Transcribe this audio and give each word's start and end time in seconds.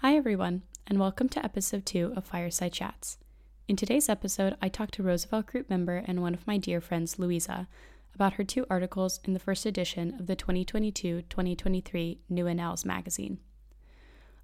Hi, 0.00 0.14
everyone, 0.14 0.62
and 0.86 1.00
welcome 1.00 1.28
to 1.30 1.44
episode 1.44 1.84
two 1.84 2.12
of 2.14 2.24
Fireside 2.24 2.72
Chats. 2.72 3.18
In 3.66 3.74
today's 3.74 4.08
episode, 4.08 4.56
I 4.62 4.68
talked 4.68 4.94
to 4.94 5.02
Roosevelt 5.02 5.46
Group 5.46 5.68
member 5.68 6.04
and 6.06 6.22
one 6.22 6.34
of 6.34 6.46
my 6.46 6.56
dear 6.56 6.80
friends, 6.80 7.18
Louisa, 7.18 7.66
about 8.14 8.34
her 8.34 8.44
two 8.44 8.64
articles 8.70 9.18
in 9.24 9.32
the 9.32 9.40
first 9.40 9.66
edition 9.66 10.14
of 10.16 10.28
the 10.28 10.36
2022 10.36 11.22
2023 11.22 12.20
New 12.28 12.44
Annales 12.44 12.84
magazine. 12.84 13.40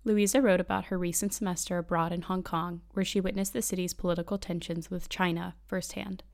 Louisa 0.03 0.43
wrote 0.43 0.59
about 0.59 0.87
her 0.87 0.99
recent 0.99 1.33
semester 1.33 1.79
abroad 1.79 2.11
in 2.11 2.23
Hong 2.23 2.43
Kong, 2.43 2.81
where 2.95 3.05
she 3.05 3.21
witnessed 3.21 3.53
the 3.53 3.63
city's 3.63 3.95
political 3.95 4.39
tensions 4.39 4.91
with 4.91 5.09
China 5.09 5.55
firsthand. 5.69 6.25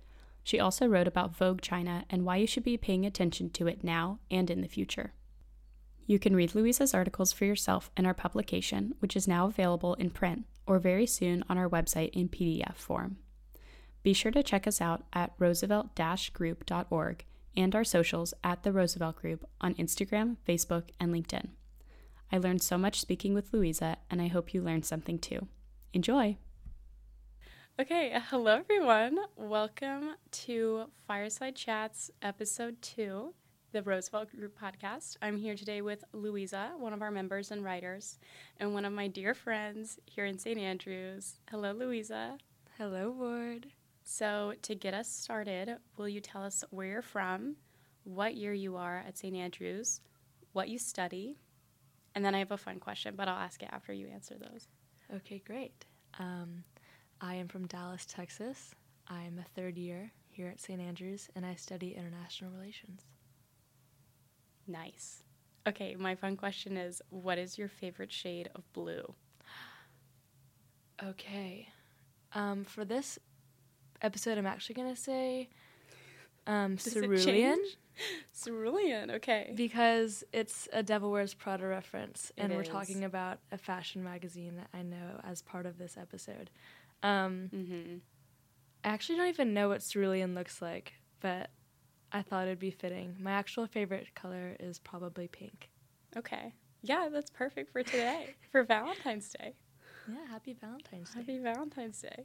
She 0.43 0.59
also 0.59 0.87
wrote 0.87 1.07
about 1.07 1.37
Vogue 1.37 1.61
China 1.61 2.07
and 2.09 2.25
why 2.25 2.37
you 2.37 2.47
should 2.47 2.65
be 2.65 2.79
paying 2.79 3.05
attention 3.05 3.51
to 3.51 3.67
it 3.67 3.85
now 3.85 4.19
and 4.31 4.51
in 4.51 4.63
the 4.63 4.67
future. 4.67 5.13
You 6.07 6.19
can 6.19 6.35
read 6.35 6.55
Louisa's 6.55 6.95
articles 6.95 7.33
for 7.33 7.45
yourself 7.45 7.91
in 7.97 8.05
our 8.07 8.15
publication, 8.15 8.95
which 8.99 9.17
is 9.17 9.29
now 9.29 9.47
available 9.47 9.95
in 9.95 10.11
print 10.11 10.45
or 10.67 10.79
very 10.79 11.07
soon 11.07 11.45
on 11.49 11.59
our 11.59 11.69
website 11.69 12.11
in 12.11 12.29
PDF 12.29 12.75
form. 12.75 13.19
Be 14.03 14.13
sure 14.13 14.33
to 14.33 14.43
check 14.43 14.67
us 14.67 14.81
out 14.81 15.05
at 15.13 15.35
roosevelt 15.39 15.91
group.org 16.33 17.25
and 17.57 17.75
our 17.75 17.85
socials 17.85 18.33
at 18.43 18.63
the 18.63 18.73
Roosevelt 18.73 19.17
Group 19.17 19.45
on 19.61 19.75
Instagram, 19.75 20.37
Facebook, 20.49 20.91
and 20.99 21.13
LinkedIn. 21.13 21.49
I 22.33 22.39
learned 22.39 22.63
so 22.63 22.79
much 22.79 23.01
speaking 23.01 23.35
with 23.35 23.53
Louisa, 23.53 23.97
and 24.11 24.23
I 24.23 24.29
hope 24.29 24.55
you 24.55 24.63
learned 24.63 24.87
something 24.87 25.19
too. 25.19 25.49
Enjoy! 25.93 26.39
Okay, 27.81 28.17
hello 28.29 28.57
everyone. 28.59 29.19
Welcome 29.37 30.15
to 30.33 30.85
Fireside 31.07 31.57
Chats, 31.57 32.11
episode 32.23 32.81
two 32.83 33.35
the 33.73 33.83
Roosevelt 33.83 34.35
Group 34.37 34.59
podcast. 34.61 35.17
I'm 35.23 35.37
here 35.37 35.55
today 35.55 35.81
with 35.81 36.03
Louisa, 36.13 36.73
one 36.77 36.93
of 36.93 37.03
our 37.03 37.13
members 37.13 37.53
and 37.53 37.63
writers, 37.63 38.19
and 38.59 38.75
one 38.75 38.85
of 38.85 38.93
my 38.93 39.07
dear 39.07 39.33
friends 39.33 40.01
here 40.07 40.25
in 40.25 40.39
St. 40.39 40.59
Andrews. 40.59 41.37
Hello, 41.49 41.71
Louisa. 41.73 42.37
Hello, 42.79 43.11
Ward. 43.11 43.69
So, 44.03 44.55
to 44.63 44.75
get 44.75 44.93
us 44.93 45.09
started, 45.09 45.77
will 45.97 46.09
you 46.09 46.21
tell 46.21 46.43
us 46.43 46.65
where 46.71 46.87
you're 46.87 47.03
from, 47.03 47.55
what 48.03 48.35
year 48.35 48.53
you 48.53 48.77
are 48.77 49.05
at 49.07 49.17
St. 49.17 49.37
Andrews, 49.37 50.01
what 50.53 50.69
you 50.69 50.79
study, 50.79 51.39
and 52.17 52.25
then 52.25 52.35
I 52.35 52.41
have 52.41 52.51
a 52.51 52.57
fun 52.57 52.81
question, 52.81 53.15
but 53.17 53.29
I'll 53.29 53.39
ask 53.39 53.63
it 53.63 53.69
after 53.71 53.93
you 53.93 54.09
answer 54.09 54.35
those. 54.37 54.67
Okay, 55.15 55.43
great. 55.47 55.85
Um, 56.19 56.65
I 57.21 57.37
am 57.37 57.47
from 57.47 57.69
Dallas, 57.69 58.05
Texas. 58.05 58.75
I 59.07 59.23
am 59.23 59.39
a 59.39 59.49
third 59.55 59.79
year 59.79 60.11
here 60.29 60.49
at 60.49 60.59
St. 60.59 60.81
Andrews, 60.81 61.29
and 61.37 61.47
I 61.47 61.55
study 61.55 61.95
international 61.95 62.51
relations. 62.51 63.03
Nice. 64.71 65.23
Okay, 65.67 65.97
my 65.99 66.15
fun 66.15 66.37
question 66.37 66.77
is 66.77 67.03
what 67.11 67.39
is 67.39 67.59
your 67.59 67.69
favorite 67.69 68.13
shade 68.13 68.49
of 68.55 68.71
blue? 68.73 69.15
Okay. 71.03 71.69
Um, 72.35 72.65
for 72.65 72.85
this 72.85 73.19
episode, 74.03 74.39
I'm 74.39 74.47
actually 74.47 74.77
going 74.77 74.95
to 74.95 75.01
say 75.01 75.49
um, 76.47 76.77
cerulean. 76.77 77.59
cerulean, 78.35 79.11
okay. 79.11 79.53
Because 79.55 80.25
it's 80.33 80.69
a 80.73 80.83
Devil 80.83 81.11
Wears 81.11 81.35
Prada 81.35 81.67
reference, 81.67 82.33
and 82.39 82.53
it 82.53 82.57
we're 82.57 82.63
is. 82.63 82.69
talking 82.69 83.05
about 83.05 83.39
a 83.53 83.59
fashion 83.59 84.03
magazine 84.03 84.57
that 84.57 84.69
I 84.73 84.83
know 84.83 85.21
as 85.25 85.43
part 85.43 85.67
of 85.67 85.79
this 85.79 85.97
episode. 85.97 86.51
Um, 87.03 87.51
mm-hmm. 87.55 87.97
I 88.85 88.89
actually 88.89 89.17
don't 89.19 89.29
even 89.29 89.53
know 89.53 89.69
what 89.69 89.83
cerulean 89.83 90.35
looks 90.35 90.63
like, 90.63 90.95
but 91.21 91.51
I 92.13 92.23
thought 92.23 92.47
it'd 92.47 92.59
be 92.59 92.71
fitting. 92.71 93.17
My 93.21 93.33
actual 93.33 93.67
favorite 93.67 94.15
color 94.15 94.57
is 94.59 94.79
probably 94.79 95.29
pink. 95.29 95.71
Okay. 96.17 96.53
Yeah, 96.83 97.09
that's 97.13 97.31
perfect 97.31 97.73
for 97.73 97.83
today, 97.83 98.35
for 98.53 98.65
Valentine's 98.65 99.29
Day. 99.29 99.55
Yeah, 100.09 100.27
happy 100.29 100.57
Valentine's 100.61 101.11
Day. 101.11 101.21
Happy 101.21 101.39
Valentine's 101.39 102.01
Day. 102.01 102.25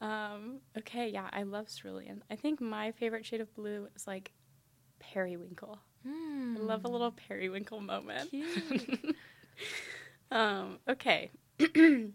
Um, 0.00 0.60
okay, 0.76 1.08
yeah, 1.08 1.28
I 1.32 1.42
love 1.42 1.68
cerulean. 1.68 2.22
I 2.30 2.36
think 2.36 2.60
my 2.60 2.92
favorite 2.92 3.26
shade 3.26 3.40
of 3.40 3.52
blue 3.54 3.88
is 3.96 4.06
like 4.06 4.30
periwinkle. 5.00 5.78
Mm. 6.06 6.56
I 6.56 6.60
love 6.60 6.84
a 6.84 6.88
little 6.88 7.10
periwinkle 7.10 7.80
moment. 7.80 8.32
um, 10.30 10.78
okay. 10.88 11.30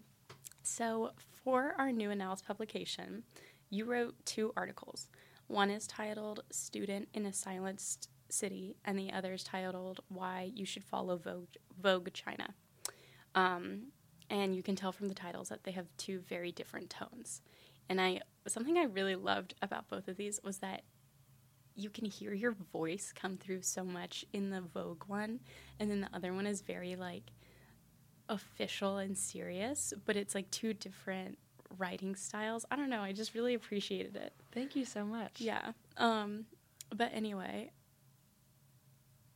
so 0.62 1.10
for 1.44 1.74
our 1.76 1.92
new 1.92 2.08
Annales 2.08 2.42
publication, 2.42 3.24
you 3.68 3.84
wrote 3.84 4.14
two 4.24 4.52
articles. 4.56 5.08
One 5.46 5.70
is 5.70 5.86
titled 5.86 6.42
Student 6.50 7.08
in 7.12 7.26
a 7.26 7.32
Silenced 7.32 8.08
City, 8.28 8.76
and 8.84 8.98
the 8.98 9.12
other 9.12 9.34
is 9.34 9.44
titled 9.44 10.00
Why 10.08 10.50
You 10.54 10.64
Should 10.64 10.84
Follow 10.84 11.16
Vogue, 11.16 11.56
Vogue 11.80 12.08
China. 12.12 12.54
Um, 13.34 13.88
and 14.30 14.56
you 14.56 14.62
can 14.62 14.76
tell 14.76 14.92
from 14.92 15.08
the 15.08 15.14
titles 15.14 15.48
that 15.50 15.64
they 15.64 15.72
have 15.72 15.86
two 15.96 16.20
very 16.20 16.50
different 16.50 16.90
tones. 16.90 17.42
And 17.88 18.00
I 18.00 18.20
something 18.46 18.78
I 18.78 18.84
really 18.84 19.16
loved 19.16 19.54
about 19.60 19.88
both 19.88 20.08
of 20.08 20.16
these 20.16 20.40
was 20.42 20.58
that 20.58 20.82
you 21.76 21.90
can 21.90 22.04
hear 22.04 22.32
your 22.32 22.52
voice 22.72 23.12
come 23.14 23.36
through 23.36 23.62
so 23.62 23.84
much 23.84 24.24
in 24.32 24.50
the 24.50 24.60
Vogue 24.60 25.04
one, 25.06 25.40
and 25.78 25.90
then 25.90 26.00
the 26.00 26.14
other 26.14 26.32
one 26.32 26.46
is 26.46 26.62
very 26.62 26.96
like 26.96 27.32
official 28.28 28.98
and 28.98 29.18
serious, 29.18 29.92
but 30.06 30.16
it's 30.16 30.34
like 30.34 30.50
two 30.50 30.72
different 30.72 31.38
writing 31.78 32.14
styles. 32.16 32.64
I 32.70 32.76
don't 32.76 32.90
know. 32.90 33.00
I 33.00 33.12
just 33.12 33.34
really 33.34 33.54
appreciated 33.54 34.16
it. 34.16 34.32
Thank 34.52 34.76
you 34.76 34.84
so 34.84 35.04
much. 35.04 35.40
Yeah. 35.40 35.72
Um, 35.96 36.46
but 36.94 37.10
anyway, 37.12 37.70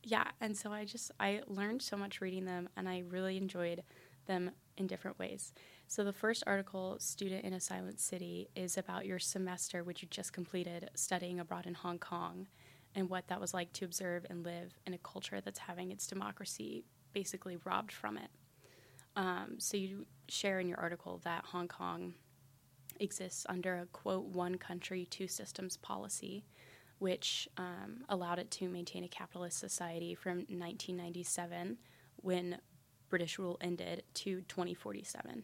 yeah. 0.03 0.25
And 0.41 0.55
so 0.55 0.71
I 0.71 0.85
just 0.85 1.11
I 1.19 1.41
learned 1.47 1.81
so 1.81 1.97
much 1.97 2.21
reading 2.21 2.45
them, 2.45 2.69
and 2.77 2.87
I 2.87 3.03
really 3.07 3.37
enjoyed 3.37 3.83
them 4.25 4.51
in 4.77 4.87
different 4.87 5.19
ways. 5.19 5.53
So 5.87 6.03
the 6.03 6.13
first 6.13 6.43
article, 6.45 6.97
"Student 6.99 7.45
in 7.45 7.53
a 7.53 7.59
Silent 7.59 7.99
City," 7.99 8.49
is 8.55 8.77
about 8.77 9.05
your 9.05 9.19
semester, 9.19 9.83
which 9.83 10.01
you 10.01 10.07
just 10.09 10.33
completed, 10.33 10.89
studying 10.95 11.39
abroad 11.39 11.65
in 11.65 11.73
Hong 11.73 11.99
Kong, 11.99 12.47
and 12.95 13.09
what 13.09 13.27
that 13.27 13.41
was 13.41 13.53
like 13.53 13.73
to 13.73 13.85
observe 13.85 14.25
and 14.29 14.43
live 14.43 14.77
in 14.85 14.93
a 14.93 14.97
culture 14.99 15.41
that's 15.41 15.59
having 15.59 15.91
its 15.91 16.07
democracy 16.07 16.83
basically 17.11 17.57
robbed 17.65 17.91
from 17.91 18.17
it. 18.17 18.29
Um, 19.15 19.55
so 19.57 19.77
you 19.77 20.05
share 20.27 20.59
in 20.59 20.67
your 20.67 20.79
article 20.79 21.19
that 21.23 21.45
Hong 21.45 21.67
Kong 21.67 22.13
exists 22.99 23.45
under 23.49 23.77
a 23.77 23.85
quote 23.87 24.25
one 24.25 24.55
country 24.55 25.05
two 25.09 25.27
systems 25.27 25.77
policy 25.77 26.45
which 26.99 27.47
um, 27.57 28.03
allowed 28.09 28.39
it 28.39 28.51
to 28.51 28.67
maintain 28.67 29.03
a 29.03 29.07
capitalist 29.07 29.57
society 29.57 30.13
from 30.15 30.39
1997 30.39 31.77
when 32.17 32.57
british 33.09 33.39
rule 33.39 33.57
ended 33.61 34.03
to 34.13 34.41
2047 34.41 35.43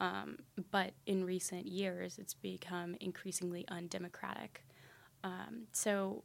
um, 0.00 0.38
but 0.70 0.92
in 1.06 1.24
recent 1.24 1.66
years 1.66 2.18
it's 2.18 2.34
become 2.34 2.96
increasingly 3.00 3.64
undemocratic. 3.68 4.64
Um, 5.22 5.68
so 5.70 6.24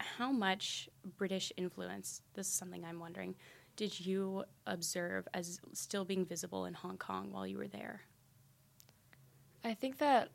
how 0.00 0.30
much 0.30 0.88
british 1.16 1.52
influence 1.56 2.22
this 2.34 2.46
is 2.46 2.52
something 2.52 2.84
i'm 2.84 3.00
wondering 3.00 3.34
did 3.76 3.98
you 3.98 4.44
observe 4.66 5.26
as 5.34 5.60
still 5.72 6.04
being 6.04 6.24
visible 6.24 6.66
in 6.66 6.74
hong 6.74 6.96
kong 6.96 7.32
while 7.32 7.46
you 7.46 7.58
were 7.58 7.68
there 7.68 8.02
I 9.68 9.74
think 9.74 9.98
that 9.98 10.30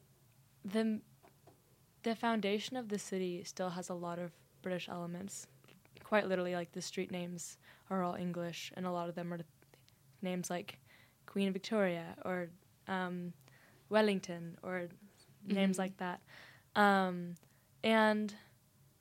the 0.64 1.02
the 2.04 2.16
foundation 2.16 2.76
of 2.76 2.90
the 2.90 3.00
city 3.00 3.44
still 3.46 3.70
has 3.70 3.90
a 3.90 3.94
lot 3.94 4.20
of 4.20 4.32
British 4.62 4.90
elements. 4.90 5.48
Quite 6.04 6.28
literally, 6.28 6.54
like 6.54 6.72
the 6.74 6.82
street 6.82 7.12
names 7.12 7.58
are 7.90 8.04
all 8.04 8.16
English, 8.16 8.72
and 8.76 8.86
a 8.86 8.92
lot 8.92 9.10
of 9.10 9.16
them 9.16 9.34
are 9.34 9.40
names 10.22 10.50
like 10.50 10.78
Queen 11.26 11.52
Victoria 11.52 12.16
or 12.26 12.50
um, 12.88 13.34
Wellington 13.90 14.58
or 14.64 14.90
mm-hmm. 15.48 15.56
names 15.56 15.78
like 15.78 15.98
that. 15.98 16.22
Um, 16.76 17.36
and 17.84 18.34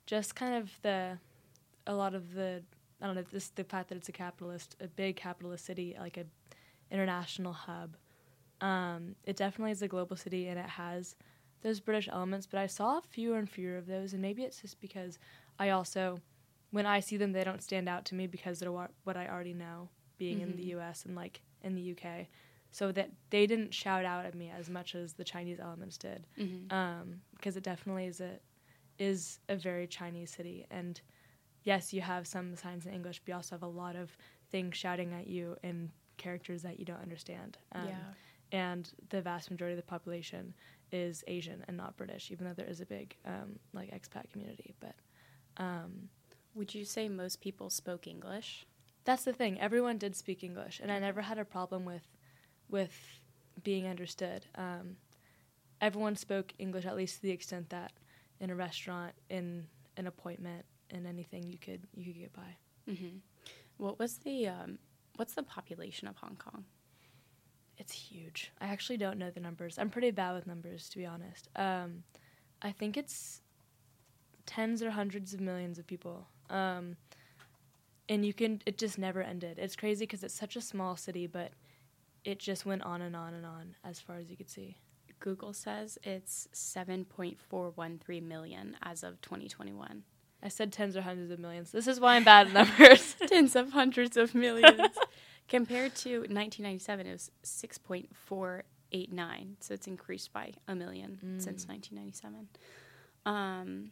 just 0.05 0.35
kind 0.35 0.55
of 0.55 0.71
the 0.81 1.17
a 1.87 1.93
lot 1.93 2.15
of 2.15 2.33
the 2.33 2.63
I 3.01 3.05
don't 3.05 3.15
know 3.15 3.23
this 3.31 3.49
the 3.49 3.63
fact 3.63 3.89
that 3.89 3.97
it's 3.97 4.09
a 4.09 4.13
capitalist, 4.13 4.75
a 4.79 4.87
big 4.87 5.15
capitalist 5.15 5.65
city, 5.65 5.95
like 5.99 6.17
a 6.17 6.25
international 6.89 7.53
hub. 7.53 7.97
Um, 8.63 9.15
it 9.25 9.35
definitely 9.35 9.73
is 9.73 9.81
a 9.81 9.89
global 9.89 10.15
city 10.15 10.47
and 10.47 10.57
it 10.57 10.69
has 10.69 11.17
those 11.63 11.81
British 11.81 12.07
elements, 12.11 12.47
but 12.47 12.59
I 12.59 12.67
saw 12.67 13.01
fewer 13.01 13.37
and 13.37 13.49
fewer 13.49 13.77
of 13.77 13.87
those, 13.87 14.13
and 14.13 14.21
maybe 14.21 14.43
it's 14.43 14.61
just 14.61 14.79
because 14.79 15.19
I 15.59 15.69
also, 15.69 16.19
when 16.71 16.85
I 16.85 16.99
see 16.99 17.17
them, 17.17 17.33
they 17.33 17.43
don't 17.43 17.61
stand 17.61 17.89
out 17.89 18.05
to 18.05 18.15
me 18.15 18.25
because 18.25 18.59
they're 18.59 18.71
what 18.71 19.17
I 19.17 19.27
already 19.27 19.53
know, 19.53 19.89
being 20.17 20.39
mm-hmm. 20.39 20.51
in 20.51 20.55
the 20.55 20.63
mm-hmm. 20.63 20.77
U.S. 20.77 21.05
and 21.05 21.15
like 21.15 21.41
in 21.61 21.75
the 21.75 21.91
UK, 21.91 22.27
so 22.71 22.91
that 22.93 23.11
they 23.29 23.47
didn't 23.47 23.73
shout 23.73 24.05
out 24.05 24.25
at 24.25 24.35
me 24.35 24.51
as 24.57 24.69
much 24.69 24.95
as 24.95 25.13
the 25.13 25.23
Chinese 25.23 25.59
elements 25.59 25.97
did, 25.97 26.25
mm-hmm. 26.37 26.73
um, 26.73 27.21
because 27.35 27.55
it 27.55 27.63
definitely 27.63 28.05
is 28.05 28.21
a 28.21 28.31
is 28.99 29.39
a 29.49 29.55
very 29.55 29.87
Chinese 29.87 30.31
city, 30.31 30.65
and 30.69 31.01
yes, 31.63 31.93
you 31.93 32.01
have 32.01 32.27
some 32.27 32.55
signs 32.55 32.85
in 32.85 32.93
English, 32.93 33.19
but 33.19 33.29
you 33.29 33.35
also 33.35 33.55
have 33.55 33.63
a 33.63 33.67
lot 33.67 33.95
of 33.95 34.15
things 34.51 34.77
shouting 34.77 35.13
at 35.13 35.27
you 35.27 35.55
in 35.63 35.89
characters 36.17 36.61
that 36.61 36.77
you 36.77 36.85
don't 36.85 37.01
understand. 37.01 37.57
Um, 37.73 37.87
yeah 37.87 38.13
and 38.53 38.89
the 39.09 39.21
vast 39.21 39.51
majority 39.51 39.73
of 39.73 39.83
the 39.83 39.89
population 39.89 40.53
is 40.91 41.23
Asian 41.27 41.65
and 41.67 41.75
not 41.75 41.97
British, 41.97 42.31
even 42.31 42.47
though 42.47 42.53
there 42.53 42.67
is 42.67 42.79
a 42.79 42.85
big 42.85 43.17
um, 43.25 43.59
like 43.73 43.91
expat 43.91 44.31
community. 44.31 44.75
But 44.79 44.95
um, 45.57 46.09
would 46.53 46.73
you 46.73 46.85
say 46.85 47.09
most 47.09 47.41
people 47.41 47.69
spoke 47.69 48.07
English? 48.07 48.65
That's 49.03 49.23
the 49.23 49.33
thing. 49.33 49.59
Everyone 49.59 49.97
did 49.97 50.15
speak 50.15 50.43
English, 50.43 50.79
and 50.81 50.91
I 50.91 50.99
never 50.99 51.21
had 51.21 51.39
a 51.39 51.45
problem 51.45 51.83
with 51.83 52.07
with 52.69 52.95
being 53.63 53.87
understood. 53.87 54.45
Um, 54.55 54.97
everyone 55.81 56.15
spoke 56.15 56.53
English 56.59 56.85
at 56.85 56.95
least 56.95 57.17
to 57.17 57.21
the 57.23 57.31
extent 57.31 57.69
that 57.71 57.91
in 58.39 58.51
a 58.51 58.55
restaurant, 58.55 59.13
in 59.29 59.65
an 59.97 60.07
appointment, 60.07 60.63
in 60.91 61.07
anything 61.07 61.43
you 61.43 61.57
could 61.57 61.81
you 61.95 62.05
could 62.05 62.19
get 62.19 62.33
by. 62.33 62.55
Mm-hmm. 62.87 63.17
What 63.77 63.97
was 63.97 64.17
the 64.17 64.47
um, 64.47 64.77
what's 65.15 65.33
the 65.33 65.43
population 65.43 66.07
of 66.07 66.17
Hong 66.17 66.35
Kong? 66.35 66.65
It's 67.77 67.93
huge. 67.93 68.51
I 68.61 68.67
actually 68.67 68.97
don't 68.97 69.17
know 69.17 69.29
the 69.29 69.39
numbers. 69.39 69.77
I'm 69.77 69.89
pretty 69.89 70.11
bad 70.11 70.33
with 70.33 70.47
numbers, 70.47 70.89
to 70.89 70.97
be 70.97 71.05
honest. 71.05 71.49
Um, 71.55 72.03
I 72.61 72.71
think 72.71 72.97
it's 72.97 73.41
tens 74.45 74.83
or 74.83 74.91
hundreds 74.91 75.33
of 75.33 75.41
millions 75.41 75.79
of 75.79 75.87
people. 75.87 76.27
Um, 76.49 76.97
and 78.09 78.25
you 78.25 78.33
can, 78.33 78.61
it 78.65 78.77
just 78.77 78.97
never 78.97 79.21
ended. 79.21 79.57
It's 79.57 79.75
crazy 79.75 80.05
because 80.05 80.23
it's 80.23 80.33
such 80.33 80.55
a 80.55 80.61
small 80.61 80.95
city, 80.95 81.25
but 81.25 81.51
it 82.23 82.39
just 82.39 82.65
went 82.65 82.83
on 82.83 83.01
and 83.01 83.15
on 83.15 83.33
and 83.33 83.45
on 83.45 83.75
as 83.83 83.99
far 83.99 84.17
as 84.17 84.29
you 84.29 84.37
could 84.37 84.49
see. 84.49 84.77
Google 85.19 85.53
says 85.53 85.97
it's 86.03 86.47
7.413 86.53 88.23
million 88.23 88.77
as 88.83 89.03
of 89.03 89.21
2021. 89.21 90.03
I 90.43 90.49
said 90.49 90.73
tens 90.73 90.97
or 90.97 91.01
hundreds 91.01 91.31
of 91.31 91.39
millions. 91.39 91.71
This 91.71 91.87
is 91.87 92.01
why 92.01 92.15
I'm 92.15 92.25
bad 92.25 92.47
at 92.47 92.53
numbers. 92.53 93.15
Tens 93.27 93.55
of 93.55 93.71
hundreds 93.71 94.17
of 94.17 94.35
millions. 94.35 94.97
Compared 95.53 95.93
to 95.97 96.19
1997, 96.21 97.07
it 97.07 97.11
was 97.11 97.31
6.489. 97.43 99.55
So 99.59 99.73
it's 99.73 99.87
increased 99.87 100.33
by 100.33 100.53
a 100.67 100.75
million 100.75 101.19
Mm. 101.23 101.41
since 101.41 101.67
1997. 101.67 102.47
Um, 103.25 103.91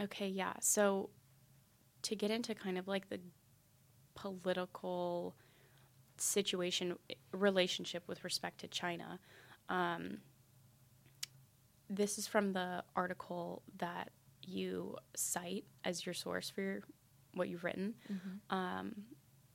okay, 0.00 0.28
yeah. 0.28 0.54
So 0.60 1.10
to 2.02 2.14
get 2.14 2.30
into 2.30 2.54
kind 2.54 2.78
of 2.78 2.86
like 2.86 3.08
the 3.08 3.20
political 4.14 5.34
situation, 6.18 6.98
relationship 7.32 8.06
with 8.06 8.22
respect 8.24 8.58
to 8.60 8.68
China, 8.68 9.18
um, 9.68 10.18
this 11.88 12.18
is 12.18 12.26
from 12.26 12.52
the 12.52 12.84
article 12.94 13.62
that 13.78 14.10
you 14.42 14.96
cite 15.16 15.64
as 15.84 16.04
your 16.04 16.14
source 16.14 16.50
for 16.50 16.60
your, 16.60 16.80
what 17.34 17.48
you've 17.48 17.64
written. 17.64 17.94
Um, 18.50 18.94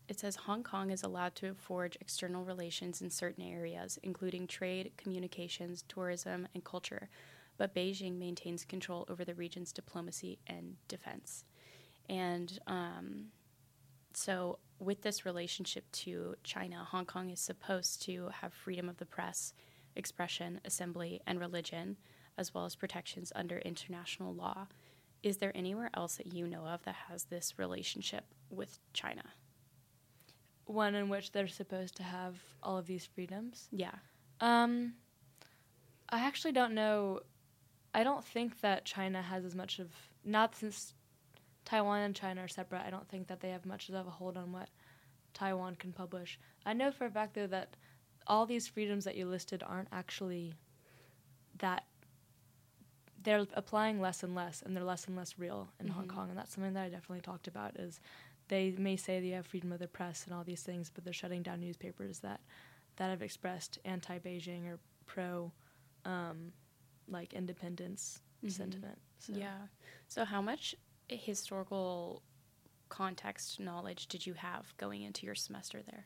it 0.07 0.19
says 0.19 0.35
Hong 0.35 0.63
Kong 0.63 0.89
is 0.89 1.03
allowed 1.03 1.35
to 1.35 1.53
forge 1.53 1.97
external 2.01 2.43
relations 2.43 3.01
in 3.01 3.09
certain 3.09 3.43
areas, 3.43 3.97
including 4.03 4.47
trade, 4.47 4.91
communications, 4.97 5.83
tourism, 5.87 6.47
and 6.53 6.63
culture, 6.63 7.09
but 7.57 7.73
Beijing 7.73 8.17
maintains 8.17 8.65
control 8.65 9.05
over 9.09 9.23
the 9.23 9.35
region's 9.35 9.71
diplomacy 9.71 10.39
and 10.47 10.75
defense. 10.87 11.45
And 12.09 12.59
um, 12.67 13.27
so, 14.13 14.59
with 14.79 15.01
this 15.01 15.25
relationship 15.25 15.89
to 15.91 16.35
China, 16.43 16.85
Hong 16.91 17.05
Kong 17.05 17.29
is 17.29 17.39
supposed 17.39 18.01
to 18.03 18.29
have 18.41 18.53
freedom 18.53 18.89
of 18.89 18.97
the 18.97 19.05
press, 19.05 19.53
expression, 19.95 20.59
assembly, 20.65 21.21
and 21.25 21.39
religion, 21.39 21.97
as 22.37 22.53
well 22.53 22.65
as 22.65 22.75
protections 22.75 23.31
under 23.35 23.59
international 23.59 24.33
law. 24.33 24.67
Is 25.21 25.37
there 25.37 25.55
anywhere 25.55 25.89
else 25.93 26.15
that 26.17 26.33
you 26.33 26.47
know 26.47 26.65
of 26.65 26.83
that 26.83 26.95
has 27.07 27.25
this 27.25 27.57
relationship 27.57 28.25
with 28.49 28.79
China? 28.91 29.23
One 30.65 30.95
in 30.95 31.09
which 31.09 31.31
they're 31.31 31.47
supposed 31.47 31.95
to 31.97 32.03
have 32.03 32.35
all 32.61 32.77
of 32.77 32.85
these 32.87 33.05
freedoms. 33.05 33.67
Yeah. 33.71 33.91
Um, 34.39 34.93
I 36.09 36.19
actually 36.21 36.53
don't 36.53 36.73
know. 36.73 37.21
I 37.93 38.03
don't 38.03 38.23
think 38.23 38.61
that 38.61 38.85
China 38.85 39.21
has 39.21 39.45
as 39.45 39.55
much 39.55 39.79
of 39.79 39.89
not 40.23 40.55
since 40.55 40.93
Taiwan 41.65 42.01
and 42.01 42.15
China 42.15 42.41
are 42.43 42.47
separate. 42.47 42.81
I 42.85 42.89
don't 42.89 43.07
think 43.07 43.27
that 43.27 43.39
they 43.41 43.49
have 43.49 43.65
much 43.65 43.89
of 43.89 43.95
a 43.95 44.09
hold 44.09 44.37
on 44.37 44.51
what 44.51 44.69
Taiwan 45.33 45.75
can 45.75 45.91
publish. 45.91 46.39
I 46.65 46.73
know 46.73 46.91
for 46.91 47.05
a 47.05 47.09
fact 47.11 47.33
though 47.35 47.47
that 47.47 47.75
all 48.25 48.45
these 48.45 48.67
freedoms 48.67 49.03
that 49.03 49.15
you 49.15 49.25
listed 49.25 49.63
aren't 49.65 49.89
actually 49.91 50.53
that 51.59 51.85
they're 53.21 53.45
applying 53.53 54.01
less 54.01 54.23
and 54.23 54.35
less 54.35 54.61
and 54.61 54.75
they're 54.75 54.83
less 54.83 55.07
and 55.07 55.15
less 55.15 55.37
real 55.37 55.69
in 55.79 55.87
Hong 55.87 56.05
Mhm. 56.07 56.15
Kong 56.15 56.29
and 56.29 56.37
that's 56.37 56.53
something 56.53 56.73
that 56.73 56.83
I 56.83 56.89
definitely 56.89 57.21
talked 57.21 57.47
about 57.47 57.75
is 57.77 57.99
they 58.49 58.71
may 58.77 58.95
say 58.95 59.19
they 59.19 59.29
have 59.29 59.45
freedom 59.47 59.71
of 59.71 59.79
the 59.79 59.87
press 59.87 60.25
and 60.25 60.33
all 60.33 60.43
these 60.43 60.61
things 60.63 60.89
but 60.93 61.03
they're 61.03 61.13
shutting 61.13 61.41
down 61.43 61.59
newspapers 61.59 62.19
that 62.19 62.41
that 62.97 63.09
have 63.09 63.21
expressed 63.21 63.79
anti-Beijing 63.85 64.67
or 64.67 64.79
pro 65.05 65.51
um, 66.05 66.51
like 67.07 67.33
independence 67.33 68.21
Mhm. 68.43 68.51
sentiment. 68.51 68.99
So. 69.19 69.33
Yeah. 69.33 69.67
So, 70.09 70.25
how 70.25 70.41
much 70.41 70.75
historical 71.07 72.21
context 72.89 73.59
knowledge 73.59 74.07
did 74.07 74.25
you 74.25 74.33
have 74.33 74.75
going 74.77 75.01
into 75.01 75.25
your 75.25 75.35
semester 75.35 75.81
there? 75.81 76.05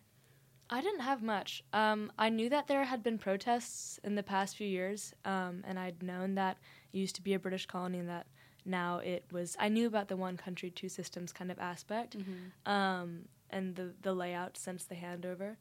I 0.69 0.81
didn't 0.81 0.99
have 1.01 1.21
much. 1.23 1.63
Um, 1.73 2.11
I 2.17 2.29
knew 2.29 2.49
that 2.49 2.67
there 2.67 2.83
had 2.83 3.01
been 3.01 3.17
protests 3.17 3.99
in 4.03 4.15
the 4.15 4.23
past 4.23 4.55
few 4.57 4.67
years, 4.67 5.13
um, 5.25 5.63
and 5.65 5.79
I'd 5.79 6.03
known 6.03 6.35
that 6.35 6.57
it 6.93 6.97
used 6.97 7.15
to 7.15 7.21
be 7.21 7.33
a 7.33 7.39
British 7.39 7.65
colony 7.65 7.99
and 7.99 8.09
that 8.09 8.27
now 8.67 8.97
it 8.99 9.25
was. 9.31 9.55
I 9.59 9.69
knew 9.69 9.87
about 9.87 10.07
the 10.09 10.17
one 10.17 10.37
country, 10.37 10.69
two 10.69 10.89
systems 10.89 11.31
kind 11.33 11.51
of 11.51 11.59
aspect 11.59 12.17
Mm-hmm. 12.17 12.71
um, 12.71 13.25
and 13.49 13.75
the, 13.75 13.93
the 14.01 14.13
layout 14.13 14.57
since 14.57 14.83
the 14.85 14.95
handover. 14.95 15.55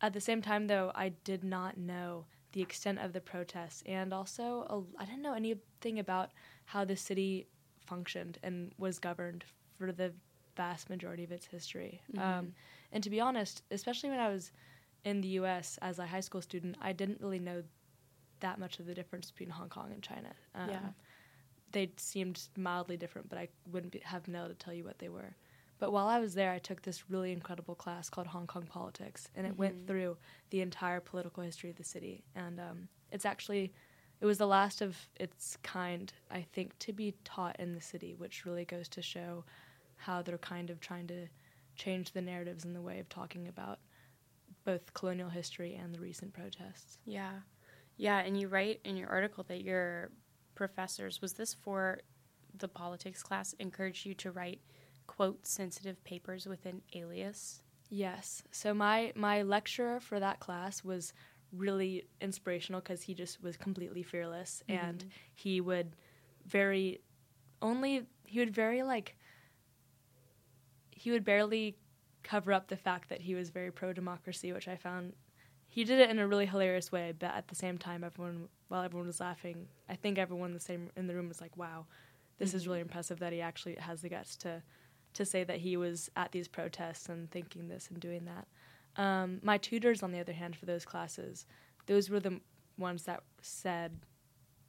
At 0.00 0.12
the 0.12 0.20
same 0.20 0.42
time, 0.42 0.66
though, 0.68 0.92
I 0.94 1.08
did 1.24 1.42
not 1.42 1.76
know 1.76 2.26
the 2.52 2.62
extent 2.62 2.98
of 3.00 3.12
the 3.12 3.20
protests, 3.20 3.82
and 3.86 4.12
also 4.14 4.86
I 4.98 5.04
didn't 5.04 5.22
know 5.22 5.34
anything 5.34 5.98
about 5.98 6.30
how 6.66 6.84
the 6.84 6.96
city 6.96 7.48
functioned 7.86 8.38
and 8.42 8.72
was 8.78 8.98
governed 8.98 9.44
for 9.78 9.92
the 9.92 10.12
vast 10.56 10.88
majority 10.88 11.24
of 11.24 11.32
its 11.32 11.46
history. 11.46 12.00
Mhm. 12.14 12.20
Um, 12.20 12.54
and 12.92 13.02
to 13.04 13.10
be 13.10 13.20
honest, 13.20 13.62
especially 13.70 14.10
when 14.10 14.20
I 14.20 14.28
was 14.28 14.52
in 15.04 15.20
the 15.20 15.28
U.S. 15.40 15.78
as 15.82 15.98
a 15.98 16.06
high 16.06 16.20
school 16.20 16.40
student, 16.42 16.76
I 16.80 16.92
didn't 16.92 17.20
really 17.20 17.38
know 17.38 17.62
that 18.40 18.58
much 18.58 18.78
of 18.80 18.86
the 18.86 18.94
difference 18.94 19.30
between 19.30 19.50
Hong 19.50 19.68
Kong 19.68 19.92
and 19.92 20.02
China. 20.02 20.32
Um, 20.54 20.68
Yeah. 20.70 20.88
They 21.72 21.90
seemed 21.96 22.40
mildly 22.56 22.96
different, 22.96 23.28
but 23.28 23.38
I 23.38 23.48
wouldn't 23.70 23.92
be, 23.92 23.98
have 24.00 24.24
been 24.24 24.36
able 24.36 24.48
to 24.48 24.54
tell 24.54 24.72
you 24.72 24.84
what 24.84 24.98
they 24.98 25.08
were. 25.08 25.36
But 25.78 25.92
while 25.92 26.06
I 26.06 26.20
was 26.20 26.34
there, 26.34 26.52
I 26.52 26.58
took 26.58 26.82
this 26.82 27.10
really 27.10 27.32
incredible 27.32 27.74
class 27.74 28.08
called 28.08 28.28
Hong 28.28 28.46
Kong 28.46 28.66
Politics, 28.66 29.28
and 29.34 29.46
it 29.46 29.52
Mhm. 29.54 29.58
went 29.58 29.86
through 29.86 30.16
the 30.50 30.62
entire 30.62 31.00
political 31.00 31.42
history 31.42 31.68
of 31.68 31.76
the 31.76 31.84
city. 31.84 32.24
And 32.34 32.58
um, 32.60 32.88
it's 33.10 33.26
actually, 33.26 33.74
it 34.20 34.26
was 34.26 34.38
the 34.38 34.46
last 34.46 34.80
of 34.80 34.96
its 35.16 35.58
kind, 35.62 36.12
I 36.30 36.42
think, 36.42 36.78
to 36.78 36.92
be 36.92 37.12
taught 37.24 37.60
in 37.60 37.74
the 37.74 37.80
city, 37.82 38.14
which 38.14 38.46
really 38.46 38.64
goes 38.64 38.88
to 38.90 39.02
show 39.02 39.44
how 39.96 40.22
they're 40.22 40.38
kind 40.38 40.70
of 40.70 40.80
trying 40.80 41.08
to 41.08 41.28
change 41.74 42.12
the 42.12 42.22
narratives 42.22 42.64
in 42.64 42.72
the 42.72 42.80
way 42.80 42.98
of 42.98 43.08
talking 43.10 43.48
about 43.48 43.80
both 44.64 44.94
colonial 44.94 45.28
history 45.28 45.74
and 45.74 45.94
the 45.94 46.00
recent 46.00 46.32
protests. 46.32 46.98
Yeah. 47.04 47.40
Yeah. 47.98 48.18
And 48.20 48.38
you 48.40 48.48
write 48.48 48.80
in 48.84 48.96
your 48.96 49.08
article 49.10 49.44
that 49.48 49.62
your 49.62 50.10
professors, 50.56 51.22
was 51.22 51.34
this 51.34 51.54
for 51.54 52.00
the 52.58 52.66
politics 52.68 53.22
class, 53.22 53.52
encouraged 53.60 54.04
you 54.06 54.14
to 54.14 54.32
write, 54.32 54.60
quote, 55.06 55.46
sensitive 55.46 56.02
papers 56.02 56.46
with 56.46 56.66
an 56.66 56.82
alias? 56.94 57.62
Yes. 57.88 58.42
So 58.50 58.74
my 58.74 59.12
my 59.14 59.42
lecturer 59.42 60.00
for 60.00 60.18
that 60.18 60.40
class 60.40 60.82
was 60.82 61.12
really 61.52 62.08
inspirational 62.20 62.80
because 62.80 63.02
he 63.02 63.14
just 63.14 63.40
was 63.42 63.56
completely 63.56 64.02
fearless 64.02 64.62
and 64.68 65.04
Mhm. 65.04 65.10
he 65.34 65.60
would 65.60 65.94
very 66.44 67.00
only 67.62 68.06
he 68.26 68.40
would 68.40 68.52
very 68.52 68.82
like 68.82 69.16
he 70.90 71.10
would 71.12 71.24
barely 71.24 71.78
cover 72.24 72.52
up 72.52 72.66
the 72.66 72.76
fact 72.76 73.08
that 73.10 73.20
he 73.20 73.34
was 73.36 73.50
very 73.50 73.70
pro 73.70 73.92
democracy, 73.92 74.52
which 74.52 74.66
I 74.66 74.76
found 74.76 75.14
he 75.76 75.84
did 75.84 76.00
it 76.00 76.08
in 76.08 76.18
a 76.18 76.26
really 76.26 76.46
hilarious 76.46 76.90
way. 76.90 77.12
But 77.18 77.34
at 77.34 77.48
the 77.48 77.54
same 77.54 77.76
time, 77.76 78.02
everyone 78.02 78.48
while 78.68 78.82
everyone 78.82 79.06
was 79.06 79.20
laughing, 79.20 79.68
I 79.90 79.94
think 79.94 80.16
everyone 80.16 80.48
in 80.48 80.54
the 80.54 80.60
same 80.70 80.90
in 80.96 81.06
the 81.06 81.14
room 81.14 81.28
was 81.28 81.42
like, 81.42 81.54
"Wow, 81.54 81.84
this 82.38 82.54
is 82.54 82.62
Mhm. 82.64 82.68
really 82.68 82.80
impressive 82.80 83.18
that 83.18 83.34
he 83.34 83.42
actually 83.42 83.74
has 83.74 84.00
the 84.00 84.08
guts 84.08 84.36
to 84.38 84.62
to 85.12 85.24
say 85.26 85.44
that 85.44 85.58
he 85.58 85.76
was 85.76 86.10
at 86.16 86.32
these 86.32 86.48
protests 86.48 87.08
and 87.10 87.30
thinking 87.30 87.68
this 87.68 87.90
and 87.90 88.00
doing 88.00 88.24
that." 88.24 88.48
Um, 88.96 89.38
my 89.42 89.58
tutors, 89.58 90.02
on 90.02 90.12
the 90.12 90.18
other 90.18 90.32
hand, 90.32 90.56
for 90.56 90.64
those 90.64 90.86
classes, 90.86 91.44
those 91.84 92.08
were 92.08 92.20
the 92.20 92.40
ones 92.78 93.04
that 93.04 93.22
said, 93.42 94.00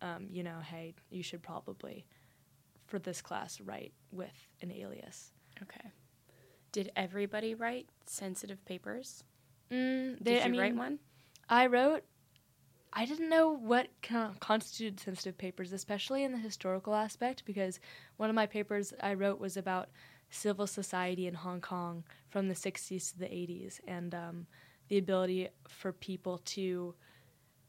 um, 0.01 0.27
you 0.29 0.43
know, 0.43 0.59
hey, 0.59 0.93
you 1.09 1.23
should 1.23 1.41
probably, 1.41 2.05
for 2.85 2.99
this 2.99 3.21
class, 3.21 3.61
write 3.61 3.93
with 4.11 4.49
an 4.61 4.71
alias. 4.71 5.31
Okay. 5.63 5.91
Did 6.73 6.91
everybody 6.97 7.55
write 7.55 7.89
sensitive 8.05 8.63
papers? 8.65 9.23
Mm, 9.71 10.23
Did 10.23 10.45
you 10.53 10.59
write 10.59 10.75
one? 10.75 10.99
I 11.49 11.67
wrote. 11.67 12.03
I 12.93 13.05
didn't 13.05 13.29
know 13.29 13.51
what 13.51 13.89
con- 14.01 14.35
constituted 14.39 14.99
sensitive 14.99 15.37
papers, 15.37 15.71
especially 15.73 16.23
in 16.23 16.31
the 16.31 16.37
historical 16.37 16.95
aspect, 16.95 17.43
because 17.45 17.79
one 18.15 18.29
of 18.29 18.35
my 18.35 18.45
papers 18.45 18.93
I 19.01 19.13
wrote 19.13 19.39
was 19.39 19.57
about 19.57 19.89
civil 20.29 20.67
society 20.67 21.27
in 21.27 21.33
Hong 21.33 21.61
Kong 21.61 22.03
from 22.29 22.47
the 22.47 22.55
60s 22.55 23.11
to 23.11 23.19
the 23.19 23.25
80s, 23.25 23.79
and 23.87 24.15
um, 24.15 24.47
the 24.87 24.97
ability 24.97 25.49
for 25.67 25.91
people 25.91 26.39
to 26.45 26.95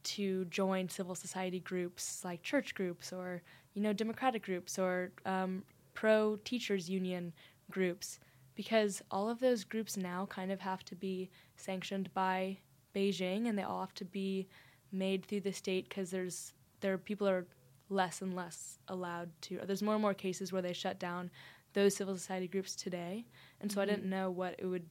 to 0.01 0.45
join 0.45 0.87
civil 0.87 1.13
society 1.13 1.59
groups 1.59 2.23
like 2.23 2.41
church 2.41 2.73
groups 2.73 3.11
or 3.11 3.41
you 3.73 3.81
know 3.81 3.91
democratic 3.91 4.43
groups 4.43 4.79
or 4.79 5.11
um, 5.25 5.61
pro 5.93 6.37
teachers 6.37 6.89
union 6.89 7.33
groups 7.69 8.17
because 8.55 9.01
all 9.11 9.29
of 9.29 9.39
those 9.41 9.65
groups 9.65 9.97
now 9.97 10.25
kind 10.25 10.51
of 10.53 10.61
have 10.61 10.83
to 10.85 10.95
be 10.95 11.29
sanctioned 11.59 12.13
by 12.13 12.57
Beijing 12.95 13.47
and 13.47 13.57
they 13.57 13.63
all 13.63 13.81
have 13.81 13.93
to 13.95 14.05
be 14.05 14.47
made 14.91 15.25
through 15.25 15.41
the 15.41 15.53
state 15.53 15.87
because 15.89 16.09
there's 16.11 16.53
there 16.81 16.97
people 16.97 17.27
are 17.27 17.45
less 17.89 18.21
and 18.21 18.35
less 18.35 18.79
allowed 18.87 19.29
to 19.41 19.59
there's 19.65 19.81
more 19.83 19.93
and 19.95 20.01
more 20.01 20.13
cases 20.13 20.51
where 20.51 20.61
they 20.61 20.73
shut 20.73 20.99
down 20.99 21.29
those 21.73 21.95
civil 21.95 22.15
society 22.15 22.47
groups 22.47 22.75
today 22.75 23.25
and 23.61 23.71
so 23.71 23.79
Mm-hmm. 23.79 23.89
I 23.89 23.93
didn't 23.95 24.09
know 24.09 24.31
what 24.31 24.55
it 24.59 24.65
would 24.65 24.85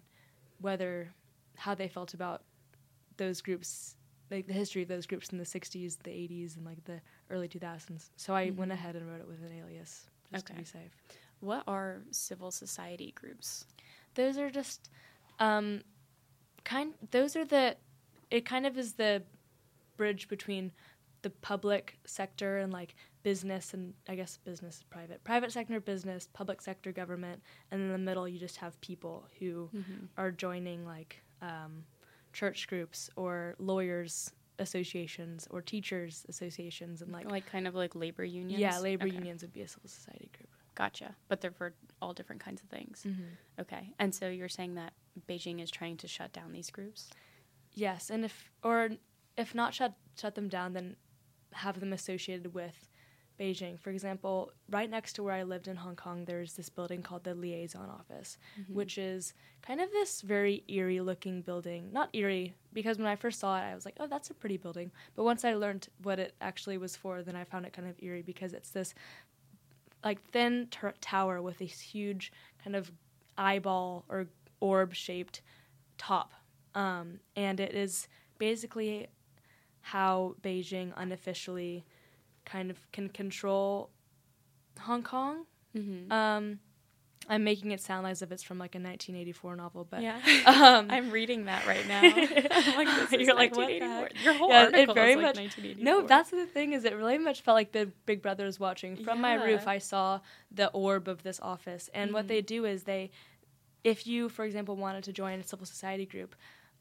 whether 0.60 1.08
how 1.56 1.74
they 1.74 1.88
felt 1.88 2.14
about 2.14 2.42
those 3.16 3.40
groups 3.40 3.96
like 4.30 4.46
the 4.46 4.52
history 4.52 4.82
of 4.82 4.88
those 4.88 5.06
groups 5.06 5.30
in 5.30 5.38
the 5.38 5.44
60s 5.44 5.98
the 6.02 6.10
80s 6.10 6.56
and 6.56 6.64
like 6.66 6.84
the 6.84 7.00
early 7.30 7.48
2000s 7.48 8.10
so 8.16 8.34
I 8.34 8.50
went 8.50 8.72
ahead 8.72 8.94
and 8.96 9.08
wrote 9.08 9.20
it 9.20 9.26
with 9.28 9.42
an 9.42 9.52
alias 9.58 10.06
just 10.30 10.46
Mm-hmm. 10.46 10.54
Okay. 10.54 10.54
to 10.54 10.54
be 10.54 10.64
safe 10.64 10.92
What 11.40 11.64
are 11.66 12.02
civil 12.10 12.50
society 12.50 13.12
groups? 13.14 13.64
those 14.14 14.38
are 14.38 14.50
just 14.50 14.90
um, 15.40 15.82
kind 16.64 16.94
those 17.10 17.36
are 17.36 17.44
the 17.44 17.76
it 18.30 18.44
kind 18.44 18.66
of 18.66 18.76
is 18.78 18.94
the 18.94 19.22
bridge 19.96 20.28
between 20.28 20.70
the 21.22 21.30
public 21.30 21.98
sector 22.04 22.58
and 22.58 22.72
like 22.72 22.94
business 23.22 23.74
and 23.74 23.92
I 24.08 24.14
guess 24.14 24.38
business 24.44 24.76
is 24.76 24.82
private 24.84 25.22
private 25.24 25.50
sector 25.52 25.80
business 25.80 26.28
public 26.32 26.60
sector 26.62 26.92
government 26.92 27.42
and 27.70 27.80
in 27.82 27.90
the 27.92 27.98
middle 27.98 28.28
you 28.28 28.38
just 28.38 28.56
have 28.58 28.80
people 28.80 29.26
who 29.38 29.68
are 30.16 30.30
joining 30.30 30.86
like 30.86 31.20
um, 31.42 31.84
church 32.32 32.68
groups 32.68 33.10
or 33.16 33.54
lawyers 33.58 34.32
associations 34.60 35.46
or 35.50 35.60
teachers 35.62 36.24
associations 36.28 37.02
and 37.02 37.12
like 37.12 37.30
Like 37.30 37.46
kind 37.46 37.66
of 37.66 37.74
like 37.74 37.94
labor 37.94 38.24
unions? 38.24 38.60
yeah 38.60 38.78
labor 38.78 39.06
Okay. 39.06 39.14
unions 39.16 39.42
would 39.42 39.52
be 39.52 39.62
a 39.62 39.68
civil 39.68 39.88
society 39.88 40.30
group 40.36 40.48
Gotcha. 40.78 41.16
But 41.26 41.40
they're 41.40 41.50
for 41.50 41.74
all 42.00 42.12
different 42.12 42.40
kinds 42.40 42.62
of 42.62 42.68
things. 42.68 43.02
Mm-hmm. 43.04 43.62
Okay. 43.62 43.94
And 43.98 44.14
so 44.14 44.28
you're 44.28 44.48
saying 44.48 44.76
that 44.76 44.92
Beijing 45.28 45.60
is 45.60 45.72
trying 45.72 45.96
to 45.96 46.06
shut 46.06 46.32
down 46.32 46.52
these 46.52 46.70
groups? 46.70 47.10
Yes, 47.74 48.10
and 48.10 48.24
if 48.24 48.50
or 48.62 48.90
if 49.36 49.56
not 49.56 49.74
shut 49.74 49.94
shut 50.18 50.36
them 50.36 50.48
down, 50.48 50.74
then 50.74 50.94
have 51.52 51.80
them 51.80 51.92
associated 51.92 52.54
with 52.54 52.88
Beijing. 53.38 53.78
For 53.78 53.90
example, 53.90 54.52
right 54.70 54.88
next 54.88 55.14
to 55.14 55.22
where 55.22 55.34
I 55.34 55.42
lived 55.42 55.68
in 55.68 55.76
Hong 55.76 55.96
Kong, 55.96 56.24
there's 56.24 56.54
this 56.54 56.68
building 56.68 57.02
called 57.02 57.24
the 57.24 57.34
Liaison 57.34 57.88
Office, 57.88 58.36
mm-hmm. 58.60 58.74
which 58.74 58.98
is 58.98 59.34
kind 59.62 59.80
of 59.80 59.90
this 59.90 60.20
very 60.22 60.64
eerie 60.68 61.00
looking 61.00 61.42
building. 61.42 61.90
Not 61.92 62.10
eerie 62.12 62.54
because 62.72 62.98
when 62.98 63.06
I 63.06 63.16
first 63.16 63.40
saw 63.40 63.58
it, 63.58 63.62
I 63.62 63.74
was 63.74 63.84
like, 63.84 63.96
"Oh, 64.00 64.06
that's 64.06 64.30
a 64.30 64.34
pretty 64.34 64.56
building." 64.56 64.90
But 65.14 65.24
once 65.24 65.44
I 65.44 65.54
learned 65.54 65.88
what 66.02 66.18
it 66.18 66.34
actually 66.40 66.78
was 66.78 66.96
for, 66.96 67.22
then 67.22 67.36
I 67.36 67.44
found 67.44 67.66
it 67.66 67.72
kind 67.72 67.88
of 67.88 67.96
eerie 68.00 68.22
because 68.22 68.52
it's 68.52 68.70
this 68.70 68.94
like 70.08 70.22
thin 70.30 70.66
ter- 70.70 70.94
tower 71.02 71.42
with 71.42 71.58
this 71.58 71.80
huge 71.80 72.32
kind 72.64 72.74
of 72.74 72.90
eyeball 73.36 74.06
or 74.08 74.26
orb 74.58 74.94
shaped 74.94 75.42
top. 75.98 76.32
Um, 76.74 77.20
and 77.36 77.60
it 77.60 77.74
is 77.74 78.08
basically 78.38 79.08
how 79.82 80.34
Beijing 80.40 80.94
unofficially 80.96 81.84
kind 82.46 82.70
of 82.70 82.78
can 82.90 83.10
control 83.10 83.90
Hong 84.80 85.02
Kong. 85.02 85.44
Mm-hmm. 85.76 86.10
Um, 86.10 86.60
I'm 87.28 87.44
making 87.44 87.72
it 87.72 87.80
sound 87.80 88.06
as 88.06 88.22
if 88.22 88.32
it's 88.32 88.42
from 88.42 88.58
like 88.58 88.74
a 88.74 88.78
1984 88.78 89.56
novel, 89.56 89.86
but 89.88 90.00
yeah. 90.02 90.18
um, 90.46 90.86
I'm 90.90 91.10
reading 91.10 91.44
that 91.44 91.66
right 91.66 91.86
now. 91.86 92.00
Like, 92.78 93.10
this 93.10 93.20
You're 93.20 93.34
like, 93.34 93.54
what 93.54 93.68
1984. 93.68 94.00
heck? 94.00 94.24
Your 94.24 94.34
whole 94.34 94.48
Yeah, 94.48 94.62
it 94.68 94.74
article 94.74 94.94
very 94.94 95.10
is 95.12 95.16
like 95.16 95.22
much- 95.24 95.36
1984. 95.36 95.84
No, 95.84 96.06
that's 96.06 96.30
the 96.30 96.46
thing 96.46 96.72
is 96.72 96.84
it 96.84 96.94
really 96.96 97.18
much 97.18 97.42
felt 97.42 97.54
like 97.56 97.72
the 97.72 97.90
Big 98.06 98.22
Brother 98.22 98.46
is 98.46 98.58
watching. 98.58 98.96
From 98.96 99.20
my 99.20 99.34
roof, 99.34 99.66
I 99.66 99.78
saw 99.78 100.20
the 100.50 100.68
orb 100.68 101.08
of 101.08 101.22
this 101.22 101.38
office, 101.40 101.90
and 101.92 102.12
what 102.12 102.24
Mhm. 102.24 102.28
they 102.28 102.40
do 102.42 102.64
is 102.64 102.84
they, 102.84 103.10
if 103.84 104.06
you, 104.06 104.28
for 104.28 104.44
example, 104.44 104.76
wanted 104.76 105.04
to 105.04 105.12
join 105.12 105.38
a 105.40 105.42
civil 105.44 105.66
society 105.66 106.06
group, 106.06 106.34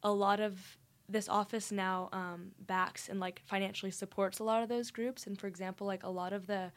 a 0.04 0.12
lot 0.12 0.40
of 0.40 0.78
this 1.10 1.30
office 1.30 1.72
now 1.72 2.10
um, 2.12 2.52
backs 2.60 3.08
and 3.08 3.20
like 3.20 3.42
financially 3.46 3.92
supports 3.92 4.40
a 4.40 4.44
lot 4.44 4.62
of 4.62 4.68
those 4.70 4.92
groups. 4.92 5.26
And 5.26 5.40
for 5.40 5.48
example, 5.48 5.88
like 5.88 6.04
a 6.04 6.10
lot 6.10 6.34
of 6.34 6.48
the 6.48 6.72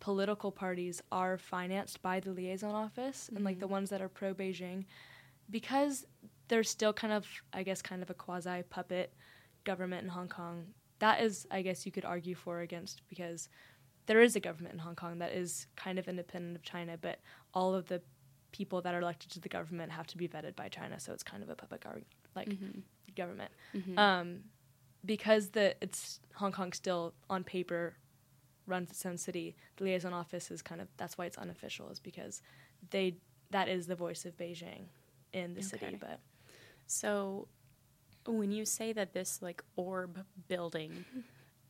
political 0.00 0.50
parties 0.50 1.02
are 1.12 1.36
financed 1.38 2.00
by 2.02 2.20
the 2.20 2.32
liaison 2.32 2.74
office, 2.74 3.30
and 3.34 3.44
like 3.44 3.60
the 3.60 3.68
ones 3.68 3.90
that 3.90 4.00
are 4.00 4.08
pro 4.08 4.34
Beijing, 4.34 4.84
because 5.50 6.06
they're 6.48 6.64
still 6.64 6.92
kind 6.92 7.12
of, 7.12 7.26
I 7.52 7.62
guess, 7.62 7.82
kind 7.82 8.02
of 8.02 8.10
a 8.10 8.14
quasi 8.14 8.62
puppet 8.70 9.12
government 9.64 10.02
in 10.02 10.08
Hong 10.08 10.28
Kong. 10.28 10.66
That 10.98 11.22
is, 11.22 11.46
I 11.50 11.62
guess, 11.62 11.86
you 11.86 11.92
could 11.92 12.04
argue 12.04 12.34
for 12.34 12.58
or 12.58 12.60
against 12.60 13.02
because 13.08 13.48
there 14.06 14.20
is 14.20 14.34
a 14.36 14.40
government 14.40 14.74
in 14.74 14.80
Hong 14.80 14.96
Kong 14.96 15.18
that 15.18 15.32
is 15.32 15.66
kind 15.76 15.98
of 15.98 16.08
independent 16.08 16.56
of 16.56 16.62
China, 16.62 16.96
but 17.00 17.20
all 17.54 17.74
of 17.74 17.86
the 17.86 18.02
people 18.52 18.80
that 18.82 18.94
are 18.94 19.00
elected 19.00 19.30
to 19.32 19.40
the 19.40 19.48
government 19.48 19.92
have 19.92 20.06
to 20.08 20.16
be 20.16 20.26
vetted 20.26 20.56
by 20.56 20.68
China, 20.68 20.98
so 20.98 21.12
it's 21.12 21.22
kind 21.22 21.42
of 21.42 21.48
a 21.50 21.54
puppet 21.54 21.82
gar- 21.84 22.00
like 22.34 22.48
Mm-hmm. 22.48 22.80
government. 23.16 23.52
Mhm. 23.74 23.98
Um, 23.98 24.40
because 25.04 25.50
the 25.50 25.76
it's 25.80 26.20
Hong 26.34 26.52
Kong 26.52 26.72
still 26.72 27.14
on 27.30 27.44
paper 27.44 27.94
runs 28.70 28.90
its 28.90 29.04
own 29.04 29.18
city. 29.18 29.56
The 29.76 29.84
liaison 29.84 30.12
office 30.14 30.50
is 30.50 30.62
kind 30.62 30.80
of 30.80 30.88
that's 30.96 31.18
why 31.18 31.26
it's 31.26 31.38
unofficial 31.38 31.90
is 31.90 32.00
because 32.00 32.40
they 32.90 33.16
that 33.50 33.68
is 33.68 33.86
the 33.86 33.96
voice 33.96 34.24
of 34.24 34.36
Beijing 34.36 34.84
in 35.32 35.54
the 35.54 35.62
city. 35.62 35.96
But 36.00 36.20
So, 36.86 37.48
when 38.26 38.52
you 38.52 38.64
say 38.64 38.92
that 38.92 39.12
this 39.12 39.42
like 39.42 39.62
orb 39.76 40.24
building, 40.48 41.04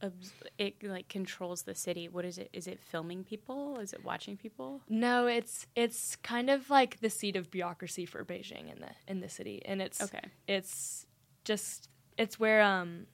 it 0.58 0.74
like 0.82 1.08
controls 1.08 1.62
the 1.62 1.74
city, 1.74 2.08
what 2.08 2.24
is 2.24 2.38
it? 2.38 2.50
Is 2.52 2.66
it 2.66 2.80
filming 2.80 3.24
people? 3.24 3.78
Is 3.80 3.92
it 3.92 4.04
watching 4.04 4.36
people? 4.36 4.82
no, 4.88 5.26
it's 5.26 5.66
it's 5.74 6.16
kind 6.16 6.50
of 6.50 6.68
like 6.70 7.00
the 7.00 7.10
seat 7.10 7.36
of 7.36 7.50
bureaucracy 7.50 8.06
for 8.06 8.24
Beijing 8.24 8.70
in 8.72 8.80
the 8.80 8.90
in 9.08 9.20
the 9.20 9.28
city, 9.28 9.62
and 9.64 9.80
it's 9.80 10.00
Okay. 10.02 10.20
it's 10.46 11.06
just 11.44 11.88
it's 12.18 12.38
where 12.38 12.62
um 12.62 13.06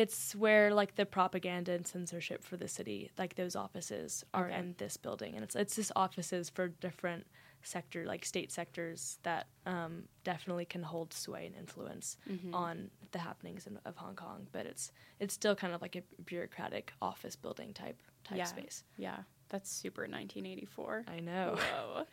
it's 0.00 0.34
where 0.34 0.66
like 0.80 0.92
the 1.00 1.06
propaganda 1.06 1.72
and 1.72 1.86
censorship 1.86 2.40
for 2.48 2.56
the 2.62 2.68
city 2.78 3.00
like 3.22 3.32
those 3.36 3.54
offices 3.56 4.24
are 4.34 4.48
Okay. 4.48 4.58
in 4.60 4.74
this 4.82 4.96
building 4.96 5.32
and 5.36 5.42
it's 5.46 5.56
it's 5.62 5.76
just 5.76 5.92
offices 6.04 6.44
for 6.56 6.64
different 6.86 7.24
sector 7.62 8.00
like 8.12 8.22
state 8.24 8.50
sectors 8.52 9.18
that 9.22 9.44
um, 9.74 9.92
definitely 10.30 10.64
can 10.74 10.82
hold 10.92 11.12
sway 11.24 11.46
and 11.46 11.54
influence 11.64 12.06
Mm-hmm. 12.30 12.54
on 12.54 12.90
the 13.12 13.18
happenings 13.28 13.66
in, 13.68 13.78
of 13.90 13.94
Hong 13.96 14.16
Kong 14.24 14.40
but 14.56 14.64
it's 14.66 14.84
it's 15.22 15.34
still 15.40 15.54
kind 15.62 15.72
of 15.74 15.80
like 15.84 15.96
a 15.96 16.02
bureaucratic 16.32 16.92
office 17.00 17.36
building 17.44 17.70
type 17.82 18.00
type 18.28 18.38
Yeah. 18.38 18.44
space 18.56 18.84
Yeah, 19.06 19.18
that's 19.48 19.70
super 19.70 20.02
1984. 20.02 21.04
I 21.16 21.20
know 21.20 21.48
Whoa. 21.56 22.04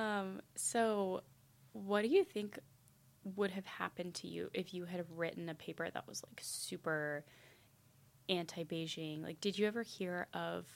um, 0.00 0.40
so, 0.56 1.22
what 1.72 2.02
do 2.02 2.08
you 2.08 2.24
think 2.24 2.58
would 3.36 3.50
have 3.52 3.66
happened 3.66 4.14
to 4.14 4.28
you 4.28 4.50
if 4.52 4.74
you 4.74 4.84
had 4.84 5.04
written 5.10 5.48
a 5.48 5.54
paper 5.54 5.88
that 5.90 6.06
was 6.06 6.22
like 6.28 6.40
super 6.42 7.24
anti 8.28 8.64
Beijing? 8.64 9.22
Like, 9.22 9.40
did 9.40 9.58
you 9.58 9.66
ever 9.66 9.82
hear 9.82 10.26
of 10.34 10.66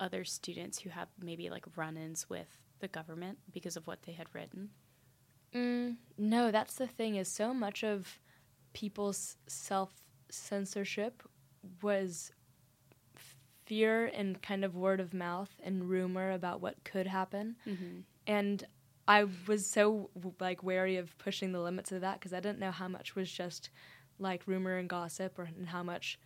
other 0.00 0.24
students 0.24 0.78
who 0.78 0.90
had 0.90 1.08
maybe 1.20 1.50
like 1.50 1.64
run 1.76 1.96
ins 1.96 2.28
with 2.30 2.48
the 2.80 2.88
government 2.88 3.38
because 3.52 3.76
of 3.76 3.86
what 3.86 4.02
they 4.04 4.12
had 4.12 4.26
written? 4.32 4.70
Mm, 5.54 5.96
no, 6.16 6.50
that's 6.50 6.74
the 6.74 6.86
thing. 6.86 7.16
Is 7.16 7.28
so 7.28 7.52
much 7.54 7.82
of 7.82 8.18
people's 8.74 9.36
self 9.46 9.92
censorship 10.30 11.22
was 11.82 12.32
fear 13.66 14.06
and 14.06 14.40
kind 14.40 14.64
of 14.64 14.74
word 14.76 15.00
of 15.00 15.12
mouth 15.12 15.50
and 15.62 15.88
rumor 15.88 16.30
about 16.32 16.60
what 16.60 16.82
could 16.84 17.06
happen, 17.06 17.56
Mm-hmm. 17.66 18.00
and 18.26 18.64
I 19.08 19.24
was 19.46 19.66
so 19.66 20.10
like 20.38 20.62
wary 20.62 20.98
of 20.98 21.16
pushing 21.16 21.52
the 21.52 21.60
limits 21.60 21.90
of 21.90 22.02
that 22.02 22.20
because 22.20 22.34
I 22.34 22.40
didn't 22.40 22.58
know 22.58 22.70
how 22.70 22.88
much 22.88 23.16
was 23.16 23.32
just 23.32 23.70
like 24.18 24.42
rumor 24.46 24.76
and 24.76 24.88
gossip, 24.88 25.38
or 25.38 25.44
and 25.44 25.68
how 25.68 25.82
much 25.82 26.20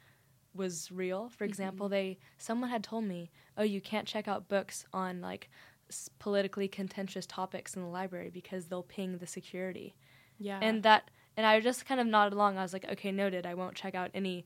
was 0.52 0.90
real. 0.90 1.28
For 1.28 1.44
mm-hmm. 1.44 1.50
example, 1.50 1.88
they 1.88 2.18
someone 2.38 2.70
had 2.70 2.82
told 2.82 3.04
me, 3.04 3.30
"Oh, 3.56 3.62
you 3.62 3.80
can't 3.80 4.08
check 4.08 4.26
out 4.26 4.48
books 4.48 4.84
on 4.92 5.20
like 5.20 5.48
s- 5.88 6.10
politically 6.18 6.66
contentious 6.66 7.24
topics 7.24 7.76
in 7.76 7.82
the 7.82 7.88
library 7.88 8.30
because 8.30 8.66
they'll 8.66 8.82
ping 8.82 9.18
the 9.18 9.28
security." 9.28 9.94
Yeah. 10.38 10.58
And 10.60 10.82
that 10.82 11.08
and 11.36 11.46
I 11.46 11.60
just 11.60 11.86
kind 11.86 12.00
of 12.00 12.08
nodded 12.08 12.34
along. 12.34 12.58
I 12.58 12.62
was 12.62 12.72
like, 12.72 12.90
"Okay, 12.90 13.12
noted. 13.12 13.46
I 13.46 13.54
won't 13.54 13.76
check 13.76 13.94
out 13.94 14.10
any." 14.12 14.44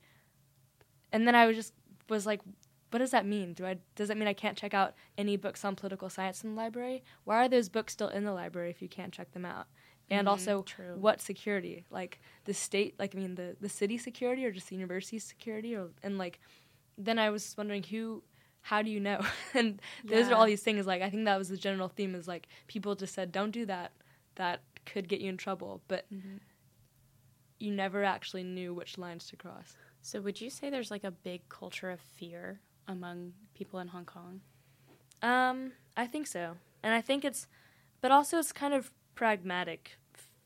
And 1.10 1.26
then 1.26 1.34
I 1.34 1.46
was 1.46 1.56
just 1.56 1.72
was 2.10 2.26
like, 2.26 2.42
"What 2.90 3.00
does 3.00 3.10
that 3.10 3.26
mean? 3.26 3.52
Do 3.54 3.66
I 3.66 3.78
does 3.94 4.08
that 4.08 4.16
mean 4.16 4.28
I 4.28 4.32
can't 4.34 4.56
check 4.56 4.74
out 4.74 4.94
any 5.18 5.36
books 5.36 5.64
on 5.64 5.76
political 5.76 6.08
science 6.08 6.44
in 6.44 6.50
the 6.50 6.56
library? 6.56 7.02
Why 7.24 7.44
are 7.44 7.48
those 7.48 7.68
books 7.68 7.92
still 7.92 8.08
in 8.08 8.24
the 8.24 8.32
library 8.32 8.70
if 8.70 8.80
you 8.82 8.88
can't 8.88 9.12
check 9.12 9.32
them 9.32 9.44
out?" 9.44 9.66
And 10.10 10.26
Mhm, 10.26 10.30
also, 10.30 10.62
true. 10.62 10.94
what 10.94 11.20
security? 11.20 11.84
Like 11.90 12.20
the 12.44 12.54
state, 12.54 12.94
like 12.98 13.14
I 13.14 13.18
mean 13.18 13.34
the 13.34 13.56
the 13.60 13.68
city 13.68 13.98
security 13.98 14.44
or 14.46 14.52
just 14.52 14.68
the 14.68 14.76
university 14.76 15.18
security 15.18 15.74
or 15.74 15.90
and 16.02 16.16
like 16.18 16.40
then 16.98 17.18
I 17.18 17.30
was 17.30 17.56
wondering 17.56 17.82
who 17.82 18.22
how 18.62 18.82
do 18.82 18.90
you 18.90 19.00
know? 19.00 19.20
and 19.54 19.80
those 20.08 20.30
are 20.30 20.34
all 20.34 20.46
these 20.46 20.62
things 20.62 20.86
like 20.86 21.02
I 21.02 21.10
think 21.10 21.24
that 21.24 21.38
was 21.38 21.48
the 21.48 21.56
general 21.56 21.88
theme 21.88 22.14
is 22.14 22.28
like 22.28 22.48
people 22.68 22.94
just 22.94 23.14
said 23.14 23.32
don't 23.32 23.50
do 23.50 23.66
that. 23.66 23.92
That 24.36 24.62
could 24.84 25.08
get 25.08 25.20
you 25.20 25.28
in 25.30 25.36
trouble, 25.36 25.82
but 25.88 26.06
Mhm. 26.10 26.40
you 27.58 27.70
never 27.70 28.04
actually 28.04 28.42
knew 28.42 28.74
which 28.74 28.98
lines 28.98 29.26
to 29.28 29.36
cross. 29.36 29.76
So, 30.02 30.20
would 30.20 30.40
you 30.40 30.50
say 30.50 30.70
there's 30.70 30.90
like 30.90 31.04
a 31.04 31.10
big 31.10 31.48
culture 31.48 31.90
of 31.90 32.00
fear 32.00 32.60
among 32.88 33.32
people 33.54 33.80
in 33.80 33.88
Hong 33.88 34.04
Kong? 34.04 34.40
Um, 35.22 35.72
I 35.96 36.06
think 36.06 36.26
so, 36.26 36.56
and 36.82 36.94
I 36.94 37.00
think 37.00 37.24
it's, 37.24 37.46
but 38.00 38.10
also 38.10 38.38
it's 38.38 38.52
kind 38.52 38.74
of 38.74 38.90
pragmatic 39.14 39.96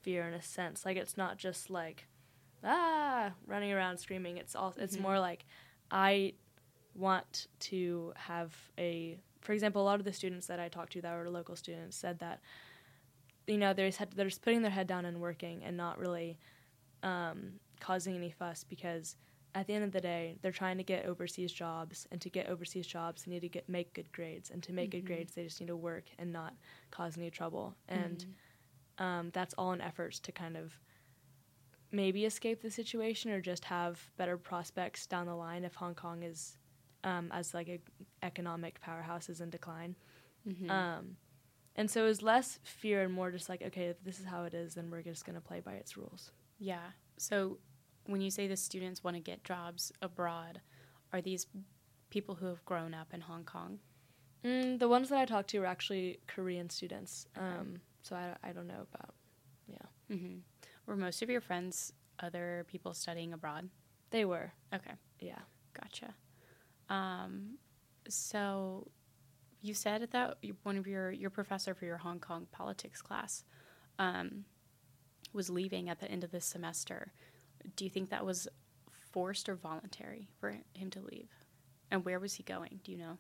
fear 0.01 0.27
in 0.29 0.35
a 0.35 0.43
sense. 0.43 0.85
Like 0.87 0.97
it's 0.97 1.17
not 1.17 1.37
just 1.37 1.71
like 1.71 2.07
ah 2.65 3.33
running 3.47 3.73
around 3.73 3.99
screaming. 3.99 4.37
It's 4.39 4.55
all 4.55 4.75
it's 4.79 4.97
Mhm. 4.97 5.01
more 5.03 5.19
like 5.19 5.45
I 5.91 6.35
want 6.95 7.49
to 7.61 8.13
have 8.17 8.55
a 8.79 9.19
for 9.41 9.53
example, 9.53 9.81
a 9.83 9.85
lot 9.85 9.99
of 9.99 10.05
the 10.05 10.13
students 10.13 10.47
that 10.49 10.61
I 10.61 10.69
talked 10.69 10.93
to 10.93 11.01
that 11.01 11.15
were 11.17 11.29
local 11.31 11.57
students 11.57 11.97
said 11.97 12.19
that 12.19 12.41
you 13.47 13.57
know 13.59 13.73
they're 13.73 13.91
just, 13.91 14.15
they're 14.15 14.27
just 14.29 14.43
putting 14.43 14.63
their 14.63 14.71
head 14.71 14.87
down 14.87 15.05
and 15.07 15.21
working 15.21 15.63
and 15.65 15.77
not 15.77 15.99
really 15.99 16.39
um, 17.03 17.55
causing 17.81 18.15
any 18.15 18.31
fuss 18.31 18.65
because 18.65 19.17
at 19.55 19.67
the 19.67 19.75
end 19.75 19.85
of 19.85 19.93
the 19.93 20.01
day 20.01 20.37
they're 20.43 20.53
trying 20.53 20.77
to 20.79 20.85
get 20.85 21.07
overseas 21.07 21.53
jobs 21.53 22.07
and 22.13 22.21
to 22.21 22.31
get 22.31 22.47
overseas 22.49 22.87
jobs 22.87 23.25
they 23.25 23.33
need 23.33 23.41
to 23.41 23.49
get 23.49 23.69
make 23.69 23.93
good 23.95 24.11
grades 24.13 24.51
and 24.51 24.63
to 24.63 24.73
make 24.73 24.89
Mhm. 24.89 24.93
good 24.93 25.07
grades 25.07 25.35
they 25.35 25.45
just 25.45 25.61
need 25.61 25.67
to 25.67 25.77
work 25.77 26.05
and 26.19 26.33
not 26.33 26.55
cause 26.91 27.17
any 27.19 27.31
trouble 27.31 27.75
and 27.89 28.27
Mhm. 28.99 29.05
um, 29.05 29.31
that's 29.33 29.55
all 29.55 29.73
in 29.73 29.81
efforts 29.81 30.19
to 30.21 30.33
kind 30.33 30.57
of 30.57 30.79
maybe 31.93 32.25
escape 32.25 32.63
the 32.63 32.71
situation 32.71 33.31
or 33.31 33.41
just 33.41 33.65
have 33.65 34.11
better 34.17 34.37
prospects 34.39 35.07
down 35.07 35.27
the 35.27 35.35
line 35.35 35.65
if 35.65 35.75
Hong 35.75 35.95
Kong 35.95 36.23
is 36.23 36.59
um, 37.03 37.31
as 37.33 37.55
like 37.55 37.69
a 37.69 37.81
economic 38.23 38.81
powerhouse 38.81 39.29
is 39.29 39.41
in 39.41 39.51
decline. 39.51 39.97
Mhm. 40.47 40.69
Um, 40.71 41.17
and 41.77 41.91
so 41.91 42.03
it 42.05 42.07
was 42.09 42.23
less 42.23 42.59
fear 42.63 43.03
and 43.03 43.13
more 43.13 43.31
just 43.31 43.49
like 43.49 43.63
okay, 43.63 43.87
if 43.87 44.03
this 44.05 44.21
is 44.21 44.27
how 44.27 44.45
it 44.45 44.55
is, 44.55 44.75
then 44.75 44.91
we're 44.91 45.03
just 45.03 45.25
gonna 45.25 45.41
play 45.41 45.61
by 45.61 45.73
its 45.75 45.97
rules. 45.97 46.31
yeah. 46.59 46.91
So 47.17 47.59
when 48.07 48.21
you 48.21 48.31
say 48.31 48.47
the 48.47 48.57
students 48.57 49.05
want 49.05 49.17
to 49.17 49.21
get 49.21 49.45
jobs 49.45 49.93
abroad, 50.03 50.61
are 51.13 51.21
these 51.21 51.47
people 52.11 52.35
who 52.37 52.47
have 52.47 52.65
grown 52.65 52.95
up 52.95 53.09
in 53.13 53.21
Hong 53.23 53.45
Kong? 53.45 53.79
Mm, 54.45 54.79
the 54.79 54.89
ones 54.89 55.09
that 55.11 55.19
I 55.19 55.25
talked 55.27 55.51
to 55.51 55.61
were 55.61 55.67
actually 55.67 56.19
Korean 56.27 56.71
students. 56.71 57.27
Okay. 57.37 57.47
Um, 57.47 57.81
so 58.03 58.17
I, 58.17 58.35
I 58.49 58.53
don't 58.53 58.67
know 58.67 58.87
about. 58.93 59.15
hmm 60.09 60.39
Were 60.87 60.97
most 60.97 61.23
of 61.23 61.31
your 61.31 61.41
friends 61.41 61.93
other 62.19 62.65
people 62.69 62.95
studying 62.95 63.33
abroad? 63.33 63.69
They 64.11 64.25
were, 64.25 64.53
Okay, 64.75 64.95
yeah. 65.21 65.39
gotcha. 65.73 66.15
Um, 66.89 67.59
so 68.09 68.89
you 69.63 69.73
said 69.75 70.09
that 70.11 70.39
one 70.65 70.77
of 70.77 70.87
your 70.89 71.13
your 71.13 71.31
professor 71.31 71.75
for 71.75 71.85
your 71.85 71.99
Hong 71.99 72.19
Kong 72.19 72.49
politics 72.51 73.01
class 73.01 73.45
um, 74.01 74.45
was 75.33 75.49
leaving 75.49 75.89
at 75.89 76.01
the 76.01 76.11
end 76.11 76.25
of 76.25 76.33
this 76.33 76.45
semester. 76.45 77.13
Do 77.77 77.85
you 77.85 77.91
think 77.91 78.11
that 78.11 78.25
was 78.25 78.49
forced 79.13 79.49
or 79.49 79.55
voluntary 79.55 80.29
for 80.39 80.57
him 80.75 80.91
to 80.91 81.01
leave? 81.01 81.29
And 81.91 82.05
where 82.05 82.21
was 82.21 82.35
he 82.35 82.43
going? 82.43 82.81
Do 82.85 82.93
you 82.93 82.99
know? 82.99 83.19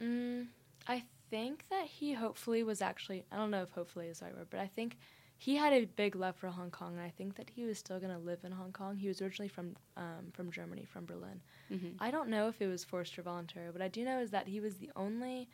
Mm, 0.00 0.46
I 0.86 1.02
think 1.30 1.64
that 1.70 1.86
he 1.86 2.14
hopefully 2.14 2.62
was 2.62 2.80
actually, 2.80 3.24
I 3.30 3.36
don't 3.36 3.50
know 3.50 3.62
if 3.62 3.70
hopefully 3.70 4.06
is 4.06 4.20
the 4.20 4.26
right 4.26 4.36
word, 4.36 4.48
but 4.50 4.60
I 4.60 4.66
think 4.66 4.96
he 5.38 5.56
had 5.56 5.72
a 5.72 5.84
big 5.84 6.16
love 6.16 6.36
for 6.36 6.48
Hong 6.48 6.70
Kong, 6.70 6.94
and 6.94 7.02
I 7.02 7.10
think 7.10 7.36
that 7.36 7.50
he 7.50 7.64
was 7.64 7.78
still 7.78 7.98
going 7.98 8.12
to 8.12 8.18
live 8.18 8.38
in 8.44 8.52
Hong 8.52 8.72
Kong. 8.72 8.96
He 8.96 9.08
was 9.08 9.20
originally 9.20 9.48
from 9.48 9.76
um, 9.96 10.32
from 10.32 10.50
Germany, 10.50 10.86
from 10.90 11.04
Berlin. 11.04 11.42
Mm-hmm. 11.70 11.88
I 12.00 12.10
don't 12.10 12.30
know 12.30 12.48
if 12.48 12.62
it 12.62 12.68
was 12.68 12.84
forced 12.84 13.18
or 13.18 13.22
voluntary. 13.22 13.70
but 13.70 13.82
I 13.82 13.88
do 13.88 14.04
know 14.04 14.18
is 14.20 14.30
that 14.30 14.48
he 14.48 14.60
was 14.60 14.76
the 14.76 14.90
only 14.96 15.48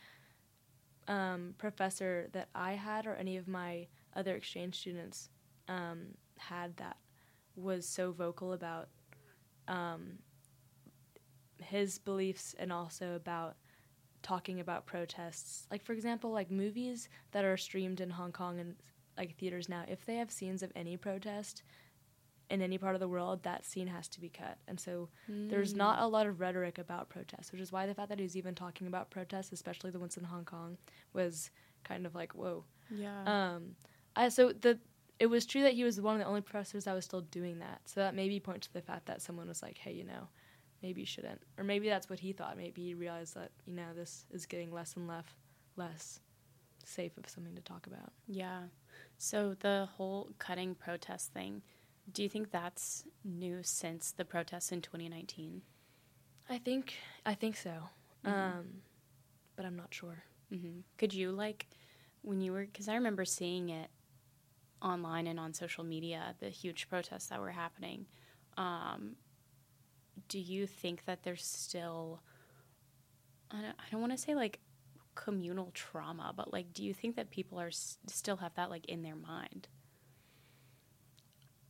um, 1.08 1.54
professor 1.58 2.28
that 2.32 2.48
I 2.54 2.72
had 2.72 3.06
or 3.06 3.14
any 3.16 3.36
of 3.36 3.48
my 3.48 3.88
other 4.14 4.36
exchange 4.36 4.78
students 4.78 5.30
um, 5.68 6.14
had 6.38 6.76
that 6.76 6.96
was 7.56 7.86
so 7.86 8.12
vocal 8.12 8.52
about 8.52 8.88
um, 9.68 10.18
his 11.62 11.98
beliefs 11.98 12.54
and 12.58 12.72
also 12.72 13.14
about 13.14 13.56
talking 14.22 14.60
about 14.60 14.86
protests. 14.86 15.66
Like 15.70 15.82
for 15.82 15.92
example, 15.92 16.30
like 16.30 16.50
movies 16.50 17.08
that 17.32 17.44
are 17.44 17.56
streamed 17.56 18.00
in 18.00 18.10
Hong 18.10 18.32
Kong 18.32 18.58
and 18.60 18.74
like 19.16 19.36
theaters 19.36 19.68
now, 19.68 19.84
if 19.88 20.04
they 20.06 20.16
have 20.16 20.30
scenes 20.30 20.62
of 20.62 20.72
any 20.74 20.96
protest 20.96 21.62
in 22.50 22.60
any 22.60 22.76
part 22.78 22.94
of 22.94 23.00
the 23.00 23.08
world, 23.08 23.42
that 23.44 23.64
scene 23.64 23.86
has 23.86 24.08
to 24.08 24.20
be 24.20 24.28
cut. 24.28 24.58
And 24.68 24.78
so 24.78 25.08
there's 25.48 25.74
not 25.74 25.98
Mm. 25.98 26.02
a 26.02 26.06
lot 26.06 26.26
of 26.26 26.40
rhetoric 26.40 26.78
about 26.78 27.08
protests, 27.08 27.50
which 27.52 27.60
is 27.60 27.72
why 27.72 27.86
the 27.86 27.94
fact 27.94 28.08
that 28.10 28.18
he's 28.18 28.36
even 28.36 28.54
talking 28.54 28.86
about 28.86 29.10
protests, 29.10 29.52
especially 29.52 29.90
the 29.90 29.98
ones 30.00 30.16
in 30.16 30.24
Hong 30.24 30.44
Kong, 30.44 30.76
was 31.14 31.50
kind 31.84 32.04
of 32.06 32.14
like 32.14 32.34
whoa. 32.34 32.64
Yeah. 32.90 33.22
Um, 33.54 33.76
I 34.16 34.28
so 34.28 34.52
the 34.52 34.78
it 35.18 35.26
was 35.26 35.46
true 35.46 35.62
that 35.62 35.74
he 35.74 35.84
was 35.84 36.00
one 36.00 36.14
of 36.14 36.20
the 36.20 36.26
only 36.26 36.40
professors 36.40 36.84
that 36.84 36.94
was 36.94 37.04
still 37.04 37.20
doing 37.20 37.58
that. 37.60 37.80
So 37.86 38.00
that 38.00 38.14
maybe 38.14 38.40
points 38.40 38.66
to 38.68 38.72
the 38.72 38.82
fact 38.82 39.06
that 39.06 39.22
someone 39.22 39.48
was 39.48 39.62
like, 39.62 39.78
hey, 39.78 39.92
you 39.92 40.04
know, 40.04 40.28
maybe 40.82 41.00
you 41.02 41.06
shouldn't, 41.06 41.40
or 41.58 41.64
maybe 41.64 41.88
that's 41.88 42.10
what 42.10 42.20
he 42.20 42.32
thought. 42.32 42.56
Maybe 42.56 42.82
he 42.82 42.94
realized 42.94 43.34
that 43.34 43.50
you 43.66 43.74
know 43.74 43.94
this 43.94 44.26
is 44.30 44.46
getting 44.46 44.72
less 44.72 44.94
and 44.96 45.06
less 45.06 45.24
less 45.76 46.20
safe 46.84 47.16
of 47.16 47.28
something 47.28 47.54
to 47.54 47.62
talk 47.62 47.86
about. 47.86 48.12
Yeah. 48.26 48.62
So 49.18 49.54
the 49.60 49.88
whole 49.96 50.30
cutting 50.38 50.74
protest 50.74 51.32
thing, 51.32 51.62
do 52.12 52.22
you 52.22 52.28
think 52.28 52.50
that's 52.50 53.04
new 53.24 53.60
since 53.62 54.10
the 54.10 54.24
protests 54.24 54.72
in 54.72 54.82
2019? 54.82 55.62
I 56.50 56.58
think 56.58 56.94
I 57.24 57.34
think 57.34 57.56
so, 57.56 57.70
Mhm. 58.24 58.30
um, 58.30 58.82
but 59.56 59.64
I'm 59.64 59.76
not 59.76 59.94
sure. 59.94 60.24
hmm 60.50 60.80
Could 60.98 61.14
you 61.14 61.30
like 61.32 61.68
when 62.22 62.40
you 62.40 62.52
were 62.52 62.66
because 62.66 62.88
I 62.88 62.94
remember 62.94 63.24
seeing 63.24 63.68
it 63.70 63.90
online 64.82 65.26
and 65.26 65.38
on 65.38 65.54
social 65.54 65.84
media, 65.84 66.34
the 66.40 66.48
huge 66.48 66.88
protests 66.88 67.28
that 67.28 67.40
were 67.40 67.50
happening. 67.50 68.06
Um, 68.56 69.16
do 70.28 70.38
you 70.38 70.66
think 70.66 71.04
that 71.06 71.22
there's 71.22 71.44
still 71.44 72.20
I 73.50 73.56
don't, 73.56 73.76
I 73.78 73.84
don't 73.90 74.00
want 74.00 74.12
to 74.12 74.18
say 74.18 74.34
like 74.34 74.60
communal 75.14 75.70
trauma, 75.74 76.32
but 76.34 76.52
like 76.52 76.72
do 76.72 76.84
you 76.84 76.94
think 76.94 77.16
that 77.16 77.30
people 77.30 77.60
are 77.60 77.68
s- 77.68 77.98
still 78.06 78.36
have 78.36 78.54
that 78.54 78.70
like 78.70 78.86
in 78.86 79.02
their 79.02 79.16
mind? 79.16 79.68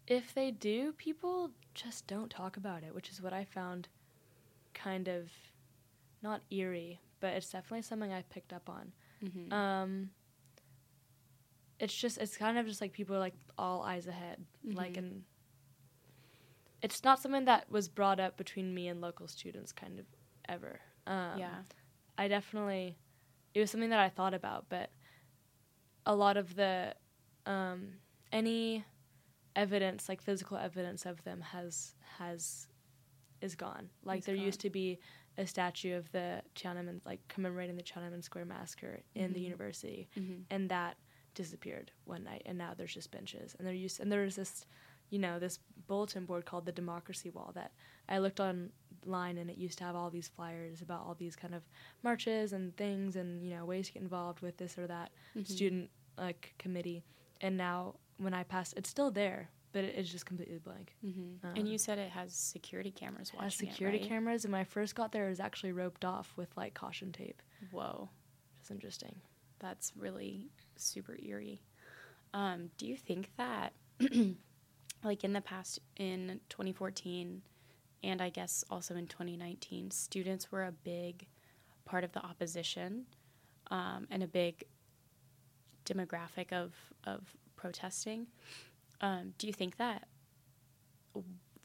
if 0.06 0.34
they 0.34 0.50
do, 0.50 0.92
people 0.92 1.50
just 1.74 2.06
don't 2.06 2.30
talk 2.30 2.56
about 2.56 2.82
it, 2.82 2.94
which 2.94 3.10
is 3.10 3.22
what 3.22 3.32
I 3.32 3.44
found 3.44 3.88
kind 4.74 5.08
of 5.08 5.30
not 6.22 6.42
eerie, 6.50 7.00
but 7.20 7.32
it's 7.34 7.50
definitely 7.50 7.82
something 7.82 8.12
I 8.12 8.22
picked 8.22 8.52
up 8.52 8.68
on. 8.68 8.92
Mm-hmm. 9.24 9.52
Um, 9.52 10.10
it's 11.82 11.94
just 11.94 12.16
it's 12.16 12.36
kind 12.38 12.56
of 12.56 12.66
just 12.66 12.80
like 12.80 12.92
people 12.92 13.14
are 13.16 13.18
like 13.18 13.34
all 13.58 13.82
eyes 13.82 14.06
ahead, 14.06 14.38
like 14.64 14.94
Mhm. 14.94 14.98
and 14.98 15.24
it's 16.80 17.04
not 17.04 17.20
something 17.20 17.44
that 17.44 17.70
was 17.70 17.88
brought 17.88 18.18
up 18.18 18.36
between 18.36 18.74
me 18.74 18.88
and 18.88 19.00
local 19.00 19.28
students, 19.28 19.72
kind 19.72 19.98
of 20.00 20.06
ever. 20.48 20.80
Um, 21.06 21.38
yeah. 21.38 21.62
I 22.18 22.28
definitely 22.28 22.96
it 23.54 23.60
was 23.60 23.70
something 23.70 23.90
that 23.90 23.98
I 24.00 24.08
thought 24.08 24.32
about, 24.34 24.66
but 24.68 24.90
a 26.06 26.14
lot 26.16 26.36
of 26.36 26.54
the 26.56 26.94
um, 27.46 27.94
any 28.32 28.84
evidence, 29.56 30.08
like 30.08 30.22
physical 30.22 30.56
evidence 30.56 31.04
of 31.06 31.22
them, 31.24 31.40
has 31.40 31.94
has 32.18 32.68
is 33.40 33.54
gone. 33.56 33.90
Like 34.04 34.20
Is 34.20 34.26
there 34.26 34.36
gone. 34.36 34.44
used 34.44 34.60
to 34.60 34.70
be 34.70 34.98
a 35.36 35.46
statue 35.46 35.96
of 35.96 36.10
the 36.12 36.42
Tiananmen, 36.54 37.00
like 37.04 37.26
commemorating 37.28 37.76
the 37.76 37.82
Tiananmen 37.82 38.22
Square 38.22 38.44
massacre 38.46 39.00
in 39.14 39.32
the 39.32 39.40
Mhm. 39.40 39.44
university, 39.44 40.08
Mm-hmm. 40.16 40.42
and 40.50 40.68
that 40.70 40.96
disappeared 41.34 41.90
one 42.04 42.24
night, 42.24 42.42
and 42.46 42.56
now 42.58 42.72
there's 42.76 42.94
just 42.94 43.10
benches, 43.10 43.54
and 43.58 43.66
there 43.66 43.74
used 43.74 44.00
and 44.00 44.10
there's 44.10 44.36
this, 44.36 44.66
you 45.10 45.18
know, 45.18 45.38
this 45.38 45.58
bulletin 45.86 46.24
board 46.24 46.44
called 46.46 46.66
the 46.66 46.72
Democracy 46.72 47.30
Wall 47.30 47.52
that 47.54 47.72
I 48.08 48.18
looked 48.18 48.40
online, 48.40 49.38
and 49.38 49.50
it 49.50 49.58
used 49.58 49.78
to 49.78 49.84
have 49.84 49.96
all 49.96 50.10
these 50.10 50.28
flyers 50.28 50.82
about 50.82 51.00
all 51.06 51.14
these 51.14 51.36
kind 51.36 51.54
of 51.54 51.62
marches 52.02 52.52
and 52.52 52.76
things, 52.76 53.16
and 53.16 53.42
you 53.42 53.50
know 53.54 53.64
ways 53.64 53.86
to 53.88 53.92
get 53.94 54.02
involved 54.02 54.40
with 54.40 54.56
this 54.56 54.78
or 54.78 54.86
that 54.86 55.10
Mm-hmm. 55.36 55.44
student 55.52 55.90
like 56.18 56.54
committee, 56.58 57.04
and 57.40 57.56
now 57.56 57.94
when 58.18 58.34
I 58.34 58.42
passed, 58.44 58.74
it's 58.76 58.88
still 58.90 59.10
there, 59.10 59.48
but 59.72 59.82
it 59.84 59.94
is 59.96 60.10
just 60.12 60.26
completely 60.26 60.58
blank. 60.58 60.94
Mm-hmm. 61.04 61.46
Um, 61.46 61.54
and 61.56 61.66
you 61.68 61.78
said 61.78 61.98
it 61.98 62.10
has 62.10 62.34
security 62.34 62.90
cameras 62.90 63.32
watching 63.32 63.44
has 63.44 63.54
security 63.54 63.98
it, 63.98 64.00
right? 64.02 64.08
cameras, 64.10 64.44
and 64.44 64.52
when 64.52 64.60
I 64.60 64.64
first 64.64 64.94
got 64.94 65.10
there, 65.12 65.26
it 65.26 65.30
was 65.30 65.40
actually 65.40 65.72
roped 65.72 66.04
off 66.04 66.32
with 66.36 66.48
like 66.56 66.74
caution 66.74 67.10
tape. 67.12 67.40
Whoa, 67.70 68.10
It's 68.60 68.70
interesting. 68.70 69.14
that's 69.58 69.92
really 69.96 70.50
super 70.82 71.16
eerie. 71.22 71.62
Um, 72.34 72.70
do 72.78 72.86
you 72.86 72.96
think 72.96 73.30
that, 73.36 73.72
like 75.04 75.24
in 75.24 75.32
the 75.32 75.40
past, 75.40 75.80
in 75.96 76.40
2014, 76.48 77.42
and 78.04 78.20
I 78.20 78.30
guess 78.30 78.64
also 78.70 78.96
in 78.96 79.06
2019, 79.06 79.90
students 79.90 80.50
were 80.50 80.64
a 80.64 80.72
big 80.72 81.26
part 81.84 82.04
of 82.04 82.12
the 82.12 82.24
opposition 82.24 83.04
um, 83.70 84.06
and 84.10 84.22
a 84.22 84.26
big 84.26 84.64
demographic 85.84 86.52
of 86.52 86.72
of 87.04 87.36
protesting. 87.56 88.26
Um, 89.00 89.34
do 89.38 89.46
you 89.46 89.52
think 89.52 89.76
that 89.76 90.06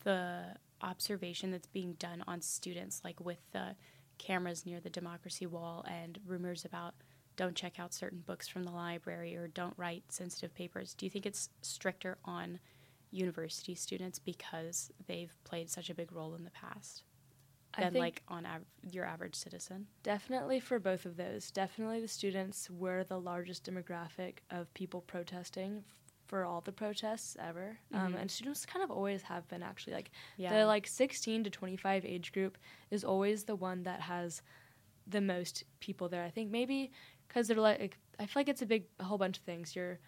the 0.03 0.55
observation 0.81 1.51
that's 1.51 1.67
being 1.67 1.93
done 1.93 2.23
on 2.27 2.41
students, 2.41 3.01
like 3.03 3.19
with 3.23 3.39
the 3.51 3.75
cameras 4.17 4.65
near 4.65 4.79
the 4.79 4.89
democracy 4.89 5.45
wall 5.45 5.85
and 5.89 6.19
rumors 6.25 6.65
about 6.65 6.95
don't 7.37 7.55
check 7.55 7.79
out 7.79 7.93
certain 7.93 8.19
books 8.25 8.47
from 8.47 8.63
the 8.63 8.71
library 8.71 9.35
or 9.37 9.47
don't 9.47 9.73
write 9.77 10.03
sensitive 10.09 10.53
papers, 10.53 10.93
do 10.93 11.05
you 11.05 11.09
think 11.09 11.25
it's 11.25 11.49
stricter 11.61 12.17
on 12.25 12.59
university 13.11 13.73
students 13.75 14.19
because 14.19 14.91
they've 15.07 15.33
played 15.45 15.69
such 15.69 15.89
a 15.89 15.93
big 15.95 16.11
role 16.11 16.35
in 16.35 16.43
the 16.43 16.51
past? 16.51 17.03
Than 17.77 17.93
like 17.93 18.23
on 18.27 18.43
av- 18.47 18.65
your 18.91 19.05
average 19.05 19.35
citizen. 19.35 19.85
Definitely 20.01 20.59
for 20.59 20.79
both 20.79 21.05
of 21.05 21.15
those. 21.15 21.51
Definitely 21.51 22.01
the 22.01 22.07
students 22.07 22.71
were 22.71 23.03
the 23.03 23.19
largest 23.19 23.65
demographic 23.71 24.37
of 24.49 24.73
people 24.73 25.01
protesting 25.01 25.83
f- 25.87 25.93
for 26.25 26.43
all 26.43 26.61
the 26.61 26.71
protests 26.71 27.37
ever. 27.39 27.77
Um, 27.93 28.13
Mhm. 28.15 28.21
and 28.21 28.31
students 28.31 28.65
kind 28.65 28.83
of 28.83 28.89
always 28.89 29.21
have 29.23 29.47
been 29.47 29.61
actually 29.61 29.93
like 29.93 30.09
Yeah. 30.37 30.57
the 30.57 30.65
like 30.65 30.87
16 30.87 31.43
to 31.43 31.51
25 31.51 32.03
age 32.03 32.31
group 32.31 32.57
is 32.89 33.03
always 33.03 33.43
the 33.43 33.55
one 33.55 33.83
that 33.83 34.01
has 34.01 34.41
the 35.05 35.21
most 35.21 35.63
people 35.79 36.09
there. 36.09 36.23
I 36.23 36.31
think 36.31 36.49
maybe 36.49 36.91
because 37.27 37.47
they're 37.47 37.57
like 37.57 37.97
I 38.19 38.25
feel 38.25 38.39
like 38.41 38.49
it's 38.49 38.61
a 38.61 38.65
big 38.65 38.85
a 38.99 39.03
whole 39.03 39.17
bunch 39.17 39.37
of 39.37 39.43
things. 39.43 39.75
You're 39.75 39.99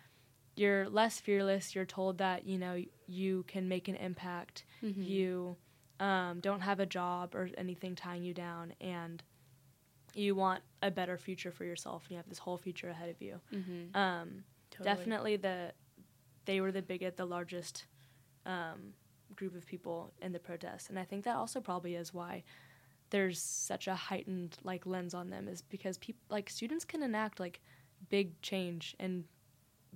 you're 0.56 0.90
less 0.90 1.20
fearless. 1.20 1.76
You're 1.76 1.86
told 1.86 2.18
that 2.18 2.46
you 2.46 2.58
know 2.58 2.84
you 3.08 3.44
can 3.48 3.68
make 3.68 3.88
an 3.88 3.96
impact. 3.96 4.66
Mhm. 4.84 5.08
You 5.08 5.58
um, 6.00 6.40
don't 6.40 6.62
have 6.62 6.80
a 6.80 6.86
job 6.86 7.36
or 7.36 7.50
anything 7.58 7.96
tying 7.96 8.24
you 8.24 8.34
down, 8.34 8.74
and 8.82 9.22
you 10.14 10.34
want 10.34 10.64
a 10.82 10.90
better 10.90 11.18
future 11.18 11.52
for 11.52 11.66
yourself. 11.66 12.04
And 12.06 12.12
you 12.12 12.18
have 12.18 12.30
this 12.30 12.40
whole 12.40 12.58
future 12.58 12.90
ahead 12.90 13.10
of 13.10 13.22
you. 13.22 13.40
Mhm. 13.52 13.96
Um, 13.96 14.44
Totally. 14.72 14.96
Definitely 14.96 15.36
the 15.38 15.74
they 16.46 16.62
were 16.62 16.72
the 16.72 16.82
biggest, 16.82 17.18
the 17.18 17.26
largest 17.26 17.86
um, 18.46 18.94
group 19.36 19.56
of 19.56 19.66
people 19.66 20.14
in 20.22 20.32
the 20.32 20.40
protest, 20.40 20.90
and 20.90 20.98
I 20.98 21.04
think 21.04 21.26
that 21.26 21.36
also 21.36 21.60
probably 21.62 21.96
is 21.96 22.14
why 22.14 22.44
there's 23.10 23.42
such 23.42 23.88
a 23.88 23.96
heightened 23.96 24.58
like 24.64 24.86
lens 24.86 25.14
on 25.14 25.30
them 25.30 25.48
is 25.48 25.62
because 25.62 25.98
people 25.98 26.22
like 26.30 26.50
students 26.50 26.86
can 26.86 27.02
enact 27.04 27.40
like 27.40 27.60
big 28.10 28.40
change 28.42 28.96
and 29.00 29.26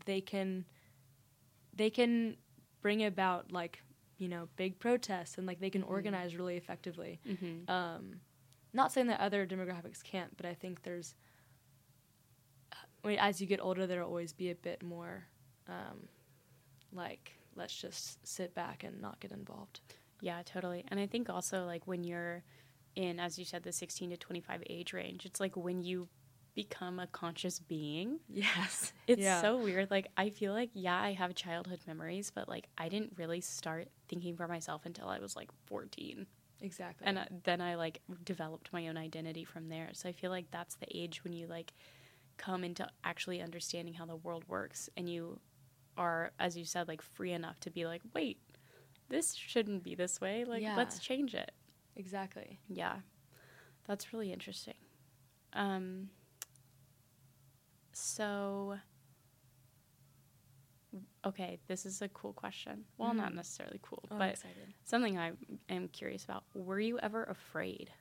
they 0.06 0.20
can 0.22 0.66
they 1.76 1.90
can 1.90 2.36
bring 2.82 3.04
about 3.06 3.52
like 3.52 3.82
you 4.18 4.28
know 4.28 4.48
big 4.56 4.80
protests 4.80 5.38
and 5.38 5.46
like 5.48 5.60
they 5.60 5.70
can 5.70 5.84
Mhm. 5.84 5.90
organize 5.90 6.36
really 6.36 6.58
effectively 6.58 7.20
Mhm. 7.26 7.70
um, 7.70 8.22
not 8.74 8.92
saying 8.92 9.08
that 9.08 9.20
other 9.20 9.46
demographics 9.46 10.04
can't, 10.04 10.36
but 10.36 10.48
I 10.48 10.56
think 10.56 10.82
there's. 10.82 11.14
I 13.04 13.08
mean, 13.08 13.20
as 13.20 13.40
you 13.42 13.48
get 13.48 13.60
older, 13.60 13.86
there'll 13.86 14.08
always 14.08 14.34
be 14.34 14.50
a 14.50 14.56
bit 14.56 14.82
more, 14.82 15.26
um, 15.68 16.08
like 16.92 17.34
let's 17.56 17.76
just 17.80 18.26
sit 18.26 18.56
back 18.56 18.84
and 18.84 19.00
not 19.02 19.20
get 19.20 19.32
involved. 19.32 19.82
Yeah, 20.22 20.42
totally. 20.44 20.86
And 20.88 21.00
I 21.00 21.06
think 21.06 21.30
also 21.30 21.66
like 21.66 21.86
when 21.86 22.04
you're 22.04 22.44
in, 22.96 23.20
as 23.20 23.38
you 23.40 23.46
said, 23.46 23.64
the 23.64 23.72
16 23.72 24.12
to 24.12 24.18
25 24.18 24.64
age 24.70 24.94
range, 24.94 25.26
it's 25.26 25.40
like 25.40 25.56
when 25.56 25.82
you 25.84 26.08
become 26.56 27.00
a 27.00 27.08
conscious 27.08 27.60
being. 27.60 28.20
Yes, 28.30 28.94
It's 29.08 29.28
so 29.42 29.58
weird. 29.58 29.92
Like 29.92 30.08
I 30.18 30.30
feel 30.30 30.54
like 30.54 30.70
yeah, 30.74 31.00
I 31.00 31.14
have 31.14 31.36
childhood 31.36 31.82
memories, 31.88 32.32
but 32.34 32.48
like 32.48 32.68
I 32.78 32.90
didn't 32.90 33.14
really 33.18 33.42
start 33.42 33.90
thinking 34.08 34.36
for 34.36 34.48
myself 34.48 34.86
until 34.86 35.08
I 35.10 35.20
was 35.20 35.36
like 35.36 35.50
14. 35.66 36.26
exactly. 36.62 37.08
And 37.08 37.18
uh, 37.18 37.26
then 37.44 37.60
I 37.62 37.76
like 37.76 38.02
developed 38.24 38.72
my 38.72 38.88
own 38.88 38.98
identity 38.98 39.44
from 39.44 39.70
there. 39.70 39.90
So 39.94 40.10
I 40.10 40.12
feel 40.14 40.32
like 40.32 40.50
that's 40.52 40.76
the 40.76 40.88
age 40.96 41.24
when 41.24 41.34
you 41.34 41.48
like 41.48 41.74
come 42.38 42.64
into 42.64 42.88
actually 43.04 43.42
understanding 43.42 43.94
how 43.94 44.06
the 44.06 44.16
world 44.16 44.44
works 44.48 44.90
and 44.98 45.08
you 45.10 45.40
are 45.98 46.32
as 46.40 46.58
you 46.58 46.66
said 46.66 46.88
like 46.88 47.02
free 47.02 47.32
enough 47.34 47.60
to 47.62 47.70
be 47.72 47.86
like, 47.86 48.02
"Wait, 48.14 48.40
this 49.10 49.34
shouldn't 49.36 49.84
be 49.84 49.96
this 49.96 50.22
way. 50.22 50.46
Like 50.46 50.62
Yeah. 50.64 50.76
let's 50.78 51.00
change 51.00 51.36
it." 51.36 51.52
Exactly. 51.96 52.60
Yeah. 52.68 52.98
That's 53.86 54.14
really 54.14 54.32
interesting. 54.32 54.76
Um 55.54 56.10
so 57.92 58.78
okay, 61.26 61.60
this 61.68 61.86
is 61.86 62.02
a 62.02 62.10
cool 62.10 62.34
question. 62.34 62.86
Well, 62.98 63.14
not 63.14 63.32
Mhm. 63.32 63.36
necessarily 63.36 63.80
cool, 63.82 64.04
Oh, 64.12 64.18
but 64.18 64.40
something 64.84 65.18
I 65.18 65.34
am 65.70 65.88
curious 65.90 66.24
about. 66.24 66.44
Were 66.54 66.80
you 66.80 67.00
ever 67.00 67.24
afraid? 67.24 67.92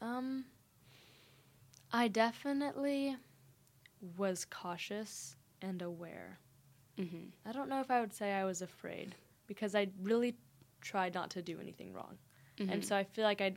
Um, 0.00 0.46
I 1.92 2.08
definitely 2.08 3.16
was 4.16 4.44
cautious 4.44 5.36
and 5.60 5.82
aware. 5.82 6.38
Mhm. 6.96 7.32
I 7.44 7.52
don't 7.52 7.68
know 7.68 7.80
if 7.80 7.90
I 7.90 8.00
would 8.00 8.12
say 8.12 8.32
I 8.32 8.44
was 8.44 8.62
afraid 8.62 9.14
because 9.46 9.74
I 9.74 9.90
really 10.00 10.36
tried 10.80 11.14
not 11.14 11.30
to 11.30 11.42
do 11.42 11.60
anything 11.60 11.92
wrong. 11.92 12.18
Mm-hmm. 12.60 12.72
And 12.72 12.84
so 12.84 12.96
I 12.96 13.04
feel 13.04 13.24
like 13.24 13.40
I, 13.40 13.54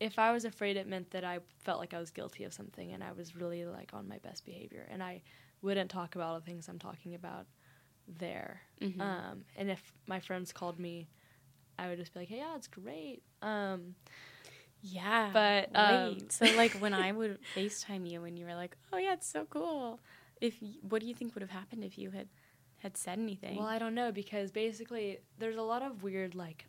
if 0.00 0.18
I 0.18 0.32
was 0.32 0.44
afraid, 0.44 0.76
it 0.76 0.86
meant 0.88 1.10
that 1.10 1.24
I 1.24 1.40
felt 1.64 1.78
like 1.80 1.94
I 1.94 1.98
was 1.98 2.10
guilty 2.10 2.44
of 2.44 2.52
something, 2.52 2.92
and 2.92 3.02
I 3.04 3.12
was 3.12 3.36
really 3.36 3.64
like 3.64 3.90
on 3.94 4.08
my 4.08 4.18
best 4.18 4.44
behavior, 4.44 4.86
and 4.90 5.02
I 5.02 5.22
wouldn't 5.62 5.90
talk 5.90 6.14
about 6.14 6.28
all 6.28 6.40
the 6.40 6.44
things 6.46 6.68
I'm 6.68 6.78
talking 6.78 7.14
about 7.14 7.46
there. 8.08 8.62
Mhm. 8.80 9.00
Um, 9.00 9.44
and 9.56 9.70
if 9.70 9.92
my 10.06 10.20
friends 10.20 10.52
called 10.52 10.78
me, 10.78 11.08
I 11.78 11.88
would 11.88 11.98
just 11.98 12.12
be 12.14 12.20
like, 12.20 12.28
"Hey, 12.28 12.38
yeah, 12.38 12.56
it's 12.56 12.68
great." 12.68 13.22
Um, 13.42 13.94
Yeah. 14.80 15.30
But, 15.32 15.70
um, 15.74 16.18
so 16.28 16.46
like 16.56 16.74
when 16.74 16.94
I 16.94 17.12
would 17.12 17.38
FaceTime 17.56 18.08
you 18.10 18.24
and 18.24 18.38
you 18.38 18.46
were 18.46 18.54
like, 18.54 18.76
"Oh 18.92 18.98
yeah, 18.98 19.12
it's 19.14 19.28
so 19.28 19.46
cool." 19.48 20.00
If 20.40 20.56
y- 20.60 20.74
what 20.82 21.00
do 21.00 21.06
you 21.08 21.14
think 21.14 21.34
would 21.34 21.42
have 21.42 21.50
happened 21.50 21.84
if 21.84 21.96
you 21.98 22.10
had 22.10 22.28
had 22.78 22.96
said 22.96 23.18
anything? 23.18 23.56
well, 23.58 23.66
I 23.66 23.78
don't 23.78 23.94
know 23.94 24.10
because 24.10 24.50
basically 24.50 25.18
there's 25.38 25.56
a 25.56 25.62
lot 25.62 25.82
of 25.82 26.02
weird 26.02 26.34
like, 26.34 26.66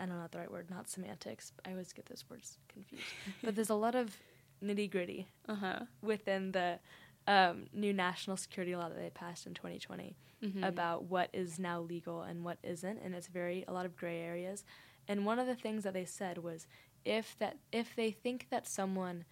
I 0.00 0.06
don't 0.06 0.18
know 0.18 0.26
the 0.30 0.38
right 0.38 0.50
word, 0.50 0.70
not 0.70 0.88
semantics. 0.88 1.52
I 1.64 1.70
always 1.72 1.92
get 1.92 2.06
those 2.06 2.24
words 2.30 2.58
confused. 2.68 3.04
but 3.42 3.54
there's 3.54 3.70
a 3.70 3.74
lot 3.74 3.94
of 3.94 4.16
nitty 4.64 4.90
gritty 4.90 5.28
uh-huh. 5.48 5.80
within 6.02 6.52
the 6.52 6.78
um, 7.26 7.66
new 7.72 7.92
national 7.92 8.36
security 8.36 8.74
law 8.74 8.88
that 8.88 8.98
they 8.98 9.10
passed 9.10 9.46
in 9.46 9.54
2020 9.54 10.16
Mhm. 10.42 10.66
about 10.66 11.04
what 11.04 11.28
is 11.34 11.58
now 11.58 11.80
legal 11.80 12.22
and 12.22 12.42
what 12.46 12.56
isn't, 12.62 12.98
and 13.02 13.14
it's 13.14 13.26
very 13.26 13.62
a 13.68 13.74
lot 13.74 13.84
of 13.84 13.94
gray 13.94 14.20
areas. 14.20 14.64
And 15.06 15.26
one 15.26 15.38
of 15.38 15.46
the 15.46 15.54
things 15.54 15.84
that 15.84 15.92
they 15.92 16.06
said 16.06 16.38
was 16.38 16.66
if 17.04 17.36
that 17.38 17.58
if 17.72 17.94
they 17.94 18.10
think 18.10 18.46
that 18.48 18.66
someone 18.66 19.26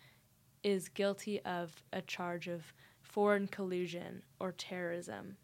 is 0.63 0.91
guilty 0.91 1.41
of 1.47 1.83
a 1.95 2.03
charge 2.03 2.47
of 2.47 2.75
foreign 3.01 3.47
collusion 3.47 4.23
or 4.39 4.53
terrorism, 4.53 5.39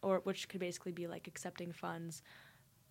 or 0.00 0.20
which 0.20 0.48
could 0.48 0.60
basically 0.60 0.92
be 0.92 1.08
like 1.08 1.26
accepting 1.26 1.72
funds 1.72 2.22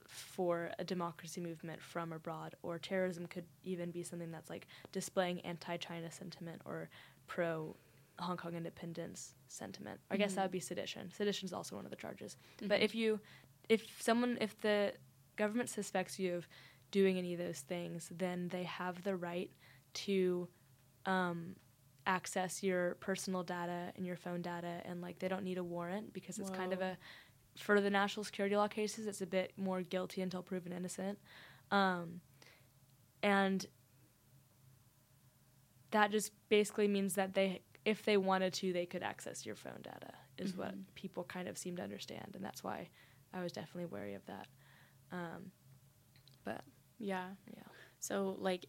for 0.09 0.71
a 0.79 0.83
democracy 0.83 1.39
movement 1.39 1.81
from 1.81 2.11
abroad, 2.11 2.55
or 2.63 2.77
terrorism 2.79 3.27
could 3.27 3.45
even 3.63 3.91
be 3.91 4.03
something 4.03 4.31
that's 4.31 4.49
like 4.49 4.67
displaying 4.91 5.39
anti-China 5.41 6.11
sentiment 6.11 6.61
or 6.65 6.89
pro 7.27 7.75
Hong 8.19 8.35
Kong 8.35 8.55
independence 8.55 9.35
sentiment. 9.47 9.99
I 10.11 10.17
guess 10.17 10.33
that 10.33 10.41
would 10.41 10.51
be 10.51 10.59
sedition. 10.59 11.11
Sedition 11.15 11.45
is 11.45 11.53
also 11.53 11.75
one 11.75 11.85
of 11.85 11.91
the 11.91 11.95
charges. 11.95 12.37
But 12.57 12.81
Mhm. 12.81 12.83
if 12.83 12.95
you, 12.95 13.19
if 13.69 14.01
someone, 14.01 14.37
if 14.41 14.59
the 14.59 14.93
government 15.37 15.69
suspects 15.69 16.19
you 16.19 16.35
of 16.35 16.47
doing 16.91 17.17
any 17.17 17.33
of 17.33 17.39
those 17.39 17.61
things, 17.61 18.11
then 18.11 18.49
they 18.49 18.63
have 18.63 19.03
the 19.03 19.15
right 19.15 19.51
to 19.93 20.49
um, 21.05 21.55
access 22.05 22.61
your 22.61 22.95
personal 22.95 23.43
data 23.43 23.93
and 23.95 24.05
your 24.05 24.15
phone 24.17 24.41
data, 24.41 24.81
and 24.83 25.01
like 25.01 25.19
they 25.19 25.27
don't 25.27 25.43
need 25.43 25.57
a 25.57 25.63
warrant 25.63 26.11
because 26.11 26.39
it's 26.39 26.49
kind 26.49 26.73
of 26.73 26.81
a, 26.81 26.97
for 27.59 27.81
the 27.81 27.89
national 27.89 28.23
security 28.23 28.55
law 28.55 28.67
cases, 28.67 29.07
it's 29.07 29.21
a 29.21 29.25
bit 29.27 29.53
more 29.57 29.81
guilty 29.81 30.21
until 30.21 30.41
proven 30.43 30.71
innocent, 30.71 31.19
um, 31.71 32.21
and 33.21 33.65
that 35.91 36.11
just 36.11 36.31
basically 36.49 36.87
means 36.87 37.15
that 37.15 37.33
they 37.33 37.61
if 37.85 38.03
they 38.03 38.17
wanted 38.17 38.53
to 38.53 38.73
they 38.73 38.85
could 38.85 39.01
access 39.03 39.45
your 39.45 39.55
phone 39.55 39.81
data 39.81 40.13
is 40.37 40.55
what 40.55 40.75
Mhm. 40.75 40.83
people 40.95 41.23
kind 41.23 41.47
of 41.47 41.57
seem 41.57 41.75
to 41.77 41.81
understand 41.81 42.35
and 42.35 42.43
that's 42.43 42.63
why 42.63 42.89
i 43.33 43.41
was 43.41 43.51
definitely 43.51 43.85
wary 43.85 44.13
of 44.13 44.25
that 44.25 44.47
um, 45.11 45.51
but 46.43 46.61
yeah. 46.99 47.29
yeah 47.47 47.63
So 47.99 48.35
like 48.39 48.65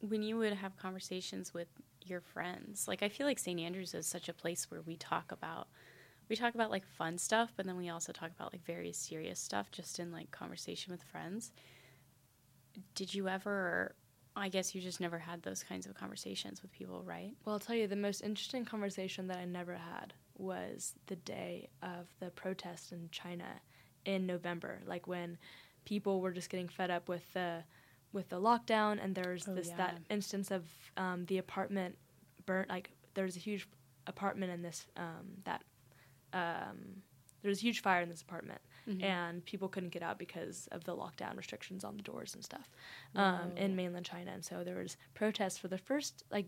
when 0.00 0.22
you 0.22 0.36
would 0.38 0.52
have 0.52 0.76
conversations 0.76 1.54
with 1.54 1.68
your 2.04 2.20
friends, 2.20 2.86
like 2.86 3.02
I 3.02 3.08
feel 3.08 3.26
like 3.26 3.38
St. 3.38 3.58
Andrews 3.58 3.94
is 3.94 4.06
such 4.06 4.28
a 4.28 4.34
place 4.34 4.70
where 4.70 4.82
we 4.82 4.96
talk 4.96 5.32
about 5.32 5.68
we 6.28 6.36
talk 6.36 6.54
about 6.54 6.70
like 6.70 6.86
fun 6.86 7.18
stuff, 7.18 7.52
but 7.56 7.66
then 7.66 7.76
we 7.76 7.88
also 7.88 8.12
talk 8.12 8.30
about 8.30 8.52
like 8.52 8.64
very 8.64 8.92
serious 8.92 9.38
stuff 9.40 9.70
just 9.70 9.98
in 9.98 10.12
like 10.12 10.30
conversation 10.30 10.92
with 10.92 11.02
friends. 11.02 11.52
Did 12.94 13.14
you 13.14 13.28
ever 13.28 13.94
I 14.36 14.48
guess 14.48 14.74
you 14.74 14.80
just 14.80 15.00
never 15.00 15.18
had 15.18 15.42
those 15.42 15.62
kinds 15.62 15.86
of 15.86 15.94
conversations 15.94 16.60
with 16.60 16.72
people, 16.72 17.02
right? 17.04 17.30
well 17.44 17.54
i'll 17.54 17.60
tell 17.60 17.76
you 17.76 17.86
the 17.86 17.94
most 17.94 18.20
interesting 18.22 18.64
conversation 18.64 19.28
that 19.28 19.36
i 19.36 19.44
never 19.44 19.74
had 19.74 20.12
was 20.36 20.94
the 21.06 21.14
day 21.16 21.68
of 21.82 22.08
the 22.18 22.30
protest 22.30 22.90
in 22.90 23.08
china 23.12 23.44
in 24.04 24.26
november 24.26 24.80
like 24.86 25.06
when 25.06 25.38
people 25.84 26.20
were 26.20 26.32
just 26.32 26.50
getting 26.50 26.66
fed 26.68 26.90
up 26.90 27.08
with 27.08 27.32
the 27.34 27.62
with 28.12 28.28
the 28.30 28.40
lockdown 28.40 28.98
and 29.02 29.14
there's 29.14 29.46
Oh, 29.46 29.54
this 29.54 29.68
yeah. 29.68 29.76
that 29.76 29.98
instance 30.10 30.50
of 30.50 30.64
um, 30.96 31.24
the 31.26 31.38
apartment 31.38 31.96
burnt 32.46 32.68
like 32.68 32.90
there's 33.14 33.36
a 33.36 33.40
huge 33.40 33.68
apartment 34.08 34.50
in 34.52 34.62
this 34.62 34.86
um, 34.96 35.26
that 35.44 35.62
um, 36.34 37.02
there 37.42 37.48
was 37.50 37.58
a 37.58 37.62
huge 37.62 37.80
fire 37.82 38.00
in 38.02 38.08
this 38.08 38.22
apartment 38.22 38.60
Mhm. 38.88 39.02
and 39.02 39.44
people 39.44 39.68
couldn't 39.68 39.90
get 39.90 40.02
out 40.02 40.18
because 40.18 40.66
of 40.72 40.84
the 40.84 40.94
lockdown 40.96 41.36
restrictions 41.36 41.84
on 41.84 41.96
the 41.96 42.02
doors 42.02 42.34
and 42.34 42.42
stuff 42.44 42.70
um, 43.14 43.52
in 43.56 43.74
mainland 43.76 44.04
China. 44.06 44.30
And 44.32 44.44
so 44.44 44.64
there 44.64 44.76
was 44.76 44.96
protests 45.14 45.56
for 45.58 45.68
the 45.68 45.78
first, 45.78 46.22
like, 46.30 46.46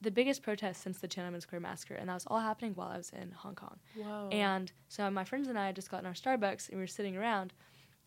the 0.00 0.10
biggest 0.10 0.42
protest 0.42 0.82
since 0.82 0.98
the 0.98 1.08
Tiananmen 1.08 1.40
Square 1.40 1.60
massacre, 1.60 1.94
and 1.94 2.08
that 2.10 2.14
was 2.14 2.26
all 2.26 2.40
happening 2.40 2.74
while 2.74 2.88
I 2.88 2.96
was 2.98 3.10
in 3.10 3.30
Hong 3.32 3.54
Kong. 3.54 3.78
Whoa. 3.94 4.28
And 4.30 4.70
so 4.88 5.10
my 5.10 5.24
friends 5.24 5.48
and 5.48 5.58
I 5.58 5.66
had 5.66 5.76
just 5.76 5.90
gotten 5.90 6.04
our 6.06 6.12
Starbucks, 6.12 6.68
and 6.68 6.76
we 6.78 6.82
were 6.82 6.86
sitting 6.86 7.16
around, 7.16 7.54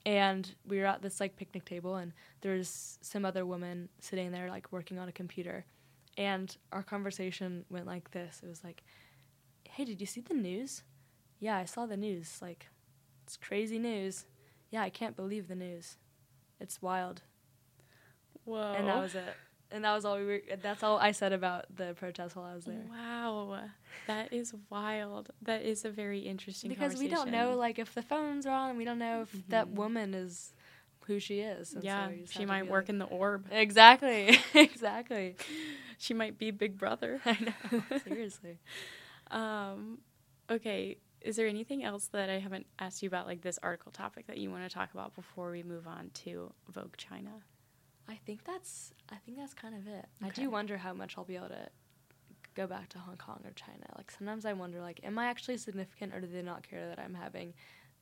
and 0.05 0.53
we 0.65 0.77
were 0.79 0.85
at 0.85 1.01
this 1.01 1.19
like 1.19 1.35
picnic 1.37 1.65
table 1.65 1.95
and 1.95 2.13
there's 2.41 2.97
some 3.01 3.25
other 3.25 3.45
woman 3.45 3.89
sitting 3.99 4.31
there 4.31 4.47
like 4.49 4.71
working 4.71 4.99
on 4.99 5.09
a 5.09 5.11
computer 5.11 5.65
and 6.17 6.55
our 6.71 6.83
conversation 6.83 7.65
went 7.69 7.85
like 7.87 8.11
this 8.11 8.39
it 8.43 8.47
was 8.47 8.63
like 8.63 8.83
hey 9.69 9.83
did 9.83 9.99
you 9.99 10.05
see 10.07 10.21
the 10.21 10.33
news 10.35 10.83
yeah 11.39 11.58
i 11.58 11.65
saw 11.65 11.86
the 11.86 11.97
news 11.97 12.38
like 12.41 12.67
it's 13.23 13.38
crazy 13.38 13.78
news 13.80 14.26
yeah 14.71 14.82
i 14.82 14.89
can't 14.89 15.15
believe 15.15 15.47
the 15.47 15.56
news 15.56 15.97
it's 16.60 16.82
wild 16.82 17.21
Whoa. 18.45 18.73
and 18.76 18.88
that 18.88 19.00
was 19.02 19.15
it 19.15 19.36
and 19.71 19.84
that 19.84 19.93
was 19.93 20.06
all 20.06 20.17
we 20.17 20.26
were 20.26 20.41
that's 20.62 20.82
all 20.84 20.97
i 20.97 21.12
said 21.12 21.34
about 21.34 21.65
the 21.76 21.93
protest 21.95 22.36
while 22.36 22.45
i 22.45 22.56
was 22.56 22.65
there 22.65 22.86
Wow. 22.89 23.60
That 24.06 24.32
is 24.32 24.54
wild. 24.69 25.32
That 25.41 25.63
is 25.63 25.84
a 25.84 25.89
very 25.89 26.19
interesting 26.19 26.69
because 26.69 26.95
we 26.97 27.10
don't 27.10 27.30
know 27.30 27.56
like 27.58 27.78
if 27.78 27.93
the 27.93 28.02
phones 28.02 28.45
are 28.45 28.56
on 28.69 28.78
we 28.78 28.86
don't 28.86 29.00
know 29.00 29.23
if 29.23 29.50
that 29.50 29.67
Mhm. 29.67 29.73
woman 29.76 30.13
is 30.13 30.54
who 31.08 31.19
she 31.19 31.41
is 31.41 31.73
and 31.73 31.84
Yeah, 31.84 32.10
just 32.21 32.32
she 32.34 32.45
might 32.45 32.67
work 32.69 32.86
like- 32.86 32.89
in 32.89 33.00
the 33.00 33.06
orb. 33.06 33.47
exactly 33.52 34.38
exactly 34.54 35.36
She 35.97 36.13
might 36.13 36.38
be 36.38 36.52
Big 36.52 36.78
Brother. 36.78 37.19
i 37.26 37.38
know 37.41 37.82
seriously 38.06 38.60
Um, 39.30 39.97
okay. 40.50 40.97
Is 41.27 41.35
there 41.35 41.47
anything 41.47 41.83
else 41.83 42.07
that 42.13 42.29
I 42.29 42.39
haven't 42.39 42.65
asked 42.79 43.03
you 43.03 43.07
about, 43.07 43.27
like 43.27 43.41
this 43.41 43.59
article 43.61 43.91
topic, 43.91 44.27
that 44.27 44.37
you 44.37 44.49
want 44.49 44.63
to 44.63 44.73
talk 44.73 44.93
about 44.93 45.13
before 45.13 45.51
we 45.51 45.61
move 45.61 45.85
on 45.85 46.09
to 46.23 46.53
Vogue 46.69 46.95
China? 46.97 47.31
i 48.09 48.15
think 48.25 48.45
that's 48.45 48.93
i 49.09 49.15
think 49.17 49.37
that's 49.37 49.53
kind 49.53 49.75
of 49.75 49.85
it 49.85 50.05
i 50.23 50.29
do 50.29 50.49
wonder 50.49 50.77
how 50.77 50.93
much 50.93 51.15
i'll 51.17 51.25
be 51.25 51.35
able 51.35 51.49
to 51.49 51.67
go 52.55 52.65
back 52.65 52.87
to 52.87 52.97
hong 52.97 53.17
kong 53.17 53.41
or 53.43 53.51
china 53.51 53.83
like 53.97 54.09
sometimes 54.09 54.45
i 54.45 54.53
wonder 54.53 54.79
like 54.79 55.01
am 55.03 55.19
i 55.19 55.25
actually 55.25 55.57
significant 55.57 56.13
or 56.15 56.21
do 56.21 56.27
they 56.27 56.41
not 56.41 56.65
care 56.65 56.87
that 56.87 56.97
i'm 56.99 57.13
having 57.13 57.53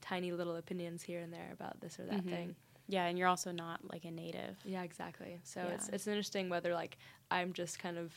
tiny 0.02 0.32
little 0.32 0.58
opinions 0.58 1.02
here 1.02 1.22
and 1.22 1.34
there 1.34 1.50
about 1.54 1.82
this 1.82 2.00
or 2.00 2.06
that 2.06 2.24
Mhm. 2.24 2.30
thing 2.30 2.56
Yeah, 2.88 3.06
and 3.08 3.18
you're 3.18 3.28
also 3.28 3.52
not 3.52 3.80
like 3.92 4.06
a 4.06 4.12
native. 4.12 4.58
Yeah, 4.64 4.84
exactly. 4.84 5.40
So 5.44 5.62
it's 5.74 5.90
it's 5.90 6.06
interesting 6.06 6.50
whether 6.50 6.72
like 6.76 7.00
I'm 7.32 7.52
just 7.52 7.80
kind 7.80 7.98
of, 7.98 8.14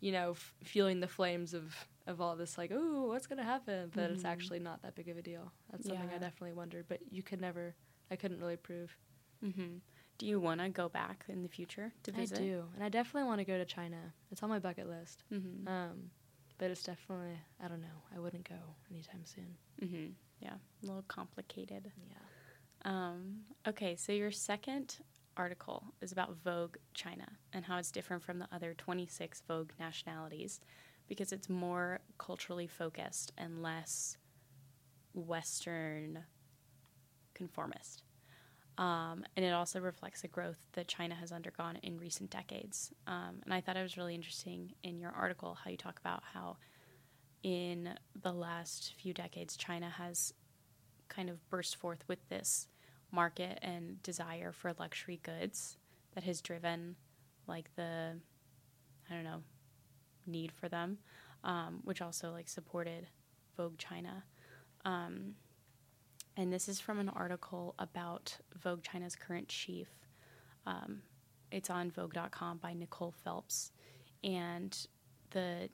you 0.00 0.12
know, 0.12 0.32
f- 0.32 0.52
feeling 0.62 1.00
the 1.00 1.08
flames 1.08 1.54
of 1.54 1.74
of 2.06 2.20
all 2.20 2.36
this 2.36 2.58
like, 2.58 2.70
oh, 2.74 3.06
what's 3.08 3.26
gonna 3.26 3.44
happen? 3.44 3.90
But 3.94 4.10
it's 4.10 4.22
Mhm. 4.24 4.28
actually 4.28 4.58
not 4.58 4.82
that 4.82 4.94
big 4.94 5.08
of 5.08 5.16
a 5.16 5.22
deal. 5.22 5.52
That's 5.70 5.86
something 5.86 6.08
Yeah. 6.08 6.16
I 6.16 6.18
definitely 6.18 6.52
wondered, 6.54 6.86
but 6.88 7.00
you 7.12 7.22
could 7.22 7.40
never, 7.40 7.74
I 8.10 8.16
couldn't 8.16 8.40
really 8.40 8.56
prove. 8.56 8.96
hmm 9.40 9.78
Do 10.18 10.26
you 10.26 10.38
want 10.38 10.60
to 10.60 10.68
go 10.68 10.88
back 10.88 11.24
in 11.28 11.42
the 11.42 11.48
future 11.48 11.92
to 12.04 12.12
visit? 12.12 12.38
I 12.38 12.42
do, 12.42 12.68
and 12.74 12.84
I 12.84 12.88
definitely 12.88 13.26
want 13.26 13.38
to 13.40 13.44
go 13.44 13.58
to 13.58 13.64
China. 13.64 14.12
It's 14.30 14.42
on 14.42 14.48
my 14.50 14.58
bucket 14.60 14.88
list. 14.88 15.24
Mm-hmm. 15.32 15.66
Um, 15.66 16.10
but 16.58 16.70
it's 16.70 16.82
definitely, 16.84 17.38
I 17.60 17.66
don't 17.66 17.80
know, 17.80 18.02
I 18.14 18.20
wouldn't 18.20 18.48
go 18.48 18.76
anytime 18.90 19.24
soon. 19.24 19.56
mm-hmm. 19.80 20.12
Yeah, 20.40 20.54
a 20.82 20.86
little 20.86 21.02
complicated. 21.08 21.90
Yeah. 22.08 22.18
Um, 22.84 23.44
okay, 23.66 23.96
so 23.96 24.12
your 24.12 24.30
second 24.30 24.98
article 25.36 25.94
is 26.00 26.12
about 26.12 26.36
Vogue 26.36 26.76
China 26.94 27.26
and 27.52 27.64
how 27.64 27.78
it's 27.78 27.90
different 27.90 28.22
from 28.22 28.38
the 28.38 28.48
other 28.52 28.74
26 28.74 29.40
Vogue 29.48 29.72
nationalities 29.78 30.60
because 31.12 31.30
it's 31.30 31.50
more 31.50 32.00
culturally 32.16 32.66
focused 32.66 33.32
and 33.36 33.62
less 33.62 34.16
Western 35.12 36.20
conformist. 37.34 38.02
Um, 38.78 39.22
and 39.36 39.44
it 39.44 39.52
also 39.52 39.78
reflects 39.78 40.22
the 40.22 40.28
growth 40.28 40.56
that 40.72 40.88
China 40.88 41.14
has 41.14 41.30
undergone 41.30 41.76
in 41.82 41.98
recent 41.98 42.30
decades. 42.30 42.94
Um, 43.06 43.42
and 43.44 43.52
I 43.52 43.60
thought 43.60 43.76
it 43.76 43.82
was 43.82 43.98
really 43.98 44.14
interesting 44.14 44.72
in 44.82 44.98
your 44.98 45.10
article 45.10 45.58
how 45.62 45.70
you 45.70 45.76
talk 45.76 46.00
about 46.00 46.22
how 46.32 46.56
in 47.42 47.90
the 48.22 48.32
last 48.32 48.94
few 48.96 49.12
decades, 49.12 49.54
China 49.54 49.90
has 49.90 50.32
kind 51.10 51.28
of 51.28 51.46
burst 51.50 51.76
forth 51.76 52.04
with 52.08 52.26
this 52.30 52.68
market 53.10 53.58
and 53.60 54.02
desire 54.02 54.50
for 54.50 54.72
luxury 54.78 55.20
goods 55.22 55.76
that 56.14 56.24
has 56.24 56.40
driven 56.40 56.96
like 57.46 57.68
the 57.76 58.16
I 59.10 59.14
don't 59.14 59.24
know 59.24 59.42
need 60.26 60.52
for 60.52 60.68
them, 60.68 60.98
um, 61.44 61.80
which 61.84 62.02
also 62.02 62.30
like 62.30 62.48
supported 62.48 63.08
Vogue 63.56 63.78
China. 63.78 64.24
Um, 64.84 65.34
and 66.36 66.52
this 66.52 66.68
is 66.68 66.80
from 66.80 66.98
an 66.98 67.08
article 67.08 67.74
about 67.78 68.38
Vogue 68.62 68.82
China's 68.82 69.14
current 69.14 69.48
chief. 69.48 69.88
Um, 70.66 71.02
it's 71.50 71.68
on 71.68 71.90
Vogue.com 71.90 72.58
by 72.58 72.72
Nicole 72.72 73.14
Phelps, 73.24 73.72
and 74.24 74.86
the 75.30 75.68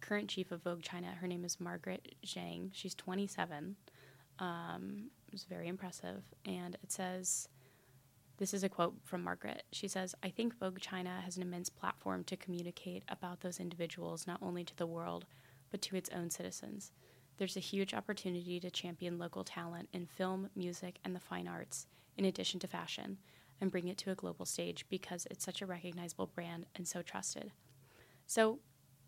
current 0.00 0.28
chief 0.28 0.50
of 0.50 0.62
Vogue 0.62 0.82
China, 0.82 1.08
her 1.20 1.26
name 1.26 1.44
is 1.44 1.60
Margaret 1.60 2.14
Zhang. 2.26 2.70
She's 2.72 2.94
27. 2.94 3.76
Um, 4.38 5.10
it 5.26 5.32
was 5.32 5.44
very 5.44 5.68
impressive. 5.68 6.22
And 6.46 6.76
it 6.82 6.90
says, 6.90 7.48
this 8.40 8.54
is 8.54 8.64
a 8.64 8.70
quote 8.70 8.94
from 9.04 9.22
Margaret. 9.22 9.64
She 9.70 9.86
says, 9.86 10.14
I 10.22 10.30
think 10.30 10.58
Vogue 10.58 10.80
China 10.80 11.20
has 11.22 11.36
an 11.36 11.42
immense 11.42 11.68
platform 11.68 12.24
to 12.24 12.38
communicate 12.38 13.02
about 13.06 13.42
those 13.42 13.60
individuals, 13.60 14.26
not 14.26 14.40
only 14.40 14.64
to 14.64 14.74
the 14.76 14.86
world, 14.86 15.26
but 15.70 15.82
to 15.82 15.94
its 15.94 16.08
own 16.16 16.30
citizens. 16.30 16.90
There's 17.36 17.58
a 17.58 17.60
huge 17.60 17.92
opportunity 17.92 18.58
to 18.58 18.70
champion 18.70 19.18
local 19.18 19.44
talent 19.44 19.90
in 19.92 20.06
film, 20.06 20.48
music, 20.56 21.00
and 21.04 21.14
the 21.14 21.20
fine 21.20 21.46
arts, 21.46 21.86
in 22.16 22.24
addition 22.24 22.58
to 22.60 22.66
fashion, 22.66 23.18
and 23.60 23.70
bring 23.70 23.88
it 23.88 23.98
to 23.98 24.10
a 24.10 24.14
global 24.14 24.46
stage 24.46 24.86
because 24.88 25.26
it's 25.30 25.44
such 25.44 25.60
a 25.60 25.66
recognizable 25.66 26.26
brand 26.26 26.64
and 26.74 26.88
so 26.88 27.02
trusted. 27.02 27.52
So, 28.26 28.58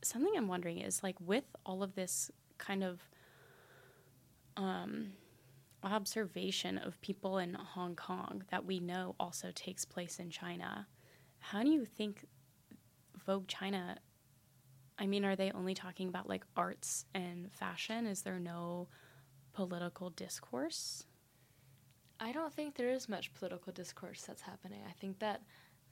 something 0.02 0.34
I'm 0.36 0.48
wondering 0.48 0.78
is 0.78 1.02
like, 1.02 1.16
with 1.18 1.44
all 1.64 1.82
of 1.82 1.94
this 1.94 2.30
kind 2.58 2.84
of 2.84 3.00
um, 4.58 5.12
observation 5.84 6.78
of 6.78 7.00
people 7.00 7.38
in 7.38 7.54
Hong 7.54 7.96
Kong 7.96 8.44
that 8.50 8.64
we 8.64 8.80
know 8.80 9.14
also 9.18 9.50
takes 9.54 9.84
place 9.84 10.18
in 10.18 10.30
China, 10.30 10.86
how 11.38 11.62
do 11.62 11.70
you 11.70 11.84
think 11.84 12.26
Vogue 13.26 13.48
China? 13.48 13.98
I 14.98 15.06
mean, 15.06 15.24
are 15.24 15.36
they 15.36 15.50
only 15.50 15.74
talking 15.74 16.08
about 16.08 16.28
like 16.28 16.44
arts 16.56 17.04
and 17.14 17.52
fashion? 17.52 18.06
Is 18.06 18.22
there 18.22 18.38
no 18.38 18.88
political 19.52 20.10
discourse? 20.10 21.04
I 22.20 22.30
don't 22.30 22.54
think 22.54 22.76
there 22.76 22.90
is 22.90 23.08
much 23.08 23.34
political 23.34 23.72
discourse 23.72 24.22
that's 24.22 24.42
happening. 24.42 24.80
I 24.88 24.92
think 24.92 25.18
that 25.18 25.42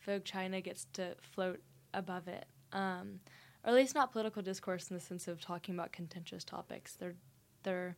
Vogue 0.04 0.24
China 0.24 0.60
gets 0.60 0.86
to 0.92 1.16
float 1.20 1.60
above 1.92 2.28
it, 2.28 2.46
um, 2.72 3.20
or 3.64 3.70
at 3.70 3.74
least 3.74 3.96
not 3.96 4.12
political 4.12 4.40
discourse 4.40 4.88
in 4.88 4.96
the 4.96 5.02
sense 5.02 5.26
of 5.26 5.40
talking 5.40 5.74
about 5.74 5.92
contentious 5.92 6.44
topics. 6.44 6.94
They're 6.94 7.16
they're 7.64 7.96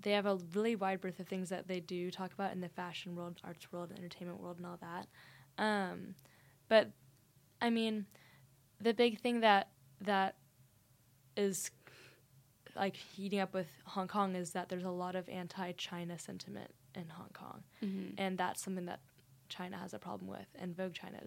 they 0.00 0.12
have 0.12 0.26
a 0.26 0.38
really 0.54 0.76
wide 0.76 1.00
berth 1.00 1.18
of 1.20 1.26
things 1.26 1.48
that 1.48 1.66
they 1.68 1.80
do 1.80 2.10
talk 2.10 2.32
about 2.32 2.52
in 2.52 2.60
the 2.60 2.68
fashion 2.68 3.16
world, 3.16 3.40
arts 3.44 3.70
world, 3.72 3.90
entertainment 3.96 4.40
world, 4.40 4.58
and 4.58 4.66
all 4.66 4.78
that. 4.80 5.06
Um, 5.62 6.14
but 6.68 6.90
I 7.60 7.70
mean, 7.70 8.06
the 8.80 8.94
big 8.94 9.18
thing 9.20 9.40
that 9.40 9.68
that 10.00 10.36
is 11.36 11.70
like 12.76 12.94
heating 12.96 13.40
up 13.40 13.52
with 13.54 13.66
Hong 13.86 14.06
Kong 14.06 14.36
is 14.36 14.52
that 14.52 14.68
there's 14.68 14.84
a 14.84 14.90
lot 14.90 15.16
of 15.16 15.28
anti-China 15.28 16.18
sentiment 16.18 16.70
in 16.94 17.08
Hong 17.08 17.30
Kong, 17.32 17.62
Mm-hmm. 17.84 18.14
and 18.18 18.38
that's 18.38 18.62
something 18.62 18.86
that 18.86 19.00
China 19.48 19.76
has 19.78 19.94
a 19.94 19.98
problem 19.98 20.28
with, 20.30 20.46
and 20.60 20.76
Vogue 20.76 20.92
China 20.94 21.18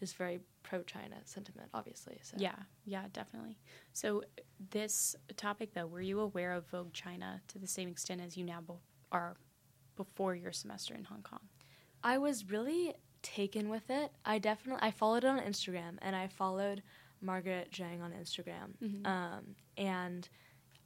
is 0.00 0.12
very 0.12 0.40
pro-China 0.62 1.16
sentiment, 1.24 1.68
obviously. 1.74 2.18
So 2.22 2.36
Yeah, 2.38 2.54
yeah, 2.84 3.04
definitely. 3.12 3.58
So, 3.92 4.22
this 4.70 5.16
topic, 5.36 5.72
though, 5.74 5.86
were 5.86 6.00
you 6.00 6.20
aware 6.20 6.52
of 6.52 6.66
Vogue 6.68 6.92
China 6.92 7.40
to 7.48 7.58
the 7.58 7.66
same 7.66 7.88
extent 7.88 8.20
as 8.20 8.36
you 8.36 8.44
now 8.44 8.60
bo- 8.60 8.80
are 9.12 9.36
before 9.96 10.34
your 10.34 10.52
semester 10.52 10.94
in 10.94 11.04
Hong 11.04 11.22
Kong? 11.22 11.40
I 12.02 12.18
was 12.18 12.48
really 12.50 12.94
taken 13.22 13.68
with 13.68 13.90
it. 13.90 14.12
I 14.24 14.38
definitely 14.38 14.82
I 14.86 14.90
followed 14.92 15.24
it 15.24 15.28
on 15.28 15.40
Instagram, 15.40 15.98
and 16.02 16.14
I 16.14 16.28
followed 16.28 16.82
Margaret 17.20 17.70
Zhang 17.72 18.00
on 18.02 18.12
Instagram, 18.12 18.76
Mhm. 18.80 19.06
um, 19.06 19.56
and 19.76 20.28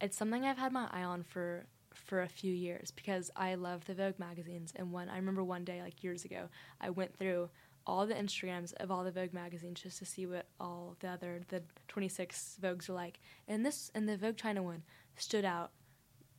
it's 0.00 0.16
something 0.16 0.44
I've 0.44 0.56
had 0.58 0.72
my 0.72 0.88
eye 0.90 1.04
on 1.04 1.22
for 1.24 1.66
for 1.92 2.22
a 2.22 2.28
few 2.28 2.54
years 2.54 2.90
because 2.90 3.30
I 3.36 3.54
love 3.54 3.84
the 3.84 3.94
Vogue 3.94 4.18
magazines. 4.18 4.72
And 4.74 4.92
when 4.92 5.10
I 5.10 5.16
remember 5.16 5.44
one 5.44 5.62
day, 5.62 5.82
like 5.82 6.02
years 6.02 6.24
ago, 6.24 6.48
I 6.80 6.88
went 6.88 7.14
through 7.18 7.50
all 7.86 8.06
the 8.06 8.14
Instagrams 8.14 8.72
of 8.74 8.90
all 8.90 9.02
the 9.04 9.10
Vogue 9.10 9.32
magazines 9.32 9.80
just 9.82 9.98
to 9.98 10.04
see 10.04 10.26
what 10.26 10.46
all 10.60 10.96
the 11.00 11.08
other 11.08 11.40
the 11.48 11.62
26 11.88 12.58
Vogues 12.62 12.88
are 12.88 12.92
like. 12.94 13.20
And 13.48 13.64
this 13.66 13.90
and 13.94 14.08
the 14.08 14.16
Vogue 14.16 14.36
China 14.36 14.62
one 14.62 14.82
stood 15.16 15.44
out 15.44 15.72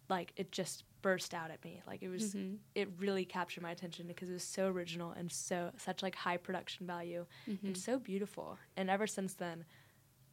like 0.10 0.32
it 0.36 0.52
just 0.52 0.84
burst 1.02 1.34
out 1.34 1.52
at 1.52 1.64
me. 1.66 1.82
Like 1.86 2.02
it 2.02 2.10
was 2.10 2.34
Mhm. 2.34 2.60
it 2.76 2.90
really 2.98 3.26
captured 3.26 3.62
my 3.62 3.72
attention 3.72 4.08
because 4.08 4.30
it 4.30 4.34
was 4.34 4.44
so 4.44 4.68
original 4.68 5.12
and 5.12 5.32
so 5.32 5.72
such 5.78 6.02
like 6.02 6.16
high 6.16 6.38
production 6.38 6.88
value 6.88 7.26
Mhm. 7.48 7.64
and 7.64 7.78
so 7.78 8.00
beautiful. 8.00 8.58
And 8.78 8.90
ever 8.90 9.06
since 9.08 9.34
then, 9.34 9.66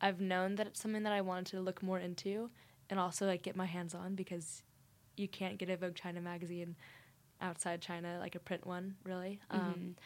I've 0.00 0.20
known 0.20 0.54
that 0.56 0.66
it's 0.68 0.80
something 0.80 1.02
that 1.02 1.12
I 1.12 1.20
wanted 1.22 1.46
to 1.52 1.60
look 1.60 1.82
more 1.82 1.98
into 1.98 2.50
and 2.88 2.98
also 3.00 3.26
like 3.26 3.42
get 3.42 3.56
my 3.56 3.66
hands 3.66 3.94
on 3.94 4.14
because 4.14 4.62
you 5.16 5.28
can't 5.28 5.58
get 5.58 5.68
a 5.70 5.76
Vogue 5.76 5.94
China 5.96 6.20
magazine 6.20 6.76
outside 7.40 7.80
China, 7.80 8.18
like 8.18 8.34
a 8.34 8.40
print 8.40 8.66
one, 8.66 8.96
really. 9.04 9.40
Um, 9.50 9.60
Mhm. 9.60 9.96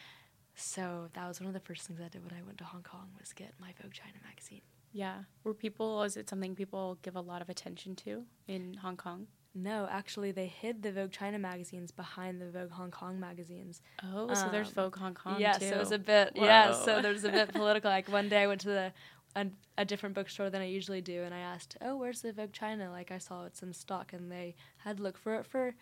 So 0.54 1.08
that 1.14 1.26
was 1.28 1.40
one 1.40 1.48
of 1.48 1.54
the 1.54 1.60
first 1.60 1.86
things 1.86 2.00
I 2.00 2.08
did 2.08 2.22
when 2.24 2.38
I 2.38 2.42
went 2.42 2.58
to 2.58 2.64
Hong 2.64 2.82
Kong 2.82 3.08
was 3.18 3.32
get 3.32 3.52
my 3.60 3.72
Vogue 3.82 3.92
China 3.92 4.14
magazine. 4.28 4.62
Yeah. 4.92 5.24
Were 5.42 5.54
people, 5.54 6.02
is 6.04 6.16
it 6.16 6.28
something 6.28 6.54
people 6.54 6.98
give 7.02 7.16
a 7.16 7.20
lot 7.20 7.42
of 7.42 7.48
attention 7.48 7.96
to 7.96 8.22
in 8.46 8.74
Hong 8.74 8.96
Kong? 8.96 9.26
No, 9.56 9.88
actually, 9.90 10.30
they 10.32 10.46
hid 10.46 10.82
the 10.82 10.92
Vogue 10.92 11.12
China 11.12 11.38
magazines 11.38 11.90
behind 11.92 12.40
the 12.40 12.50
Vogue 12.50 12.70
Hong 12.72 12.90
Kong 12.90 13.18
magazines. 13.20 13.82
Oh, 14.02 14.32
so 14.34 14.48
there's 14.50 14.68
Um, 14.68 14.74
Vogue 14.74 14.96
Hong 14.96 15.14
Kong 15.14 15.40
yeah, 15.40 15.52
too. 15.54 15.68
so 15.68 15.74
it 15.76 15.78
was 15.78 15.92
a 15.92 15.98
bit. 15.98 16.32
Yeah, 16.34 16.70
Whoa. 16.70 16.84
so 16.84 17.02
there's 17.02 17.22
a 17.24 17.30
bit 17.30 17.52
political. 17.52 17.90
Like 17.90 18.08
one 18.08 18.28
day 18.28 18.42
I 18.42 18.46
went 18.48 18.60
to 18.62 18.68
the 18.68 18.92
a, 19.36 19.46
a 19.78 19.84
different 19.84 20.14
bookstore 20.14 20.50
than 20.50 20.60
I 20.60 20.66
usually 20.66 21.00
do, 21.00 21.22
and 21.22 21.32
I 21.32 21.38
asked, 21.38 21.76
"Oh, 21.80 21.96
where's 21.96 22.20
the 22.22 22.32
Vogue 22.32 22.52
China?" 22.52 22.90
Like 22.90 23.12
I 23.12 23.18
saw 23.18 23.44
it's 23.44 23.62
in 23.62 23.72
stock, 23.72 24.12
and 24.12 24.30
they 24.30 24.56
had 24.78 24.96
to 24.96 25.02
look 25.04 25.16
for 25.18 25.36
it 25.36 25.46
for 25.46 25.74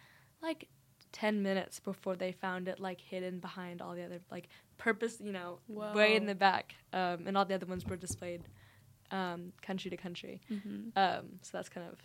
like 0.42 0.68
ten 1.12 1.42
minutes 1.42 1.78
before 1.80 2.16
they 2.16 2.32
found 2.32 2.68
it 2.68 2.80
like 2.80 3.00
hidden 3.00 3.38
behind 3.38 3.80
all 3.80 3.94
the 3.94 4.02
other 4.02 4.20
like 4.30 4.48
purpose, 4.78 5.18
you 5.20 5.32
know, 5.32 5.58
way 5.68 6.16
in 6.16 6.26
the 6.26 6.34
back, 6.34 6.74
um, 6.92 7.26
and 7.26 7.36
all 7.36 7.44
the 7.44 7.54
other 7.54 7.66
ones 7.66 7.86
were 7.86 7.96
displayed 7.96 8.42
um, 9.10 9.52
country 9.62 9.90
to 9.90 9.96
country. 9.96 10.40
Mhm. 10.50 10.96
Um, 10.96 11.38
so 11.42 11.50
that's 11.52 11.68
kind 11.68 11.86
of 11.88 11.98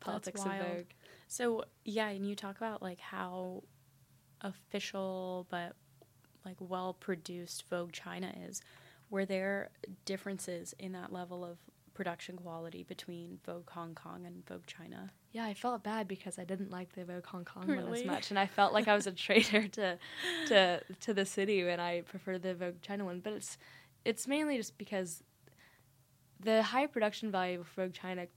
politics 0.00 0.40
of. 0.40 0.52
Vogue. 0.52 0.86
So 1.28 1.64
yeah, 1.84 2.08
and 2.08 2.26
you 2.26 2.34
talk 2.34 2.56
about 2.56 2.82
like 2.82 3.00
how 3.00 3.64
official 4.40 5.46
but 5.50 5.74
like 6.44 6.56
well 6.60 6.94
produced 6.94 7.68
Vogue 7.68 7.92
China 7.92 8.32
is. 8.46 8.62
Were 9.10 9.24
there 9.24 9.70
differences 10.04 10.74
in 10.78 10.92
that 10.92 11.12
level 11.12 11.44
of 11.44 11.58
production 11.94 12.36
quality 12.36 12.82
between 12.82 13.38
Vogue 13.44 13.70
Hong 13.70 13.94
Kong 13.94 14.26
and 14.26 14.44
Vogue 14.46 14.66
China? 14.66 15.12
Yeah, 15.34 15.44
I 15.46 15.54
felt 15.54 15.82
bad 15.82 16.06
because 16.06 16.38
I 16.38 16.44
didn't 16.44 16.70
like 16.70 16.94
the 16.94 17.04
Vogue 17.04 17.26
Hong 17.26 17.44
Kong 17.44 17.66
one 17.66 17.92
as 17.92 18.04
much, 18.04 18.30
and 18.30 18.38
I 18.38 18.46
felt 18.46 18.72
like 18.72 18.86
I 18.86 18.94
was 18.94 19.08
a 19.08 19.12
traitor 19.26 19.66
to 19.66 19.98
to 20.46 20.80
to 21.00 21.12
the 21.12 21.26
city 21.26 21.64
when 21.64 21.80
I 21.80 22.02
prefer 22.02 22.38
the 22.38 22.54
Vogue 22.54 22.80
China 22.82 23.04
one. 23.04 23.18
But 23.18 23.32
it's 23.32 23.58
it's 24.04 24.28
mainly 24.28 24.56
just 24.56 24.78
because 24.78 25.24
the 26.38 26.62
high 26.62 26.86
production 26.86 27.32
value 27.32 27.60
of 27.60 27.66
Vogue 27.68 27.92
China 27.92 28.28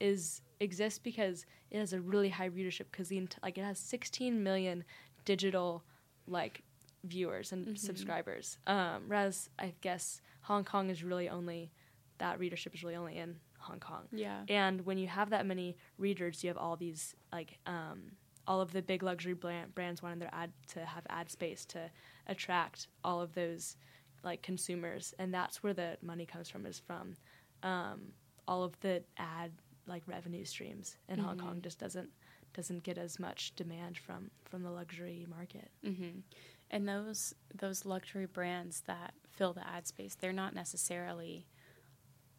is 0.00 0.42
exists 0.60 0.98
because 0.98 1.46
it 1.70 1.78
has 1.78 1.94
a 1.94 2.00
really 2.00 2.28
high 2.28 2.44
readership 2.44 2.90
because 2.90 3.08
the 3.08 3.26
like 3.42 3.56
it 3.56 3.64
has 3.64 3.78
16 3.78 4.42
million 4.42 4.84
digital 5.24 5.82
like 6.26 6.62
viewers 7.04 7.52
and 7.52 7.68
Mhm. 7.68 7.78
subscribers. 7.78 8.58
Um, 8.66 9.04
whereas 9.06 9.48
I 9.58 9.72
guess 9.80 10.20
Hong 10.42 10.62
Kong 10.64 10.90
is 10.90 11.02
really 11.02 11.30
only 11.30 11.72
that 12.18 12.38
readership 12.38 12.74
is 12.74 12.82
really 12.84 12.96
only 12.96 13.16
in 13.16 13.40
Hong 13.64 13.80
Kong. 13.80 14.04
Yeah. 14.12 14.42
And 14.48 14.84
when 14.86 14.98
you 14.98 15.08
have 15.08 15.30
that 15.30 15.44
many 15.46 15.76
readers, 15.98 16.42
you 16.44 16.48
have 16.48 16.56
all 16.56 16.76
these 16.76 17.14
like 17.32 17.58
um, 17.66 18.12
all 18.46 18.60
of 18.60 18.72
the 18.72 18.82
big 18.82 19.02
luxury 19.02 19.34
brand, 19.34 19.74
brands 19.74 20.02
wanting 20.02 20.18
their 20.20 20.32
ad 20.34 20.52
to 20.68 20.84
have 20.84 21.04
ad 21.10 21.30
space 21.30 21.64
to 21.66 21.90
attract 22.26 22.88
all 23.02 23.20
of 23.20 23.32
those 23.34 23.76
like 24.22 24.42
consumers, 24.42 25.14
and 25.18 25.32
that's 25.34 25.62
where 25.62 25.74
the 25.74 25.96
money 26.02 26.24
comes 26.26 26.48
from. 26.48 26.64
Is 26.66 26.78
from 26.78 27.14
um, 27.62 28.12
all 28.48 28.62
of 28.64 28.78
the 28.80 29.02
ad 29.18 29.50
like 29.86 30.02
revenue 30.06 30.44
streams, 30.44 30.96
and 31.08 31.20
Hong 31.20 31.38
Kong 31.38 31.56
Mhm. 31.56 31.62
just 31.62 31.78
doesn't 31.78 32.10
doesn't 32.54 32.84
get 32.84 32.98
as 32.98 33.18
much 33.18 33.54
demand 33.56 33.98
from 33.98 34.30
from 34.44 34.62
the 34.62 34.70
luxury 34.70 35.26
market. 35.28 35.70
hmm 35.84 36.20
And 36.70 36.88
those 36.88 37.34
those 37.54 37.84
luxury 37.84 38.26
brands 38.26 38.82
that 38.82 39.12
fill 39.28 39.52
the 39.52 39.66
ad 39.66 39.86
space, 39.86 40.14
they're 40.14 40.32
not 40.32 40.54
necessarily 40.54 41.46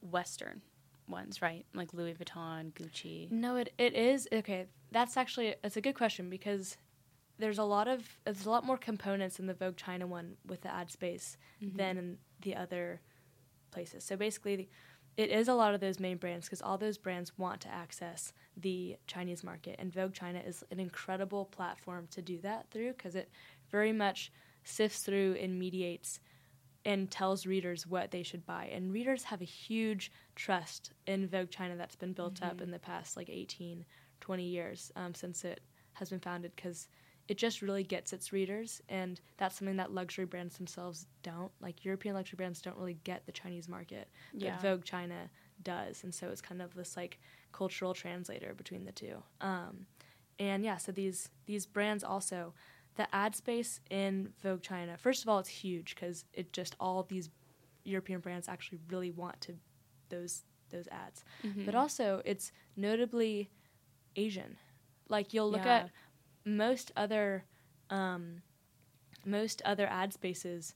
Western 0.02 0.62
ones, 1.08 1.42
right? 1.42 1.66
Like 1.74 1.94
Louis 1.94 2.14
Vuitton, 2.14 2.72
Gucci. 2.74 3.32
No, 3.32 3.56
it 3.56 3.74
it 3.78 3.94
is 3.94 4.28
okay. 4.32 4.66
That's 4.92 5.18
actually 5.18 5.56
it's 5.64 5.78
a 5.78 5.82
good 5.82 5.96
question 5.96 6.30
because 6.30 6.78
there's 7.38 7.58
a 7.58 7.64
lot 7.64 7.88
of 7.88 8.08
there's 8.24 8.46
a 8.46 8.50
lot 8.50 8.66
more 8.66 8.78
components 8.78 9.40
in 9.40 9.46
the 9.48 9.54
Vogue 9.54 9.76
China 9.76 10.08
one 10.08 10.38
with 10.46 10.62
the 10.62 10.74
ad 10.74 10.90
space 10.92 11.38
Mhm. 11.62 11.78
than 11.78 11.98
in 11.98 12.18
the 12.42 12.56
other 12.56 13.02
places. 13.72 14.04
So 14.04 14.16
basically, 14.16 14.70
it 15.18 15.30
is 15.30 15.48
a 15.48 15.54
lot 15.54 15.74
of 15.74 15.80
those 15.82 16.00
main 16.00 16.18
brands 16.18 16.46
because 16.48 16.62
all 16.62 16.78
those 16.78 16.98
brands 16.98 17.38
want 17.38 17.62
to 17.62 17.68
access 17.70 18.34
the 18.58 18.98
Chinese 19.08 19.44
market, 19.44 19.76
and 19.80 19.92
Vogue 19.94 20.14
China 20.14 20.40
is 20.40 20.64
an 20.72 20.80
incredible 20.80 21.46
platform 21.46 22.08
to 22.12 22.22
do 22.22 22.40
that 22.40 22.70
through 22.72 22.94
because 22.94 23.16
it 23.16 23.30
very 23.70 23.92
much 23.92 24.32
sifts 24.64 25.04
through 25.04 25.34
and 25.40 25.58
mediates 25.60 26.20
and 26.86 27.10
tells 27.10 27.46
readers 27.48 27.88
what 27.88 28.12
they 28.12 28.22
should 28.24 28.46
buy. 28.46 28.66
And 28.72 28.94
readers 28.94 29.24
have 29.24 29.42
a 29.42 29.46
huge 29.46 30.12
trust 30.36 30.92
in 31.08 31.28
Vogue 31.28 31.50
China 31.50 31.76
that's 31.76 31.96
been 31.96 32.14
built 32.14 32.42
up 32.44 32.58
Mhm. 32.58 32.62
in 32.62 32.72
the 32.72 32.80
past 32.80 33.18
like 33.18 33.30
18, 33.30 33.86
20 34.22 34.44
years 34.48 34.92
um, 34.96 35.14
since 35.16 35.44
it 35.44 35.62
has 35.94 36.10
been 36.10 36.20
founded 36.20 36.56
because 36.56 36.88
it 37.28 37.38
just 37.40 37.64
really 37.64 37.84
gets 37.84 38.14
its 38.14 38.32
readers. 38.32 38.82
And 38.88 39.20
that's 39.38 39.56
something 39.58 39.78
that 39.78 39.92
luxury 39.92 40.26
brands 40.26 40.58
themselves 40.58 41.08
don't. 41.24 41.52
Like 41.60 41.84
European 41.84 42.14
luxury 42.14 42.38
brands 42.38 42.62
don't 42.62 42.78
really 42.78 43.00
get 43.04 43.26
the 43.26 43.32
Chinese 43.32 43.68
market, 43.68 44.08
but 44.32 44.42
Yeah. 44.44 44.60
Vogue 44.60 44.84
China 44.84 45.32
does. 45.64 46.04
And 46.04 46.14
so 46.14 46.30
it's 46.30 46.42
kind 46.42 46.62
of 46.62 46.76
this 46.76 46.96
like 46.96 47.20
cultural 47.52 47.96
translator 47.96 48.54
between 48.54 48.86
the 48.86 48.92
two. 48.92 49.24
Um, 49.42 49.88
and 50.38 50.64
yeah, 50.64 50.78
so 50.78 50.92
these 50.92 51.32
these 51.48 51.66
brands 51.66 52.04
also 52.04 52.54
the 52.96 53.14
ad 53.14 53.36
space 53.36 53.80
in 53.90 54.34
Vogue 54.42 54.62
China. 54.62 54.98
First 54.98 55.24
of 55.24 55.30
all, 55.30 55.40
it's 55.40 55.50
huge 55.50 55.96
because 55.96 56.26
it 56.34 56.54
just 56.54 56.76
all 56.80 57.04
these 57.04 57.30
European 57.84 58.20
brands 58.20 58.48
actually 58.48 58.80
really 58.90 59.12
want 59.12 59.40
to 59.42 59.54
those 60.10 60.44
those 60.72 60.88
ads. 60.90 61.24
Mhm. 61.44 61.66
But 61.66 61.76
also, 61.76 62.22
it's 62.26 62.52
notably 62.76 63.50
Asian. 64.16 64.58
Like 65.10 65.34
you'll 65.34 65.52
look 65.52 65.66
Yeah. 65.66 65.76
at 65.86 65.92
most 66.46 66.92
other 66.96 67.44
um, 67.90 68.42
most 69.26 69.62
other 69.64 69.88
ad 69.88 70.14
spaces 70.14 70.74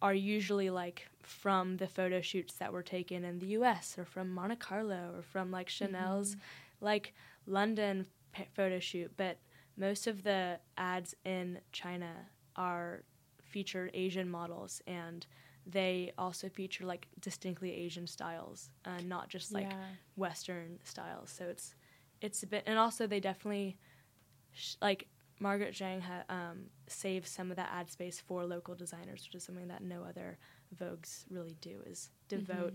are 0.00 0.14
usually 0.14 0.70
like 0.70 1.08
from 1.22 1.76
the 1.78 1.88
photo 1.88 2.20
shoots 2.20 2.54
that 2.54 2.72
were 2.72 2.82
taken 2.82 3.24
in 3.24 3.38
the 3.40 3.46
U.S. 3.58 3.98
or 3.98 4.04
from 4.04 4.30
Monte 4.30 4.56
Carlo 4.56 5.14
or 5.16 5.22
from 5.22 5.50
like 5.50 5.68
Chanel's 5.68 6.36
like 6.80 7.12
London 7.46 8.06
p- 8.32 8.46
photo 8.54 8.78
shoot, 8.78 9.10
but 9.16 9.38
most 9.78 10.06
of 10.06 10.22
the 10.24 10.58
ads 10.76 11.14
in 11.24 11.60
China 11.72 12.12
are 12.56 13.04
featured 13.40 13.90
Asian 13.94 14.28
models 14.28 14.82
and 14.86 15.26
they 15.66 16.12
also 16.18 16.48
feature 16.48 16.84
like 16.84 17.06
distinctly 17.20 17.72
Asian 17.72 18.06
styles, 18.06 18.70
uh, 18.84 19.00
not 19.04 19.28
just 19.28 19.52
like 19.52 19.70
yeah. 19.70 19.76
Western 20.16 20.78
styles. 20.82 21.30
So 21.30 21.44
it's 21.44 21.74
it's 22.20 22.42
a 22.42 22.46
bit, 22.46 22.64
and 22.66 22.78
also 22.78 23.06
they 23.06 23.20
definitely 23.20 23.78
sh- 24.52 24.76
like 24.80 25.08
Margaret 25.40 25.74
Zhang 25.74 26.00
ha- 26.00 26.24
um, 26.28 26.64
saves 26.86 27.30
some 27.30 27.50
of 27.50 27.56
that 27.56 27.70
ad 27.72 27.90
space 27.90 28.20
for 28.20 28.44
local 28.46 28.74
designers, 28.74 29.24
which 29.24 29.34
is 29.34 29.44
something 29.44 29.68
that 29.68 29.82
no 29.82 30.02
other 30.02 30.38
Vogues 30.74 31.24
really 31.30 31.56
do. 31.60 31.80
Is 31.86 32.10
devote 32.28 32.74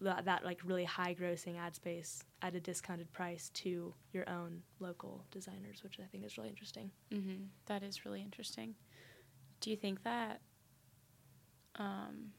that, 0.00 0.24
that 0.24 0.44
like 0.44 0.60
really 0.64 0.84
high 0.84 1.14
grossing 1.14 1.58
ad 1.58 1.74
space 1.74 2.24
at 2.40 2.54
a 2.54 2.60
discounted 2.60 3.10
price 3.12 3.50
to 3.54 3.94
your 4.12 4.28
own 4.28 4.62
local 4.80 5.24
designers, 5.30 5.82
which 5.84 5.98
I 6.00 6.06
think 6.10 6.24
is 6.24 6.36
really 6.36 6.50
interesting. 6.50 6.90
Mm-hmm. 7.12 7.44
That 7.66 7.82
is 7.82 8.04
really 8.04 8.20
interesting. 8.22 8.74
Do 9.60 9.70
you 9.70 9.76
think 9.76 10.02
that? 10.02 10.40
Um, 11.76 12.32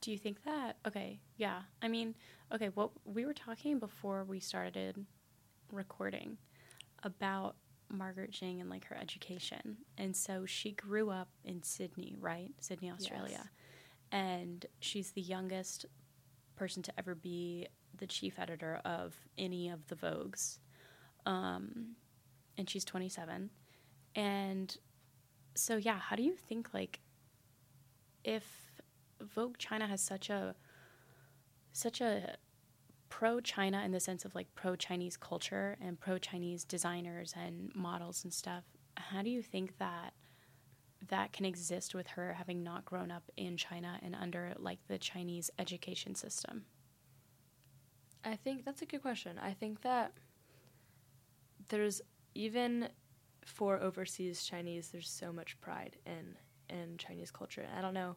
do 0.00 0.10
you 0.12 0.18
think 0.18 0.44
that? 0.44 0.76
Okay, 0.86 1.20
yeah. 1.36 1.62
I 1.82 1.88
mean, 1.88 2.14
okay. 2.52 2.68
What 2.74 2.90
we 3.04 3.24
were 3.24 3.34
talking 3.34 3.78
before 3.78 4.24
we 4.24 4.38
started 4.40 5.04
recording 5.72 6.36
about 7.02 7.56
Margaret 7.90 8.30
Zhang 8.32 8.60
and 8.60 8.68
like 8.70 8.84
her 8.86 8.96
education, 8.96 9.78
and 9.98 10.14
so 10.14 10.44
she 10.46 10.72
grew 10.72 11.10
up 11.10 11.28
in 11.44 11.62
Sydney, 11.62 12.14
right? 12.20 12.50
Sydney, 12.60 12.90
Australia, 12.90 13.30
Yes. 13.40 13.48
and 14.12 14.66
she's 14.80 15.12
the 15.12 15.22
youngest 15.22 15.86
person 16.56 16.82
to 16.82 16.92
ever 16.98 17.14
be 17.14 17.66
the 17.96 18.06
chief 18.06 18.38
editor 18.38 18.80
of 18.84 19.14
any 19.38 19.68
of 19.68 19.86
the 19.88 19.94
Vogues. 19.94 20.58
Um, 21.24 21.96
and 22.58 22.68
she's 22.68 22.84
27. 22.84 23.50
And 24.14 24.76
so, 25.54 25.76
yeah, 25.76 25.98
how 25.98 26.16
do 26.16 26.22
you 26.22 26.34
think, 26.34 26.72
like, 26.72 27.00
if 28.24 28.44
Vogue 29.20 29.56
China 29.58 29.86
has 29.86 30.00
such 30.00 30.30
a, 30.30 30.54
such 31.72 32.00
a 32.00 32.36
pro 33.08 33.40
China 33.40 33.82
in 33.84 33.92
the 33.92 34.00
sense 34.00 34.24
of 34.24 34.34
like 34.34 34.52
pro 34.54 34.74
Chinese 34.76 35.16
culture 35.16 35.76
and 35.80 35.98
pro 35.98 36.18
Chinese 36.18 36.64
designers 36.64 37.32
and 37.36 37.70
models 37.74 38.24
and 38.24 38.32
stuff, 38.32 38.64
how 38.96 39.22
do 39.22 39.30
you 39.30 39.42
think 39.42 39.78
that 39.78 40.12
that 41.08 41.32
can 41.32 41.44
exist 41.44 41.94
with 41.94 42.06
her 42.08 42.32
having 42.34 42.62
not 42.62 42.84
grown 42.84 43.10
up 43.10 43.30
in 43.36 43.56
China 43.56 43.98
and 44.02 44.14
under 44.14 44.54
like 44.58 44.78
the 44.88 44.98
Chinese 44.98 45.50
education 45.58 46.14
system? 46.14 46.64
I 48.24 48.36
think 48.36 48.64
that's 48.64 48.82
a 48.82 48.86
good 48.86 49.02
question. 49.02 49.38
I 49.38 49.52
think 49.52 49.82
that 49.82 50.12
there's 51.68 52.00
even 52.34 52.88
for 53.44 53.80
overseas 53.80 54.44
Chinese, 54.44 54.88
there's 54.88 55.08
so 55.08 55.32
much 55.32 55.60
pride 55.60 55.96
in 56.06 56.36
in 56.68 56.98
Chinese 56.98 57.30
culture. 57.30 57.66
I 57.76 57.80
don't 57.80 57.94
know. 57.94 58.16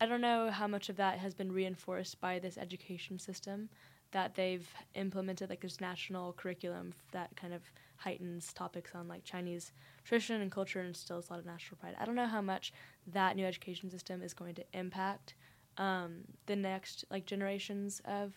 I 0.00 0.06
don't 0.06 0.20
know 0.20 0.50
how 0.50 0.66
much 0.66 0.88
of 0.88 0.96
that 0.96 1.18
has 1.18 1.34
been 1.34 1.52
reinforced 1.52 2.20
by 2.20 2.38
this 2.38 2.58
education 2.58 3.18
system 3.18 3.68
that 4.12 4.34
they've 4.34 4.68
implemented. 4.94 5.50
Like 5.50 5.60
there's 5.60 5.80
national 5.80 6.32
curriculum 6.34 6.94
that 7.12 7.34
kind 7.36 7.52
of 7.52 7.62
heightens 7.96 8.52
topics 8.52 8.92
on 8.94 9.08
like 9.08 9.24
Chinese 9.24 9.72
tradition 10.04 10.40
and 10.40 10.50
culture 10.50 10.78
and 10.80 10.88
instills 10.88 11.28
a 11.28 11.32
lot 11.32 11.40
of 11.40 11.46
national 11.46 11.78
pride. 11.78 11.94
I 12.00 12.04
don't 12.04 12.14
know 12.14 12.26
how 12.26 12.40
much 12.42 12.72
that 13.06 13.36
new 13.36 13.44
education 13.46 13.90
system 13.90 14.22
is 14.22 14.34
going 14.34 14.54
to 14.56 14.64
impact 14.72 15.34
um, 15.78 16.22
the 16.46 16.56
next 16.56 17.04
like 17.10 17.26
generations 17.26 18.00
of 18.04 18.34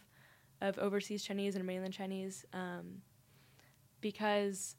of 0.62 0.78
overseas 0.80 1.24
Chinese 1.24 1.56
and 1.56 1.66
mainland 1.66 1.94
Chinese. 1.94 2.46
Um, 2.54 3.02
because 4.02 4.76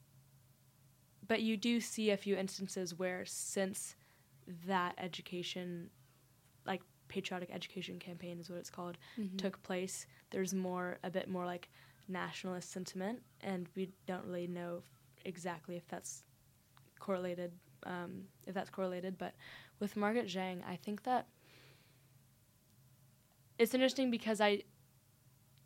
but 1.27 1.41
you 1.41 1.57
do 1.57 1.79
see 1.81 2.11
a 2.11 2.17
few 2.17 2.35
instances 2.35 2.97
where 2.97 3.25
since 3.25 3.95
that 4.65 4.95
education 4.97 5.89
like 6.65 6.81
patriotic 7.09 7.49
education 7.51 7.99
campaign 7.99 8.39
is 8.39 8.49
what 8.49 8.59
it's 8.59 8.69
called 8.69 8.97
Mhm. 9.19 9.37
took 9.37 9.61
place 9.63 10.07
there's 10.31 10.53
more 10.53 10.97
a 11.03 11.09
bit 11.09 11.29
more 11.29 11.45
like 11.45 11.69
nationalist 12.07 12.71
sentiment 12.71 13.19
and 13.41 13.67
we 13.75 13.89
don't 14.05 14.25
really 14.25 14.47
know 14.47 14.81
exactly 15.25 15.75
if 15.75 15.87
that's 15.87 16.23
correlated 16.99 17.51
um, 17.85 18.23
if 18.45 18.53
that's 18.53 18.69
correlated 18.69 19.17
but 19.17 19.33
with 19.79 19.95
margaret 19.95 20.27
zhang 20.27 20.61
i 20.67 20.75
think 20.75 21.03
that 21.03 21.27
it's 23.59 23.73
interesting 23.73 24.09
because 24.09 24.39
i 24.41 24.61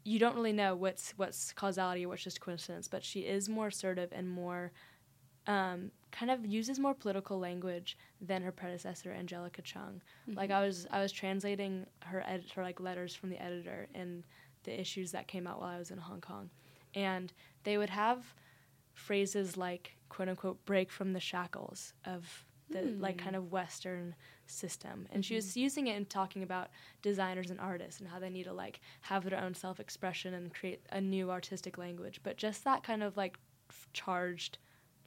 you 0.04 0.18
don't 0.18 0.36
really 0.36 0.54
know 0.54 0.76
what's 0.76 1.14
what's 1.18 1.54
causality 1.54 2.06
or 2.06 2.10
what's 2.10 2.24
just 2.24 2.42
coincidence 2.42 2.88
but 2.88 3.04
she 3.04 3.22
is 3.22 3.48
more 3.48 3.68
assertive 3.68 4.10
and 4.12 4.30
more 4.30 4.72
um, 5.48 5.92
kind 6.12 6.32
of 6.32 6.46
uses 6.46 6.80
more 6.80 6.94
political 6.94 7.40
language 7.40 7.98
than 8.20 8.44
her 8.44 8.52
predecessor 8.52 9.12
Angelica 9.12 9.62
Cheung. 9.62 10.02
Like 10.28 10.50
Mhm. 10.50 10.54
I 10.54 10.62
was 10.62 10.88
I 10.92 11.02
was 11.02 11.12
translating 11.12 11.88
her 12.02 12.24
her 12.54 12.62
like 12.62 12.80
letters 12.80 13.16
from 13.16 13.30
the 13.30 13.42
editor 13.42 13.88
in 13.96 14.24
the 14.64 14.80
issues 14.80 15.12
that 15.12 15.28
came 15.28 15.48
out 15.48 15.60
while 15.60 15.70
I 15.70 15.78
was 15.80 15.92
in 15.92 15.98
Hong 15.98 16.22
Kong, 16.22 16.50
and 16.94 17.32
they 17.64 17.78
would 17.78 17.90
have 17.90 18.34
phrases 18.94 19.58
like 19.58 19.96
quote 20.10 20.30
unquote 20.30 20.64
break 20.66 20.92
from 20.92 21.14
the 21.14 21.20
shackles 21.20 21.94
of 22.06 22.46
the 22.70 22.82
like 23.00 23.18
Hmm. 23.18 23.24
kind 23.26 23.36
of 23.36 23.52
Western 23.52 24.16
system, 24.46 25.08
and 25.12 25.26
she 25.26 25.36
was 25.36 25.58
using 25.58 25.88
it 25.88 25.96
and 25.98 26.10
talking 26.10 26.44
about 26.44 26.70
designers 27.02 27.50
and 27.50 27.60
artists 27.60 28.00
and 28.00 28.10
how 28.10 28.20
they 28.20 28.30
need 28.30 28.44
to 28.44 28.54
like 28.54 28.80
have 29.02 29.24
their 29.30 29.40
own 29.40 29.54
self 29.54 29.80
expression 29.80 30.34
and 30.34 30.54
create 30.54 30.82
a 30.92 31.02
new 31.02 31.30
artistic 31.32 31.78
language. 31.78 32.22
But 32.24 32.38
just 32.38 32.64
that 32.64 32.84
kind 32.84 33.04
of 33.04 33.18
like 33.18 33.38
f- 33.70 33.90
charged 33.94 34.58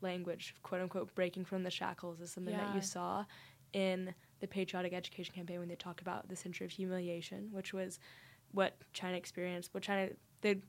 language, 0.03 0.55
quote 0.63 0.83
unquote, 0.83 1.15
breaking 1.15 1.45
from 1.47 1.63
the 1.63 1.71
shackles 1.71 2.21
is 2.21 2.31
something 2.31 2.55
that 2.57 2.75
you 2.75 2.83
saw 2.83 3.25
in 3.73 4.15
the 4.41 4.47
patriotic 4.47 4.93
education 4.93 5.35
campaign 5.35 5.59
when 5.59 5.69
they 5.69 5.75
talk 5.75 6.01
about 6.03 6.29
the 6.29 6.37
century 6.37 6.67
of 6.67 6.71
humiliation, 6.71 7.49
which 7.51 7.73
was 7.73 7.99
what 8.55 8.77
China 8.93 9.17
experienced, 9.17 9.75
what 9.75 9.83
China, 9.83 10.11
the 10.41 10.61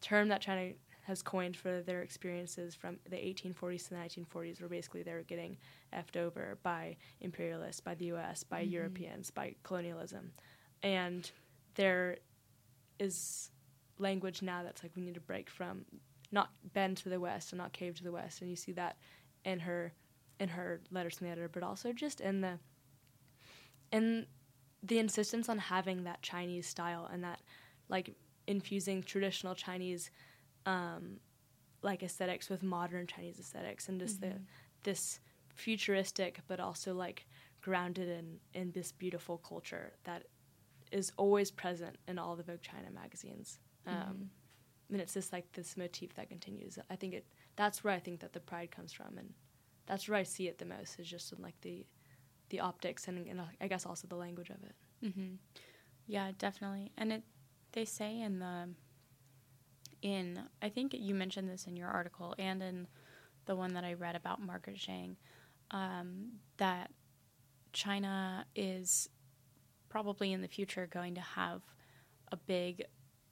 term 0.00 0.28
that 0.28 0.40
China 0.40 0.72
has 1.04 1.22
coined 1.22 1.56
for 1.56 1.80
their 1.82 2.02
experiences 2.02 2.74
from 2.74 2.98
the 3.08 3.16
1840s 3.16 3.84
to 3.84 3.90
the 3.90 3.96
1940s, 3.96 4.60
where 4.60 4.68
basically 4.68 5.02
they 5.02 5.12
were 5.12 5.22
getting 5.22 5.56
effed 5.92 6.16
over 6.16 6.58
by 6.62 6.96
imperialists, 7.20 7.80
by 7.80 7.94
the 7.94 8.06
U.S., 8.06 8.44
by 8.44 8.62
Mhm. 8.64 8.70
Europeans, 8.70 9.30
by 9.30 9.54
colonialism, 9.62 10.32
and 10.82 11.30
there 11.74 12.18
is 12.98 13.50
language 13.98 14.42
now 14.42 14.62
that's 14.62 14.82
like 14.82 14.92
we 14.96 15.02
need 15.02 15.14
to 15.14 15.20
break 15.20 15.48
from 15.50 15.84
not 16.32 16.50
bend 16.72 16.96
to 16.96 17.08
the 17.08 17.20
west 17.20 17.52
and 17.52 17.58
not 17.58 17.72
cave 17.72 17.96
to 17.96 18.02
the 18.04 18.12
west 18.12 18.40
and 18.40 18.48
you 18.48 18.56
see 18.56 18.72
that 18.72 18.96
in 19.44 19.58
her 19.60 19.92
in 20.38 20.48
her 20.48 20.80
letters 20.90 21.18
from 21.18 21.26
the 21.26 21.30
editor 21.32 21.48
but 21.48 21.62
also 21.62 21.92
just 21.92 22.20
in 22.20 22.40
the 22.40 22.58
in 23.92 24.26
the 24.82 24.98
insistence 24.98 25.48
on 25.48 25.58
having 25.58 26.04
that 26.04 26.22
chinese 26.22 26.66
style 26.66 27.08
and 27.12 27.22
that 27.22 27.40
like 27.88 28.14
infusing 28.46 29.02
traditional 29.02 29.54
chinese 29.54 30.10
um 30.66 31.18
like 31.82 32.02
aesthetics 32.02 32.48
with 32.48 32.62
modern 32.62 33.06
chinese 33.06 33.38
aesthetics 33.38 33.88
and 33.88 34.00
just 34.00 34.20
the 34.20 34.28
Mhm. 34.28 34.44
this 34.82 35.20
futuristic 35.54 36.40
but 36.46 36.60
also 36.60 36.94
like 36.94 37.26
grounded 37.60 38.08
in 38.08 38.40
in 38.54 38.72
this 38.72 38.92
beautiful 38.92 39.38
culture 39.38 39.92
that 40.04 40.24
is 40.92 41.12
always 41.16 41.50
present 41.50 41.96
in 42.08 42.18
all 42.18 42.34
the 42.34 42.42
Vogue 42.42 42.62
China 42.62 42.90
magazines. 42.90 43.60
Um, 43.86 43.94
Mhm. 43.94 44.28
And 44.92 45.00
it's 45.00 45.14
just 45.14 45.32
like 45.32 45.52
this 45.52 45.76
motif 45.76 46.14
that 46.14 46.28
continues. 46.28 46.78
I 46.88 46.96
think 46.96 47.14
it 47.14 47.24
that's 47.54 47.84
where 47.84 47.94
I 47.94 48.00
think 48.00 48.18
that 48.20 48.32
the 48.32 48.40
pride 48.40 48.72
comes 48.72 48.92
from, 48.92 49.16
and 49.18 49.32
that's 49.86 50.08
where 50.08 50.18
I 50.18 50.24
see 50.24 50.48
it 50.48 50.58
the 50.58 50.64
most 50.64 50.98
is 50.98 51.06
just 51.08 51.32
in 51.32 51.40
like 51.42 51.60
the 51.60 51.86
the 52.50 52.60
optics 52.60 53.08
and, 53.08 53.26
and 53.26 53.40
I 53.60 53.68
guess 53.68 53.86
also 53.86 54.06
the 54.06 54.16
language 54.16 54.50
of 54.50 54.56
it. 54.62 55.06
Mm-hmm. 55.06 55.34
Yeah, 56.06 56.32
definitely. 56.38 56.92
And 56.98 57.12
it 57.12 57.22
they 57.72 57.84
say 57.84 58.20
in 58.20 58.38
the 58.40 58.68
in 60.02 60.40
I 60.60 60.68
think 60.68 60.94
you 60.94 61.14
mentioned 61.14 61.48
this 61.48 61.66
in 61.66 61.76
your 61.76 61.88
article 61.88 62.34
and 62.38 62.62
in 62.62 62.86
the 63.46 63.56
one 63.56 63.74
that 63.74 63.84
I 63.84 63.94
read 63.94 64.16
about 64.16 64.40
Margaret 64.40 64.76
Zhang 64.76 65.16
um, 65.70 66.32
that 66.58 66.90
China 67.72 68.44
is 68.54 69.08
probably 69.88 70.32
in 70.32 70.42
the 70.42 70.48
future 70.48 70.88
going 70.90 71.14
to 71.14 71.20
have 71.20 71.62
a 72.32 72.36
big 72.36 72.84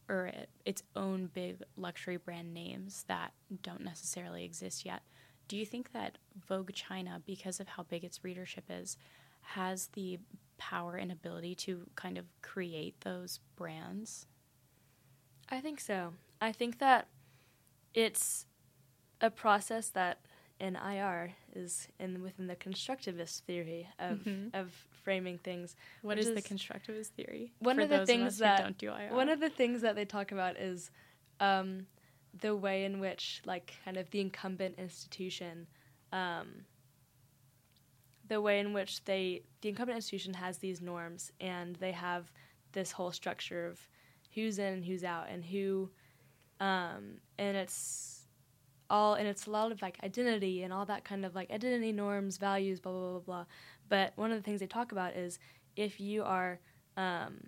or 0.09 0.27
it, 0.27 0.49
its 0.65 0.83
own 0.97 1.29
big 1.33 1.63
luxury 1.77 2.17
brand 2.17 2.55
names 2.55 3.05
that 3.09 3.33
don't 3.63 3.83
necessarily 3.83 4.45
exist 4.45 4.85
yet. 4.85 5.03
Do 5.49 5.57
you 5.57 5.65
think 5.67 5.93
that 5.93 6.19
Vogue 6.47 6.73
China, 6.75 7.23
because 7.27 7.59
of 7.59 7.69
how 7.69 7.83
big 7.85 8.05
its 8.05 8.23
readership 8.23 8.65
is, 8.69 8.97
has 9.41 9.87
the 9.95 10.19
power 10.59 10.97
and 10.97 11.11
ability 11.11 11.55
to 11.55 11.87
kind 11.97 12.19
of 12.19 12.27
create 12.43 13.01
those 13.01 13.41
brands? 13.57 14.27
I 15.49 15.61
think 15.61 15.81
so. 15.81 16.13
I 16.41 16.53
think 16.53 16.79
that 16.79 17.09
it's 17.95 18.45
a 19.23 19.31
process 19.31 19.89
that 19.91 20.19
in 20.61 20.77
IR 20.77 21.33
is 21.55 21.89
in 21.99 22.21
within 22.23 22.47
the 22.47 22.57
constructivist 22.57 23.41
theory 23.41 23.89
of 23.99 24.19
Mhm. 24.19 24.55
of 24.55 24.73
framing 25.03 25.39
things. 25.39 25.75
What 26.03 26.19
is, 26.19 26.29
is 26.29 26.35
the 26.35 26.43
constructivist 26.43 27.07
theory? 27.09 27.53
One 27.61 27.81
of 27.81 27.89
the 27.89 28.05
things 28.05 28.35
us 28.35 28.39
that- 28.41 28.61
don't 28.61 28.77
do 28.77 28.91
IR? 28.91 29.15
One 29.15 29.29
of 29.31 29.41
the 29.41 29.49
things 29.49 29.81
that 29.81 29.95
they 29.95 30.05
talk 30.05 30.33
about 30.33 30.57
is 30.59 30.91
um, 31.41 31.87
the 32.41 32.55
way 32.55 32.85
in 32.85 33.01
which, 33.01 33.43
like, 33.45 33.75
kind 33.85 33.97
of 33.97 34.11
the 34.11 34.21
incumbent 34.21 34.79
institution, 34.79 35.67
um, 36.13 36.65
the 38.29 38.41
way 38.41 38.61
in 38.61 38.73
which 38.73 39.05
they, 39.05 39.43
the 39.63 39.69
incumbent 39.71 39.97
institution 39.97 40.35
has 40.35 40.59
these 40.59 40.81
norms 40.81 41.33
and 41.41 41.77
they 41.77 41.93
have 41.93 42.31
this 42.73 42.93
whole 42.93 43.13
structure 43.13 43.67
of 43.67 43.81
who's 44.35 44.59
in 44.59 44.75
and 44.75 44.85
who's 44.85 45.05
out 45.05 45.27
and 45.31 45.45
who, 45.45 45.91
um, 46.61 47.19
and 47.39 47.57
it's 47.57 48.27
all, 48.91 49.15
and 49.15 49.27
it's 49.27 49.47
a 49.47 49.51
lot 49.51 49.73
of 49.73 49.83
like 49.83 49.99
identity 50.05 50.63
and 50.63 50.73
all 50.73 50.85
that 50.87 51.05
kind 51.05 51.25
of 51.25 51.35
like 51.35 51.51
identity 51.51 51.93
norms, 51.93 52.37
values, 52.37 52.81
blah, 52.81 52.93
blah, 52.93 53.01
blah, 53.01 53.11
blah, 53.11 53.21
blah. 53.21 53.45
But 53.89 54.13
one 54.17 54.31
of 54.31 54.37
the 54.37 54.43
things 54.43 54.61
they 54.61 54.67
talk 54.67 54.93
about 54.93 55.17
is 55.17 55.39
if 55.77 56.01
you 56.01 56.23
are, 56.25 56.61
um, 56.97 57.39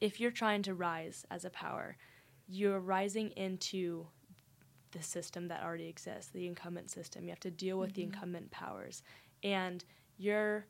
if 0.00 0.20
you're 0.20 0.30
trying 0.30 0.62
to 0.62 0.74
rise 0.74 1.24
as 1.30 1.44
a 1.44 1.50
power, 1.50 1.96
you're 2.48 2.80
rising 2.80 3.30
into 3.30 4.06
the 4.92 5.02
system 5.02 5.48
that 5.48 5.62
already 5.62 5.88
exists, 5.88 6.30
the 6.30 6.46
incumbent 6.46 6.90
system. 6.90 7.24
You 7.24 7.30
have 7.30 7.40
to 7.40 7.50
deal 7.50 7.78
with 7.78 7.94
the 7.94 8.02
Mhm. 8.02 8.06
incumbent 8.06 8.50
powers, 8.50 9.02
and 9.42 9.84
you're 10.16 10.66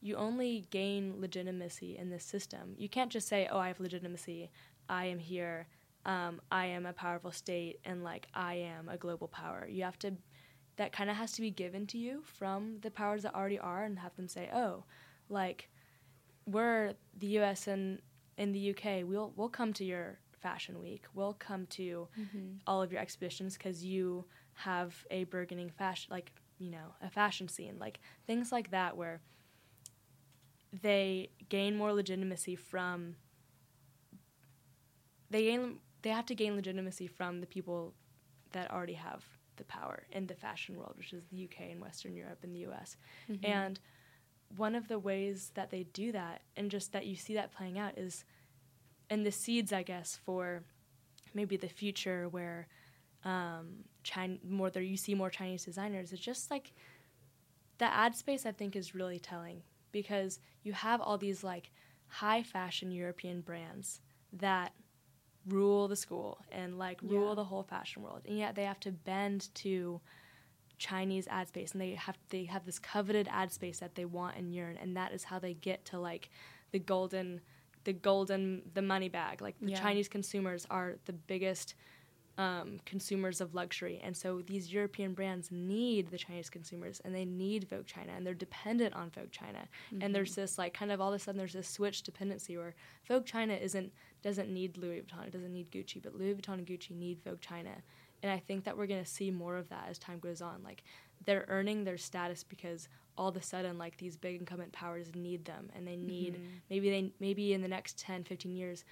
you 0.00 0.14
only 0.14 0.60
gain 0.70 1.20
legitimacy 1.20 1.96
in 1.96 2.08
this 2.08 2.24
system. 2.24 2.76
You 2.78 2.88
can't 2.88 3.10
just 3.10 3.26
say, 3.26 3.48
"Oh, 3.48 3.58
I 3.58 3.66
have 3.66 3.80
legitimacy. 3.80 4.50
I 4.88 5.06
am 5.06 5.18
here. 5.18 5.66
Um, 6.04 6.40
I 6.52 6.66
am 6.66 6.86
a 6.86 6.92
powerful 6.92 7.32
state, 7.32 7.80
and 7.84 8.04
like 8.04 8.28
I 8.32 8.54
am 8.54 8.88
a 8.88 8.96
global 8.96 9.26
power." 9.28 9.66
You 9.68 9.82
have 9.84 9.98
to. 10.00 10.16
That 10.76 10.92
kind 10.92 11.10
of 11.10 11.16
has 11.16 11.32
to 11.32 11.40
be 11.40 11.50
given 11.50 11.86
to 11.88 11.98
you 11.98 12.22
from 12.22 12.78
the 12.80 12.90
powers 12.92 13.24
that 13.24 13.34
already 13.34 13.58
are, 13.58 13.82
and 13.84 13.98
have 13.98 14.14
them 14.14 14.28
say, 14.28 14.48
"Oh, 14.52 14.84
like 15.28 15.68
we're 16.46 16.94
the 17.14 17.26
U.S. 17.38 17.66
and 17.66 18.00
in 18.36 18.52
the 18.52 18.70
UK, 18.72 19.02
we'll 19.02 19.32
we'll 19.36 19.48
come 19.48 19.72
to 19.74 19.84
your 19.84 20.20
fashion 20.38 20.80
week. 20.80 21.04
We'll 21.14 21.34
come 21.34 21.66
to 21.66 22.08
Mhm. 22.18 22.60
all 22.66 22.82
of 22.82 22.92
your 22.92 23.00
exhibitions 23.00 23.56
because 23.56 23.84
you 23.84 24.24
have 24.54 25.04
a 25.10 25.24
burgeoning 25.24 25.70
fashion, 25.70 26.08
like 26.10 26.32
you 26.58 26.70
know, 26.70 26.94
a 27.00 27.08
fashion 27.10 27.46
scene, 27.48 27.78
like 27.78 28.00
things 28.26 28.50
like 28.50 28.70
that, 28.72 28.96
where 28.96 29.20
they 30.82 31.30
gain 31.48 31.76
more 31.76 31.92
legitimacy 31.92 32.56
from. 32.56 33.16
They 35.30 35.42
gain. 35.44 35.78
They 36.02 36.10
have 36.10 36.26
to 36.26 36.34
gain 36.34 36.54
legitimacy 36.56 37.06
from 37.06 37.40
the 37.40 37.46
people 37.46 37.94
that 38.52 38.70
already 38.70 38.94
have 38.94 39.24
the 39.56 39.64
power 39.64 40.04
in 40.12 40.26
the 40.26 40.34
fashion 40.34 40.76
world, 40.76 40.94
which 40.96 41.12
is 41.12 41.24
the 41.26 41.36
UK 41.36 41.70
and 41.72 41.80
Western 41.80 42.14
Europe 42.14 42.38
and 42.44 42.54
the 42.54 42.60
US. 42.60 42.96
Mhm. 43.28 43.38
And 43.44 43.80
one 44.56 44.74
of 44.74 44.88
the 44.88 44.98
ways 44.98 45.50
that 45.54 45.70
they 45.70 45.84
do 45.84 46.12
that, 46.12 46.42
and 46.56 46.70
just 46.70 46.92
that 46.92 47.06
you 47.06 47.16
see 47.16 47.34
that 47.34 47.52
playing 47.52 47.78
out, 47.78 47.98
is 47.98 48.24
in 49.10 49.22
the 49.24 49.32
seeds, 49.32 49.72
I 49.72 49.82
guess, 49.82 50.18
for 50.24 50.62
maybe 51.34 51.56
the 51.56 51.68
future 51.68 52.28
where 52.28 52.68
um, 53.24 53.84
China 54.02 54.38
more 54.48 54.70
there 54.70 54.82
you 54.82 54.96
see 54.96 55.14
more 55.14 55.30
Chinese 55.30 55.64
designers. 55.64 56.12
It's 56.12 56.22
just 56.22 56.50
like 56.50 56.72
the 57.78 57.86
ad 57.86 58.14
space. 58.14 58.46
I 58.46 58.52
think 58.52 58.76
is 58.76 58.94
really 58.94 59.18
telling 59.18 59.62
because 59.92 60.38
you 60.62 60.72
have 60.72 61.00
all 61.00 61.18
these 61.18 61.42
like 61.42 61.70
high 62.08 62.42
fashion 62.42 62.90
European 62.90 63.40
brands 63.40 64.00
that 64.32 64.72
rule 65.46 65.88
the 65.88 65.96
school 65.96 66.44
and 66.52 66.78
like 66.78 67.00
rule 67.02 67.30
Yeah. 67.30 67.34
the 67.34 67.44
whole 67.44 67.62
fashion 67.62 68.02
world, 68.02 68.22
and 68.26 68.38
yet 68.38 68.54
they 68.54 68.64
have 68.64 68.80
to 68.80 68.92
bend 68.92 69.48
to 69.56 70.00
Chinese 70.78 71.26
ad 71.28 71.48
space, 71.48 71.72
and 71.72 71.80
they 71.80 71.94
have 71.94 72.18
they 72.28 72.44
have 72.44 72.64
this 72.66 72.78
coveted 72.78 73.28
ad 73.30 73.50
space 73.52 73.80
that 73.80 73.94
they 73.94 74.04
want 74.04 74.36
and 74.36 74.54
yearn, 74.54 74.76
and 74.76 74.96
that 74.96 75.12
is 75.12 75.24
how 75.24 75.38
they 75.38 75.54
get 75.54 75.84
to 75.86 75.98
like 75.98 76.30
the 76.70 76.78
golden, 76.78 77.40
the 77.84 77.92
golden, 77.92 78.62
the 78.74 78.82
money 78.82 79.08
bag. 79.08 79.40
Like 79.40 79.56
the 79.60 79.70
Yeah. 79.70 79.80
Chinese 79.80 80.08
consumers 80.08 80.66
are 80.70 80.96
the 81.06 81.12
biggest 81.12 81.74
um, 82.38 82.78
consumers 82.86 83.40
of 83.40 83.54
luxury. 83.54 84.00
And 84.02 84.16
so 84.16 84.42
these 84.46 84.72
European 84.72 85.12
brands 85.12 85.50
need 85.50 86.10
the 86.10 86.18
Chinese 86.18 86.48
consumers 86.48 87.00
and 87.04 87.12
they 87.12 87.24
need 87.24 87.68
Vogue 87.68 87.86
China 87.86 88.12
and 88.16 88.24
they're 88.24 88.32
dependent 88.32 88.94
on 88.94 89.10
Vogue 89.10 89.32
China. 89.32 89.66
Mm-hmm. 89.92 90.02
And 90.02 90.14
there's 90.14 90.36
this 90.36 90.56
like 90.56 90.72
kind 90.72 90.92
of 90.92 91.00
all 91.00 91.08
of 91.08 91.14
a 91.14 91.18
sudden 91.18 91.36
there's 91.36 91.52
this 91.52 91.68
switch 91.68 92.04
dependency 92.04 92.56
where 92.56 92.76
Vogue 93.08 93.26
China 93.26 93.54
isn't 93.54 93.92
doesn't 94.22 94.48
need 94.48 94.76
Louis 94.78 95.00
Vuitton, 95.00 95.26
it 95.26 95.32
doesn't 95.32 95.52
need 95.52 95.70
Gucci, 95.72 96.00
but 96.00 96.14
Louis 96.14 96.34
Vuitton 96.34 96.54
and 96.54 96.66
Gucci 96.66 96.90
need 96.92 97.20
Vogue 97.24 97.40
China. 97.40 97.70
And 98.22 98.30
I 98.30 98.38
think 98.38 98.64
that 98.64 98.76
we're 98.78 98.86
gonna 98.86 99.04
see 99.04 99.32
more 99.32 99.56
of 99.56 99.68
that 99.70 99.86
as 99.90 99.98
time 99.98 100.20
goes 100.20 100.40
on. 100.40 100.62
Like 100.62 100.84
they're 101.24 101.44
earning 101.48 101.82
their 101.82 101.98
status 101.98 102.44
because 102.44 102.88
all 103.18 103.28
of 103.28 103.36
a 103.36 103.42
sudden 103.42 103.76
like 103.76 103.98
these 103.98 104.16
big 104.16 104.40
incumbent 104.40 104.72
powers 104.72 105.08
need 105.14 105.44
them 105.44 105.68
and 105.74 105.86
they 105.86 105.96
need 105.96 106.34
mm-hmm. 106.34 106.44
maybe 106.70 106.88
they 106.88 107.12
maybe 107.20 107.52
in 107.52 107.60
the 107.60 107.68
next 107.68 107.98
10 107.98 108.24
15 108.24 108.52
years 108.52 108.84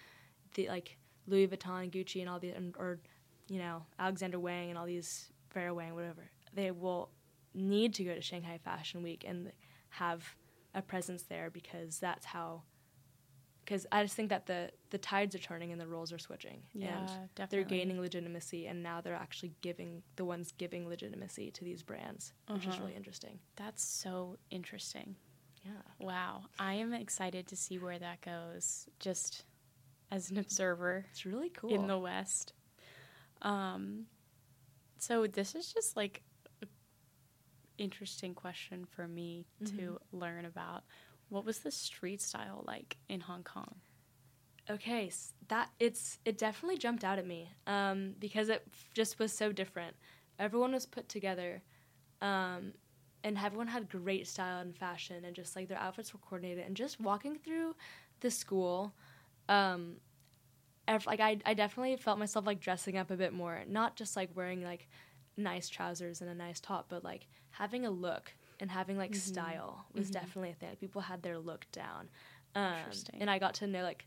the 0.55 0.69
like 0.69 0.99
Louis 1.27 1.49
Vuitton, 1.49 1.91
Gucci, 1.91 2.21
and 2.21 2.29
all 2.29 2.39
the 2.39 2.53
or 2.79 2.99
you 3.49 3.59
know 3.59 3.85
Alexander 3.99 4.39
Wang 4.39 4.71
and 4.71 4.79
all 4.79 4.87
these 4.87 5.31
Vera 5.53 5.75
Wang, 5.75 5.95
whatever, 5.95 6.31
they 6.55 6.71
will 6.71 7.11
need 7.55 7.95
to 7.95 8.05
go 8.05 8.15
to 8.15 8.21
Shanghai 8.21 8.59
Fashion 8.63 9.03
Week 9.03 9.25
and 9.27 9.53
have 9.91 10.35
a 10.75 10.83
presence 10.83 11.23
there 11.23 11.51
because 11.51 11.99
that's 11.99 12.27
how. 12.27 12.63
Because 13.67 13.87
I 13.93 14.03
just 14.03 14.15
think 14.15 14.31
that 14.31 14.47
the 14.47 14.71
the 14.91 14.99
tides 14.99 15.35
are 15.35 15.39
turning 15.39 15.73
and 15.73 15.81
the 15.81 15.87
roles 15.87 16.13
are 16.13 16.19
switching, 16.19 16.63
yeah, 16.73 16.99
and 16.99 17.09
definitely. 17.35 17.47
they're 17.51 17.65
gaining 17.79 18.01
legitimacy, 18.01 18.67
and 18.69 18.83
now 18.83 19.03
they're 19.03 19.15
actually 19.15 19.53
giving 19.61 20.03
the 20.15 20.25
ones 20.25 20.53
giving 20.57 20.89
legitimacy 20.89 21.51
to 21.51 21.65
these 21.65 21.83
brands, 21.83 22.33
uh-huh. 22.49 22.55
which 22.55 22.67
is 22.67 22.75
uh-huh. 22.75 22.85
really 22.85 22.97
interesting. 22.97 23.39
That's 23.57 23.85
so 23.85 24.39
interesting. 24.51 25.17
Yeah. 25.65 25.73
Wow, 25.99 26.45
I 26.59 26.75
am 26.75 26.95
excited 26.95 27.49
to 27.49 27.57
see 27.57 27.79
where 27.79 27.99
that 27.99 28.21
goes. 28.21 28.89
Just 29.01 29.45
as 30.11 30.31
an 30.31 30.39
observer. 30.39 31.05
It's 31.11 31.27
really 31.27 31.51
cool 31.51 31.75
in 31.75 31.87
the 31.87 31.99
West. 31.99 32.53
Um, 33.43 34.07
so 34.99 35.27
this 35.27 35.55
is 35.55 35.73
just 35.73 35.97
like 35.97 36.23
an 36.63 36.69
interesting 37.79 38.35
question 38.35 38.85
for 38.85 39.07
me 39.07 39.47
mm-hmm. 39.63 39.77
to 39.77 40.01
learn 40.13 40.45
about. 40.45 40.85
What 41.29 41.45
was 41.45 41.59
the 41.61 41.71
street 41.71 42.21
style 42.21 42.65
like 42.67 42.97
in 43.09 43.21
Hong 43.21 43.43
Kong? 43.43 43.77
Okay, 44.69 45.11
that 45.49 45.71
it's 45.79 46.19
it 46.25 46.39
definitely 46.39 46.77
jumped 46.77 47.05
out 47.05 47.19
at 47.19 47.27
me 47.27 47.51
um, 47.67 48.15
because 48.19 48.49
it 48.49 48.67
just 48.95 49.19
was 49.19 49.33
so 49.33 49.53
different. 49.53 49.95
Everyone 50.39 50.73
was 50.73 50.87
put 50.87 51.09
together, 51.09 51.63
um, 52.21 52.73
and 53.23 53.39
everyone 53.39 53.69
had 53.69 53.89
great 53.89 54.27
style 54.27 54.61
and 54.61 54.77
fashion, 54.77 55.25
and 55.25 55.37
just 55.37 55.55
like 55.55 55.69
their 55.69 55.79
outfits 55.79 56.13
were 56.13 56.19
coordinated. 56.19 56.65
And 56.67 56.77
just 56.77 57.01
walking 57.01 57.37
through 57.37 57.77
the 58.21 58.31
school, 58.31 58.93
um, 59.49 59.97
like 61.07 61.21
I, 61.21 61.39
I 61.45 61.55
definitely 61.55 61.97
felt 61.97 62.19
myself 62.19 62.47
like 62.47 62.61
dressing 62.61 62.97
up 62.97 63.11
a 63.11 63.17
bit 63.17 63.33
more, 63.33 63.63
not 63.69 63.97
just 63.97 64.17
like 64.17 64.31
wearing 64.35 64.63
like 64.63 64.89
nice 65.37 65.69
trousers 65.69 66.21
and 66.21 66.31
a 66.31 66.35
nice 66.35 66.59
top, 66.59 66.87
but 66.89 67.05
like 67.05 67.29
having 67.51 67.87
a 67.87 67.91
look 67.91 68.33
and 68.61 68.71
having 68.71 68.97
like 68.97 69.13
mm-hmm. 69.13 69.19
style 69.19 69.87
was 69.95 70.07
mm-hmm. 70.07 70.13
definitely 70.13 70.51
a 70.51 70.55
thing. 70.55 70.69
Like, 70.71 70.81
people 70.81 71.03
had 71.03 71.23
their 71.23 71.39
look 71.39 71.67
down, 71.73 72.09
um, 72.55 72.75
and 73.21 73.31
I 73.31 73.39
got 73.39 73.55
to 73.55 73.67
know 73.67 73.83
like 73.83 74.07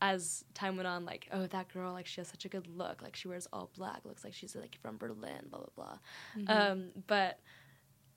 as 0.00 0.44
time 0.54 0.76
went 0.76 0.88
on, 0.88 1.04
like 1.04 1.28
oh 1.32 1.46
that 1.46 1.72
girl 1.72 1.92
like 1.92 2.06
she 2.06 2.20
has 2.20 2.28
such 2.28 2.44
a 2.44 2.48
good 2.48 2.66
look, 2.66 3.02
like 3.02 3.16
she 3.16 3.28
wears 3.28 3.46
all 3.52 3.70
black, 3.76 4.00
looks 4.04 4.24
like 4.24 4.34
she's 4.34 4.54
like 4.56 4.78
from 4.82 4.96
Berlin, 4.96 5.46
blah 5.50 5.60
blah 5.60 5.68
blah. 5.74 5.98
Mm-hmm. 6.36 6.50
Um, 6.50 6.84
but 7.06 7.38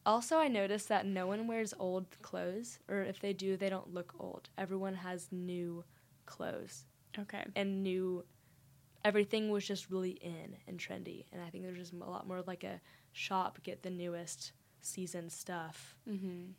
also, 0.05 0.37
I 0.37 0.47
noticed 0.47 0.89
that 0.89 1.05
no 1.05 1.25
one 1.25 1.47
wears 1.47 1.73
old 1.79 2.05
clothes, 2.21 2.77
or 2.87 3.01
if 3.01 3.19
they 3.19 3.33
do, 3.33 3.57
they 3.57 3.69
don't 3.69 3.91
look 3.93 4.13
old. 4.19 4.49
Everyone 4.57 4.93
has 4.93 5.27
new 5.31 5.83
clothes. 6.27 6.85
Okay. 7.17 7.43
And 7.55 7.81
new 7.81 8.23
everything 9.03 9.49
was 9.49 9.65
just 9.65 9.89
really 9.89 10.11
in 10.11 10.57
and 10.67 10.79
trendy. 10.79 11.25
And 11.31 11.41
I 11.41 11.49
think 11.49 11.63
there's 11.63 11.77
just 11.77 11.93
a 11.93 11.97
lot 11.97 12.27
more 12.27 12.41
like 12.45 12.63
a 12.63 12.81
shop, 13.13 13.59
get 13.63 13.83
the 13.83 13.89
newest 13.89 14.51
season 14.85 15.29
stuff 15.29 15.97
mm-hmm. 16.09 16.51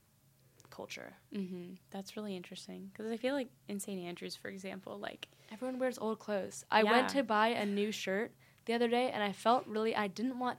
culture. 0.70 1.14
Mm-hmm. 1.34 1.74
That's 1.90 2.16
really 2.16 2.36
interesting. 2.36 2.90
Because 2.92 3.10
I 3.10 3.16
feel 3.16 3.34
like 3.34 3.48
in 3.68 3.80
St. 3.80 4.00
Andrews, 4.00 4.36
for 4.36 4.48
example, 4.48 4.98
like. 4.98 5.28
Everyone 5.52 5.78
wears 5.78 5.98
old 5.98 6.18
clothes. 6.18 6.64
I 6.70 6.82
yeah. 6.82 6.90
went 6.90 7.08
to 7.10 7.22
buy 7.22 7.48
a 7.48 7.64
new 7.64 7.92
shirt 7.92 8.32
the 8.64 8.74
other 8.74 8.88
day 8.88 9.10
and 9.10 9.22
I 9.22 9.32
felt 9.32 9.66
really, 9.66 9.94
I 9.94 10.08
didn't 10.08 10.38
want 10.38 10.58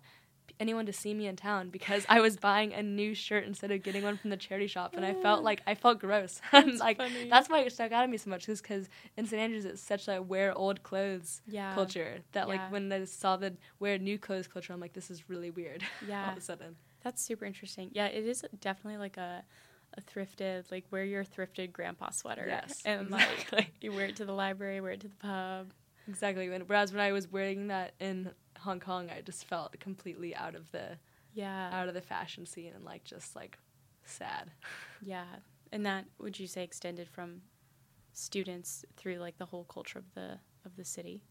anyone 0.59 0.85
to 0.85 0.93
see 0.93 1.13
me 1.13 1.27
in 1.27 1.35
town 1.35 1.69
because 1.69 2.05
I 2.09 2.19
was 2.19 2.37
buying 2.37 2.73
a 2.73 2.81
new 2.81 3.13
shirt 3.13 3.45
instead 3.45 3.71
of 3.71 3.83
getting 3.83 4.03
one 4.03 4.17
from 4.17 4.29
the 4.29 4.37
charity 4.37 4.67
shop, 4.67 4.95
and 4.95 5.05
I 5.05 5.13
felt 5.13 5.43
like 5.43 5.61
I 5.67 5.75
felt 5.75 5.99
gross. 5.99 6.41
That's 6.51 6.79
like 6.79 6.97
funny. 6.97 7.29
that's 7.29 7.49
why 7.49 7.59
it 7.59 7.71
stuck 7.71 7.91
out 7.91 8.03
at 8.03 8.09
me 8.09 8.17
so 8.17 8.29
much, 8.29 8.47
is 8.49 8.61
because 8.61 8.89
in 9.15 9.25
St 9.25 9.41
Andrews 9.41 9.65
it's 9.65 9.81
such 9.81 10.07
a 10.07 10.21
wear 10.21 10.57
old 10.57 10.83
clothes 10.83 11.41
yeah. 11.47 11.73
culture 11.73 12.19
that 12.31 12.47
yeah. 12.47 12.53
like 12.53 12.71
when 12.71 12.91
I 12.91 13.05
saw 13.05 13.37
the 13.37 13.55
wear 13.79 13.97
new 13.97 14.17
clothes 14.17 14.47
culture, 14.47 14.73
I'm 14.73 14.79
like, 14.79 14.93
this 14.93 15.11
is 15.11 15.29
really 15.29 15.51
weird. 15.51 15.83
Yeah, 16.07 16.23
all 16.25 16.31
of 16.31 16.37
a 16.37 16.41
sudden. 16.41 16.75
That's 17.03 17.21
super 17.21 17.45
interesting. 17.45 17.91
Yeah, 17.93 18.07
it 18.07 18.25
is 18.25 18.45
definitely 18.59 18.97
like 18.97 19.17
a 19.17 19.43
a 19.93 20.01
thrifted, 20.01 20.69
like 20.69 20.85
wear 20.91 21.05
your 21.05 21.23
thrifted 21.23 21.71
grandpa 21.71 22.09
sweater. 22.09 22.45
Yes, 22.47 22.81
and 22.85 23.07
exactly. 23.07 23.57
like 23.57 23.71
you 23.81 23.93
wear 23.93 24.07
it 24.07 24.17
to 24.17 24.25
the 24.25 24.33
library, 24.33 24.81
wear 24.81 24.91
it 24.91 25.01
to 25.01 25.07
the 25.07 25.15
pub. 25.15 25.71
Exactly. 26.07 26.49
Whereas 26.49 26.91
when 26.91 27.01
I 27.01 27.11
was 27.11 27.31
wearing 27.31 27.67
that 27.67 27.93
in 27.99 28.31
Hong 28.59 28.79
Kong, 28.79 29.09
I 29.09 29.21
just 29.21 29.45
felt 29.45 29.77
completely 29.79 30.35
out 30.35 30.55
of 30.55 30.71
the 30.71 30.97
yeah 31.37 31.69
out 31.71 31.87
of 31.87 31.93
the 31.93 32.01
fashion 32.01 32.45
scene 32.45 32.73
and 32.73 32.83
like 32.83 33.03
just 33.03 33.35
like 33.35 33.59
sad 34.03 34.49
yeah 35.01 35.25
and 35.71 35.85
that 35.85 36.05
would 36.19 36.39
you 36.39 36.47
say 36.47 36.63
extended 36.63 37.07
from 37.07 37.41
students 38.13 38.83
through 38.95 39.17
like 39.17 39.37
the 39.37 39.45
whole 39.45 39.65
culture 39.65 39.99
of 39.99 40.11
the 40.15 40.39
of 40.65 40.75
the 40.75 40.83
city 40.83 41.21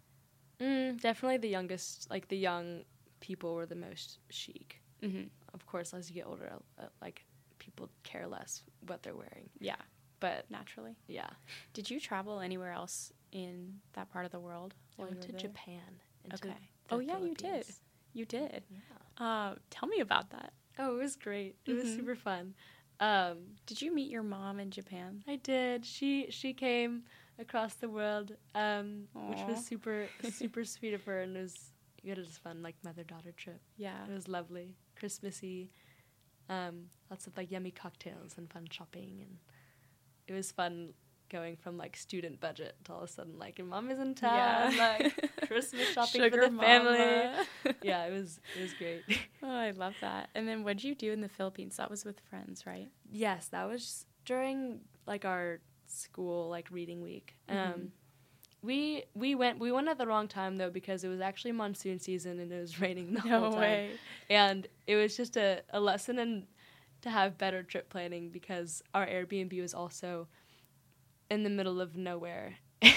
mm, 0.60 0.98
definitely 1.00 1.38
the 1.38 1.48
youngest 1.48 2.08
like 2.08 2.28
the 2.28 2.36
young 2.36 2.84
people 3.18 3.54
were 3.54 3.66
the 3.66 3.74
most 3.74 4.18
chic 4.30 4.80
mm-hmm. 5.02 5.24
Of 5.56 5.66
course 5.66 5.92
as 5.92 6.08
you 6.08 6.14
get 6.14 6.26
older 6.26 6.52
uh, 6.78 6.84
like 7.02 7.24
people 7.58 7.88
care 8.04 8.26
less 8.26 8.62
what 8.86 9.02
they're 9.02 9.16
wearing 9.16 9.48
yeah 9.58 9.76
but 10.20 10.44
naturally 10.50 10.96
yeah 11.08 11.28
did 11.72 11.90
you 11.90 11.98
travel 11.98 12.40
anywhere 12.40 12.72
else 12.72 13.12
in 13.32 13.74
that 13.94 14.10
part 14.12 14.24
of 14.24 14.30
the 14.30 14.38
world 14.38 14.74
i 14.98 15.02
went 15.02 15.20
to 15.20 15.32
there? 15.32 15.40
japan 15.40 15.80
okay 16.32 16.54
oh 16.90 17.00
yeah 17.00 17.18
you 17.18 17.34
did 17.34 17.66
you 18.12 18.24
did 18.24 18.62
yeah 18.70 18.96
uh, 19.18 19.54
tell 19.70 19.88
me 19.88 20.00
about 20.00 20.30
that. 20.30 20.52
Oh, 20.78 20.96
it 20.96 21.02
was 21.02 21.16
great. 21.16 21.56
It 21.64 21.70
mm-hmm. 21.70 21.80
was 21.80 21.94
super 21.94 22.14
fun. 22.14 22.54
Um, 23.00 23.38
did 23.66 23.80
you 23.80 23.94
meet 23.94 24.10
your 24.10 24.22
mom 24.22 24.60
in 24.60 24.70
Japan? 24.70 25.22
I 25.26 25.36
did. 25.36 25.84
She 25.84 26.26
she 26.30 26.52
came 26.52 27.04
across 27.38 27.74
the 27.74 27.88
world, 27.88 28.32
um, 28.54 29.04
which 29.28 29.40
was 29.46 29.64
super 29.64 30.06
super 30.30 30.64
sweet 30.64 30.94
of 30.94 31.04
her, 31.04 31.20
and 31.20 31.36
it 31.36 31.42
was 31.42 31.72
it 32.02 32.16
was 32.16 32.38
fun, 32.38 32.62
like 32.62 32.74
mother 32.84 33.04
daughter 33.04 33.32
trip. 33.36 33.60
Yeah, 33.76 34.04
it 34.08 34.14
was 34.14 34.28
lovely, 34.28 34.76
Christmassy. 34.96 35.70
Um, 36.48 36.86
lots 37.10 37.26
of 37.26 37.36
like 37.36 37.50
yummy 37.50 37.70
cocktails 37.70 38.34
and 38.38 38.50
fun 38.50 38.68
shopping, 38.70 39.18
and 39.20 39.38
it 40.28 40.32
was 40.32 40.52
fun 40.52 40.94
going 41.28 41.56
from 41.56 41.76
like 41.76 41.96
student 41.96 42.40
budget 42.40 42.76
to 42.84 42.92
all 42.92 43.02
of 43.02 43.10
a 43.10 43.12
sudden 43.12 43.36
like 43.38 43.58
your 43.58 43.66
mom 43.66 43.90
is 43.90 43.98
in 43.98 44.14
town, 44.14 44.72
yeah. 44.72 44.98
like 45.00 45.30
Christmas 45.48 45.88
shopping 45.88 46.22
Sugar 46.22 46.42
for 46.42 46.46
the 46.46 46.52
mama. 46.52 46.66
family. 46.66 47.74
yeah, 47.82 48.04
it 48.04 48.12
was 48.12 48.40
it 48.56 48.62
was 48.62 48.74
great. 48.74 49.02
oh, 49.42 49.50
I 49.50 49.70
love 49.72 49.94
that. 50.00 50.30
And 50.34 50.46
then 50.46 50.64
what 50.64 50.76
did 50.76 50.84
you 50.84 50.94
do 50.94 51.12
in 51.12 51.20
the 51.20 51.28
Philippines? 51.28 51.76
That 51.76 51.90
was 51.90 52.04
with 52.04 52.20
friends, 52.30 52.66
right? 52.66 52.88
Yes, 53.10 53.48
that 53.48 53.68
was 53.68 54.06
during 54.24 54.80
like 55.06 55.24
our 55.24 55.60
school 55.86 56.48
like 56.48 56.68
reading 56.70 57.02
week. 57.02 57.36
Mm-hmm. 57.48 57.72
Um, 57.72 57.92
we 58.66 59.04
we 59.14 59.34
went 59.34 59.58
we 59.58 59.70
went 59.70 59.88
at 59.88 59.96
the 59.96 60.06
wrong 60.06 60.26
time 60.26 60.56
though 60.56 60.70
because 60.70 61.04
it 61.04 61.08
was 61.08 61.20
actually 61.20 61.52
monsoon 61.52 61.98
season 61.98 62.40
and 62.40 62.52
it 62.52 62.60
was 62.60 62.80
raining 62.80 63.14
the 63.14 63.22
no 63.22 63.40
whole 63.40 63.52
time. 63.52 63.60
Way. 63.60 63.90
And 64.28 64.66
it 64.86 64.96
was 64.96 65.16
just 65.16 65.36
a, 65.36 65.62
a 65.70 65.80
lesson 65.80 66.18
in 66.18 66.46
to 67.02 67.10
have 67.10 67.38
better 67.38 67.62
trip 67.62 67.88
planning 67.88 68.30
because 68.30 68.82
our 68.92 69.06
Airbnb 69.06 69.60
was 69.60 69.72
also 69.72 70.26
in 71.30 71.44
the 71.44 71.50
middle 71.50 71.80
of 71.80 71.96
nowhere. 71.96 72.56
oh 72.82 72.92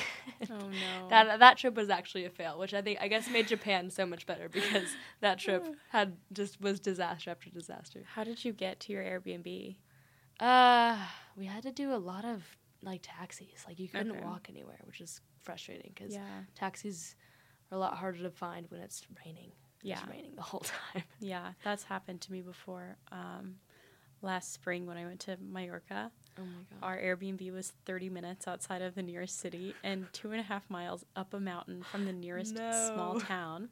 no. 0.50 1.10
That 1.10 1.40
that 1.40 1.58
trip 1.58 1.76
was 1.76 1.90
actually 1.90 2.26
a 2.26 2.30
fail, 2.30 2.58
which 2.58 2.74
I 2.74 2.82
think 2.82 3.00
I 3.00 3.08
guess 3.08 3.30
made 3.30 3.48
Japan 3.48 3.92
so 3.92 4.06
much 4.06 4.26
better 4.26 4.50
because 4.52 4.88
that 5.22 5.38
trip 5.38 5.66
had 5.90 6.18
just 6.34 6.60
was 6.60 6.80
disaster 6.80 7.30
after 7.30 7.50
disaster. 7.50 8.04
How 8.16 8.24
did 8.24 8.44
you 8.44 8.54
get 8.54 8.80
to 8.82 8.94
your 8.94 9.04
Airbnb? 9.04 9.78
Uh, 10.40 10.98
we 11.36 11.46
had 11.46 11.64
to 11.64 11.72
do 11.72 11.94
a 11.94 11.98
lot 11.98 12.26
of 12.26 12.44
like 12.84 13.02
taxis. 13.04 13.66
Like 13.68 13.80
you 13.80 13.88
couldn't 13.88 14.12
okay. 14.12 14.24
walk 14.24 14.48
anywhere, 14.50 14.80
which 14.86 15.02
is 15.02 15.22
frustrating 15.42 15.92
because 15.94 16.14
yeah. 16.14 16.42
taxis 16.56 17.16
are 17.72 17.78
a 17.78 17.80
lot 17.80 17.96
harder 17.96 18.20
to 18.20 18.30
find 18.30 18.66
when 18.70 18.82
it's 18.82 19.06
raining. 19.26 19.52
Yeah, 19.82 20.00
it's 20.00 20.10
raining 20.10 20.36
the 20.36 20.42
whole 20.42 20.60
time. 20.94 21.04
Yeah, 21.20 21.54
that's 21.64 21.84
happened 21.84 22.22
to 22.22 22.32
me 22.32 22.42
before. 22.42 22.98
Um, 23.12 23.56
last 24.22 24.54
spring 24.54 24.86
when 24.86 24.98
I 24.98 25.06
went 25.06 25.22
to 25.22 25.38
Mallorca. 25.42 26.12
Oh 26.38 26.42
my 26.42 26.64
god. 26.70 26.80
Our 26.84 26.98
Airbnb 26.98 27.52
was 27.54 27.74
30 27.86 28.10
minutes 28.10 28.48
outside 28.48 28.82
of 28.82 28.96
the 28.96 29.04
nearest 29.04 29.40
city 29.40 29.76
and 29.84 30.08
two 30.14 30.32
and 30.32 30.40
a 30.40 30.44
half 30.44 30.70
miles 30.70 31.06
up 31.16 31.34
a 31.34 31.40
mountain 31.40 31.84
from 31.84 32.06
the 32.06 32.14
nearest 32.14 32.56
no. 32.56 32.92
small 32.94 33.20
town. 33.20 33.70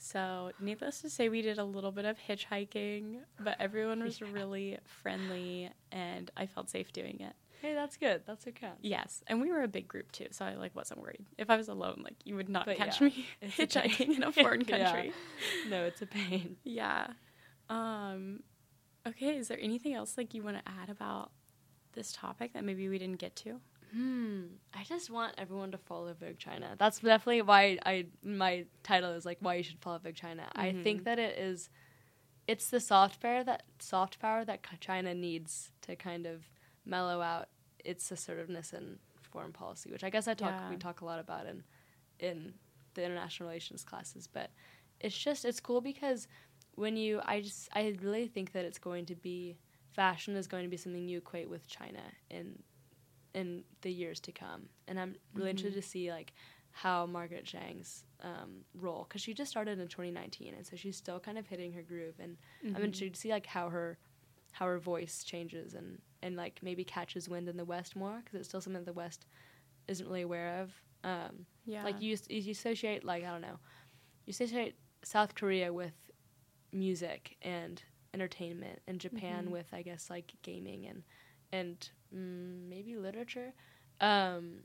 So, 0.00 0.52
needless 0.60 1.00
to 1.00 1.10
say, 1.10 1.28
we 1.28 1.42
did 1.42 1.58
a 1.58 1.64
little 1.64 1.90
bit 1.90 2.04
of 2.04 2.16
hitchhiking, 2.18 3.16
but 3.40 3.56
everyone 3.58 4.02
was 4.02 4.20
yeah. 4.20 4.28
really 4.32 4.78
friendly 4.84 5.70
and 5.90 6.30
I 6.36 6.46
felt 6.46 6.70
safe 6.70 6.92
doing 6.92 7.18
it. 7.20 7.34
Hey, 7.60 7.74
that's 7.74 7.96
good. 7.96 8.22
That's 8.26 8.46
what 8.46 8.54
counts. 8.54 8.78
Yes, 8.82 9.22
and 9.26 9.40
we 9.40 9.50
were 9.50 9.62
a 9.62 9.68
big 9.68 9.88
group 9.88 10.12
too, 10.12 10.26
so 10.30 10.44
I 10.44 10.54
like 10.54 10.74
wasn't 10.76 11.00
worried. 11.00 11.24
If 11.38 11.50
I 11.50 11.56
was 11.56 11.68
alone, 11.68 12.02
like 12.04 12.16
you 12.24 12.36
would 12.36 12.48
not 12.48 12.66
But 12.66 12.76
catch 12.76 13.00
yeah, 13.00 13.08
me 13.08 13.26
hitchhiking 13.42 14.16
in 14.16 14.22
a 14.22 14.32
foreign 14.42 14.62
Yeah. 14.66 14.92
country. 14.92 15.12
No, 15.68 15.84
it's 15.84 16.00
a 16.02 16.06
pain. 16.06 16.56
Yeah. 16.64 17.08
Um 17.68 18.40
okay, 19.06 19.36
is 19.36 19.48
there 19.48 19.58
anything 19.60 19.94
else 19.94 20.16
like 20.16 20.34
you 20.34 20.42
want 20.42 20.56
to 20.56 20.62
add 20.80 20.88
about 20.90 21.32
this 21.94 22.12
topic 22.12 22.52
that 22.52 22.64
maybe 22.64 22.88
we 22.88 22.98
didn't 22.98 23.18
get 23.18 23.34
to? 23.36 23.60
Hmm. 23.92 24.42
I 24.74 24.84
just 24.84 25.08
want 25.10 25.34
everyone 25.38 25.70
to 25.72 25.78
follow 25.78 26.12
Vogue 26.12 26.36
China. 26.38 26.74
That's 26.78 26.98
definitely 27.00 27.42
why 27.42 27.78
I 27.86 28.06
my 28.22 28.66
title 28.82 29.12
is 29.12 29.24
like 29.24 29.38
why 29.40 29.54
you 29.54 29.62
should 29.62 29.80
follow 29.80 29.98
Vogue 29.98 30.14
China. 30.14 30.44
I 30.54 30.72
think 30.72 31.04
that 31.04 31.18
it 31.18 31.38
is 31.38 31.70
it's 32.46 32.70
the 32.70 32.80
soft 32.80 33.20
power 33.20 33.42
that 33.44 33.62
soft 33.78 34.18
power 34.20 34.44
that 34.44 34.60
China 34.80 35.14
needs 35.14 35.72
to 35.82 35.96
kind 35.96 36.26
of 36.26 36.44
mellow 36.88 37.20
out 37.20 37.48
its 37.84 38.10
assertiveness 38.10 38.72
in 38.72 38.98
foreign 39.22 39.52
policy, 39.52 39.90
which 39.92 40.04
I 40.04 40.10
guess 40.10 40.26
I 40.28 40.34
talk 40.34 40.56
Yeah. 40.56 40.68
we 40.68 40.76
talk 40.76 41.00
a 41.02 41.04
lot 41.04 41.20
about 41.20 41.46
in 41.46 41.62
in 42.20 42.54
the 42.94 43.04
international 43.04 43.48
relations 43.48 43.84
classes, 43.84 44.26
but 44.26 44.50
it's 45.00 45.16
just 45.16 45.44
it's 45.44 45.60
cool 45.60 45.80
because 45.80 46.28
when 46.74 46.96
you 46.96 47.20
I 47.24 47.40
just 47.42 47.68
I 47.74 47.94
really 48.02 48.26
think 48.28 48.52
that 48.52 48.64
it's 48.64 48.78
going 48.78 49.06
to 49.06 49.14
be 49.16 49.58
fashion 49.92 50.36
is 50.36 50.48
going 50.48 50.64
to 50.64 50.70
be 50.70 50.76
something 50.76 51.08
you 51.08 51.18
equate 51.18 51.50
with 51.50 51.68
China 51.68 52.02
in 52.30 52.62
in 53.34 53.64
the 53.82 53.92
years 53.92 54.20
to 54.20 54.32
come, 54.32 54.68
and 54.88 54.98
I'm 54.98 55.16
really 55.34 55.50
Mhm. 55.50 55.50
interested 55.50 55.80
to 55.82 55.88
see 55.88 56.10
like 56.10 56.32
how 56.72 57.06
Margaret 57.06 57.44
Zhang's 57.44 58.04
um, 58.22 58.64
role 58.74 59.06
because 59.08 59.22
she 59.22 59.34
just 59.34 59.50
started 59.50 59.78
in 59.78 59.88
2019, 59.88 60.54
and 60.54 60.66
so 60.66 60.76
she's 60.76 60.96
still 60.96 61.20
kind 61.20 61.38
of 61.38 61.46
hitting 61.46 61.72
her 61.74 61.82
groove, 61.82 62.14
and 62.18 62.36
I'm 62.74 62.82
Mhm. 62.82 62.84
interested 62.84 63.14
to 63.14 63.20
see 63.20 63.30
like 63.30 63.46
how 63.46 63.68
her 63.70 63.98
how 64.52 64.66
her 64.66 64.78
voice 64.78 65.22
changes 65.24 65.74
and 65.74 66.00
and 66.22 66.36
like 66.36 66.60
maybe 66.62 66.84
catches 66.84 67.28
wind 67.28 67.48
in 67.48 67.56
the 67.56 67.64
West 67.64 67.94
more 67.96 68.20
because 68.24 68.38
it's 68.40 68.48
still 68.48 68.60
something 68.60 68.82
that 68.84 68.86
the 68.90 68.92
West 68.92 69.26
isn't 69.86 70.06
really 70.06 70.22
aware 70.22 70.60
of. 70.62 70.72
Um, 71.04 71.46
Yeah. 71.64 71.84
like 71.84 72.00
you, 72.00 72.16
you 72.28 72.50
associate 72.50 73.04
like 73.04 73.24
I 73.24 73.28
don't 73.30 73.40
know, 73.40 73.58
you 74.26 74.30
associate 74.32 74.76
South 75.04 75.34
Korea 75.34 75.72
with 75.72 75.94
music 76.72 77.36
and 77.42 77.82
entertainment, 78.14 78.80
and 78.86 79.00
Japan 79.00 79.46
Mhm. 79.46 79.52
with 79.52 79.66
I 79.72 79.82
guess 79.82 80.10
like 80.10 80.32
gaming 80.42 80.86
and 80.86 81.02
and 81.52 81.90
mm, 82.14 82.68
maybe 82.68 82.96
literature. 82.96 83.52
Um, 84.00 84.64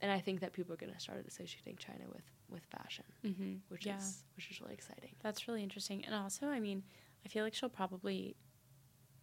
and 0.00 0.10
I 0.10 0.20
think 0.20 0.40
that 0.40 0.52
people 0.52 0.72
are 0.74 0.76
gonna 0.76 0.98
start 0.98 1.24
associating 1.26 1.76
China 1.76 2.04
with 2.12 2.24
with 2.48 2.64
fashion, 2.64 3.04
Mhm. 3.24 3.60
which 3.68 3.86
yeah. 3.86 3.96
is 3.96 4.24
which 4.36 4.50
is 4.50 4.60
really 4.60 4.74
exciting. 4.74 5.14
That's 5.22 5.46
really 5.48 5.62
interesting. 5.62 6.04
And 6.04 6.14
also, 6.14 6.46
I 6.48 6.60
mean, 6.60 6.82
I 7.24 7.28
feel 7.28 7.44
like 7.44 7.54
she'll 7.54 7.68
probably, 7.68 8.36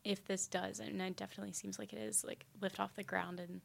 if 0.03 0.25
this 0.25 0.47
does, 0.47 0.79
and 0.79 1.01
it 1.01 1.15
definitely 1.15 1.53
seems 1.53 1.77
like 1.79 1.93
it 1.93 1.99
is, 1.99 2.23
like 2.23 2.45
lift 2.61 2.79
off 2.79 2.95
the 2.95 3.03
ground 3.03 3.39
and 3.39 3.61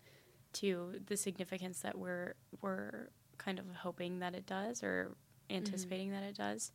to 0.55 1.01
the 1.07 1.17
significance 1.17 1.81
that 1.81 1.99
we're 1.99 2.35
we're 2.63 3.09
kind 3.39 3.59
of 3.59 3.67
hoping 3.77 4.21
that 4.21 4.35
it 4.35 4.47
does 4.47 4.83
or 4.83 5.11
mm-hmm. 5.11 5.57
anticipating 5.57 6.11
that 6.13 6.23
it 6.23 6.37
does. 6.37 6.73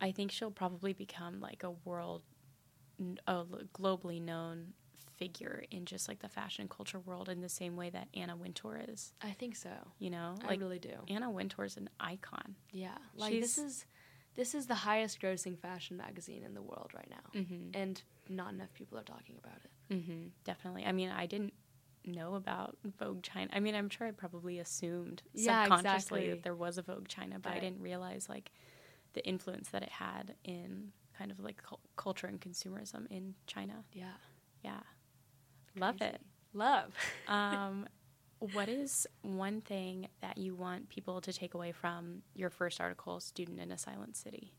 I 0.00 0.10
think 0.10 0.32
she'll 0.32 0.50
probably 0.50 0.92
become 0.92 1.40
like 1.40 1.62
a 1.62 1.70
world, 1.84 2.22
a 3.26 3.44
globally 3.74 4.20
known 4.20 4.72
figure 5.16 5.62
in 5.70 5.84
just 5.84 6.08
like 6.08 6.18
the 6.18 6.28
fashion 6.28 6.68
culture 6.68 6.98
world 6.98 7.28
in 7.28 7.40
the 7.40 7.48
same 7.48 7.76
way 7.76 7.90
that 7.90 8.08
Anna 8.14 8.36
Wintour 8.36 8.80
is. 8.88 9.12
I 9.22 9.30
think 9.30 9.54
so. 9.56 9.70
You 9.98 10.10
know, 10.10 10.34
I 10.46 10.54
really 10.54 10.78
do. 10.78 10.94
Anna 11.08 11.30
Wintour 11.30 11.64
is 11.64 11.76
an 11.76 11.88
icon. 12.00 12.56
Yeah, 12.72 12.98
like 13.16 13.40
this 13.40 13.58
is 13.58 13.86
this 14.34 14.54
is 14.54 14.66
the 14.66 14.74
highest 14.74 15.20
grossing 15.20 15.58
fashion 15.58 15.96
magazine 15.96 16.42
in 16.42 16.54
the 16.54 16.62
world 16.62 16.90
right 16.94 17.08
now, 17.10 17.40
Mm-hmm. 17.40 17.70
and 17.74 18.02
not 18.28 18.52
enough 18.52 18.72
people 18.74 18.98
are 18.98 19.02
talking 19.04 19.36
about 19.42 19.58
it. 19.64 19.94
Mm-hmm, 19.94 20.28
definitely. 20.44 20.84
I 20.84 20.92
mean, 20.92 21.10
I 21.10 21.26
didn't 21.26 21.52
know 22.06 22.34
about 22.34 22.76
Vogue 22.98 23.22
China. 23.22 23.50
I 23.54 23.60
mean, 23.60 23.74
I'm 23.74 23.88
sure 23.88 24.06
I 24.06 24.10
probably 24.10 24.58
assumed 24.58 25.22
Yeah, 25.32 25.62
subconsciously 25.64 25.94
exactly. 26.20 26.30
that 26.30 26.42
there 26.42 26.54
was 26.54 26.78
a 26.78 26.82
Vogue 26.82 27.08
China, 27.08 27.38
but 27.38 27.52
I 27.52 27.58
didn't 27.60 27.80
realize 27.80 28.28
like 28.28 28.50
the 29.14 29.24
influence 29.26 29.68
that 29.70 29.82
it 29.82 29.88
had 29.90 30.34
in 30.44 30.92
kind 31.16 31.30
of 31.30 31.38
like 31.40 31.62
cul- 31.62 31.80
culture 31.96 32.26
and 32.26 32.40
consumerism 32.40 33.06
in 33.10 33.34
China. 33.46 33.84
Yeah, 33.92 34.12
Yeah, 34.62 34.80
love 35.76 36.00
it. 36.02 36.20
Love. 36.52 36.92
Um, 37.28 37.86
what 38.38 38.68
is 38.68 39.06
one 39.22 39.60
thing 39.60 40.08
that 40.20 40.38
you 40.38 40.54
want 40.54 40.88
people 40.88 41.20
to 41.20 41.32
take 41.32 41.54
away 41.54 41.72
from 41.72 42.22
your 42.34 42.50
first 42.50 42.80
article, 42.80 43.20
"Student 43.20 43.60
in 43.60 43.70
a 43.72 43.78
Silent 43.78 44.16
City"? 44.16 44.52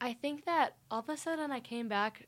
I 0.00 0.12
think 0.12 0.44
that 0.44 0.76
all 0.90 1.00
of 1.00 1.08
a 1.08 1.16
sudden 1.16 1.50
I 1.50 1.60
came 1.60 1.88
back 1.88 2.26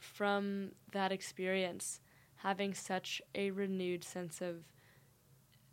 from 0.00 0.72
that 0.92 1.12
experience 1.12 2.00
having 2.36 2.72
such 2.74 3.20
a 3.34 3.50
renewed 3.50 4.04
sense 4.04 4.40
of 4.40 4.64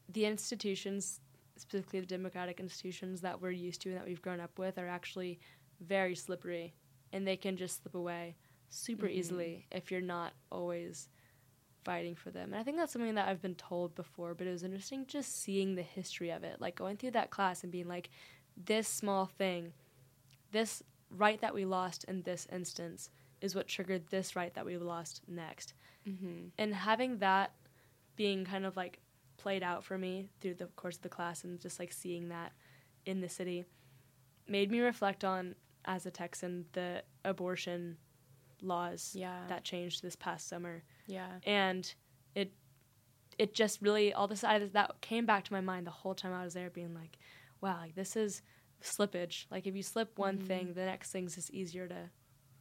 the 0.10 0.26
institutions, 0.26 1.22
specifically 1.58 2.02
the 2.02 2.06
democratic 2.06 2.60
institutions 2.60 3.22
that 3.22 3.42
we're 3.42 3.52
used 3.52 3.82
to 3.82 3.90
and 3.90 3.98
that 3.98 4.06
we've 4.06 4.22
grown 4.22 4.40
up 4.40 4.58
with, 4.60 4.78
are 4.78 4.88
actually 4.88 5.40
very 5.80 6.16
slippery 6.16 6.74
and 7.14 7.26
they 7.26 7.38
can 7.38 7.56
just 7.56 7.82
slip 7.82 7.96
away 7.96 8.36
super 8.70 9.08
Mhm. 9.08 9.12
easily 9.12 9.68
if 9.72 9.92
you're 9.92 10.02
not 10.02 10.34
always 10.52 11.10
fighting 11.88 12.16
for 12.16 12.32
them. 12.32 12.52
And 12.52 12.60
I 12.60 12.64
think 12.64 12.76
that's 12.76 12.92
something 12.92 13.16
that 13.16 13.30
I've 13.30 13.42
been 13.42 13.56
told 13.56 13.96
before, 13.96 14.34
but 14.34 14.46
it 14.46 14.52
was 14.52 14.62
interesting 14.64 15.06
just 15.08 15.42
seeing 15.42 15.74
the 15.76 15.82
history 15.82 16.32
of 16.32 16.44
it, 16.44 16.60
like 16.60 16.76
going 16.76 16.98
through 16.98 17.12
that 17.12 17.30
class 17.30 17.64
and 17.64 17.72
being 17.72 17.88
like, 17.88 18.10
this 18.66 18.90
small 18.90 19.26
thing, 19.26 19.72
this 20.52 20.84
right 21.10 21.40
that 21.40 21.54
we 21.54 21.64
lost 21.64 22.04
in 22.04 22.24
this 22.24 22.46
instance 22.52 23.10
is 23.40 23.56
what 23.56 23.70
triggered 23.70 24.06
this 24.10 24.36
right 24.36 24.54
that 24.54 24.66
we 24.66 24.78
lost 24.78 25.22
next. 25.30 25.74
Mm-hmm. 26.06 26.48
And 26.58 26.76
having 26.76 27.20
that 27.20 27.54
being 28.18 28.44
kind 28.44 28.66
of 28.66 28.76
like 28.76 29.00
played 29.38 29.64
out 29.64 29.86
for 29.86 29.98
me 29.98 30.28
through 30.42 30.56
the 30.56 30.66
course 30.66 30.98
of 30.98 31.04
the 31.04 31.10
class 31.10 31.46
and 31.46 31.58
just 31.62 31.80
like 31.80 31.94
seeing 31.94 32.28
that 32.28 32.52
in 33.06 33.22
the 33.22 33.30
city 33.30 33.64
made 34.46 34.70
me 34.72 34.82
reflect 34.82 35.24
on 35.24 35.56
as 35.86 36.06
a 36.06 36.12
Texan 36.12 36.66
the 36.74 37.02
abortion 37.24 37.96
laws 38.62 39.14
Yeah. 39.16 39.40
that 39.48 39.64
changed 39.64 40.02
this 40.02 40.18
past 40.18 40.50
summer 40.50 40.84
yeah. 41.08 41.40
and 41.46 41.94
it 42.36 42.52
it 43.40 43.54
just 43.54 43.82
really 43.82 44.14
all 44.14 44.28
this 44.28 44.44
I, 44.44 44.60
that 44.60 45.02
came 45.02 45.26
back 45.26 45.44
to 45.46 45.54
my 45.54 45.62
mind 45.62 45.88
the 45.88 45.92
whole 45.92 46.14
time 46.16 46.34
I 46.34 46.44
was 46.44 46.54
there 46.54 46.70
being 46.70 46.94
like 46.94 47.18
wow 47.62 47.78
like 47.82 47.96
this 47.96 48.16
is 48.16 48.42
slippage 48.82 49.46
like 49.50 49.66
if 49.66 49.76
you 49.76 49.82
slip 49.84 50.20
one 50.20 50.38
Mhm. 50.38 50.48
thing 50.48 50.74
the 50.74 50.86
next 50.86 51.12
thing's 51.12 51.36
just 51.36 51.50
easier 51.52 51.88
to 51.88 52.10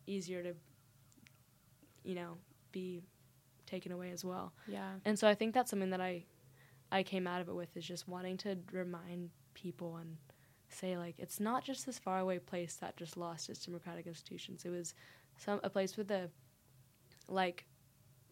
easier 0.07 0.43
to 0.43 0.55
you 2.05 2.15
know 2.15 2.37
be 2.73 3.03
taken 3.67 3.91
away 3.93 4.11
as 4.13 4.25
well 4.25 4.53
Yeah. 4.69 4.93
and 5.05 5.19
so 5.19 5.27
I 5.29 5.35
think 5.35 5.53
that's 5.55 5.71
something 5.71 5.91
that 5.91 6.01
I 6.01 6.25
I 6.93 7.03
came 7.03 7.27
out 7.27 7.41
of 7.41 7.49
it 7.49 7.55
with 7.55 7.77
is 7.77 7.85
just 7.85 8.07
wanting 8.07 8.37
to 8.39 8.57
remind 8.71 9.31
people 9.55 9.97
and 9.97 10.17
say 10.69 10.97
like 10.97 11.17
it's 11.19 11.41
not 11.41 11.65
just 11.65 11.85
this 11.85 11.99
faraway 11.99 12.39
place 12.39 12.77
that 12.77 12.97
just 12.97 13.17
lost 13.17 13.49
its 13.51 13.65
democratic 13.65 14.07
institutions. 14.07 14.65
It 14.65 14.71
was 14.71 14.95
some 15.37 15.61
a 15.65 15.71
place 15.71 15.97
with 15.97 16.11
a 16.11 16.31
like 17.29 17.67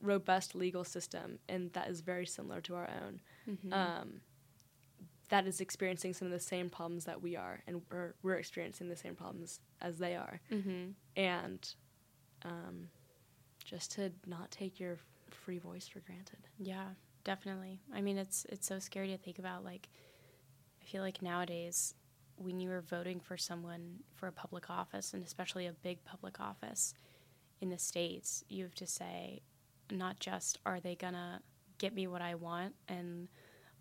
robust 0.05 0.55
legal 0.55 0.85
system 0.85 1.39
and 1.49 1.73
that 1.73 1.89
is 1.89 2.01
very 2.01 2.27
similar 2.27 2.61
to 2.61 2.75
our 2.75 2.89
own. 3.05 3.21
Mm-hmm. 3.49 3.73
Um, 3.73 4.21
that 5.31 5.47
is 5.47 5.61
experiencing 5.61 6.13
some 6.13 6.27
of 6.27 6.33
the 6.33 6.39
same 6.39 6.69
problems 6.69 7.05
that 7.07 7.21
we 7.23 7.35
are 7.35 7.63
and 7.67 7.81
we're, 7.91 8.15
we're 8.23 8.35
experiencing 8.35 8.89
the 8.89 8.97
same 8.97 9.15
problems 9.15 9.61
as 9.81 9.99
they 9.99 10.15
are 10.15 10.41
mm-hmm. 10.53 10.91
and 11.17 11.75
um, 12.45 12.89
just 13.65 13.93
to 13.93 14.13
not 14.27 14.51
take 14.51 14.79
your 14.79 14.99
free 15.31 15.59
voice 15.59 15.89
for 15.89 16.01
granted. 16.01 16.39
Yeah, 16.59 16.89
definitely. 17.25 17.81
I 17.93 18.01
mean, 18.01 18.19
it's 18.19 18.47
it's 18.49 18.67
so 18.67 18.79
scary 18.79 19.09
to 19.09 19.17
think 19.17 19.39
about. 19.39 19.65
Like, 19.65 19.89
I 20.81 20.85
feel 20.85 21.03
like 21.03 21.23
nowadays, 21.23 21.95
when 22.37 22.61
you 22.61 22.71
are 22.71 22.83
voting 22.83 23.21
for 23.21 23.37
someone 23.37 24.01
for 24.15 24.29
a 24.29 24.33
public 24.33 24.71
office, 24.71 25.15
and 25.15 25.25
especially 25.25 25.67
a 25.67 25.73
big 25.73 26.05
public 26.05 26.41
office 26.41 26.95
in 27.61 27.71
the 27.71 27.79
states, 27.79 28.45
you 28.49 28.65
have 28.65 28.75
to 28.77 28.87
say, 28.87 29.41
not 29.95 30.19
just 30.21 30.59
are 30.67 30.81
they 30.81 30.95
gonna 30.95 31.41
get 31.79 31.95
me 31.95 32.07
what 32.07 32.23
I 32.23 32.35
want 32.35 32.75
and 32.89 33.29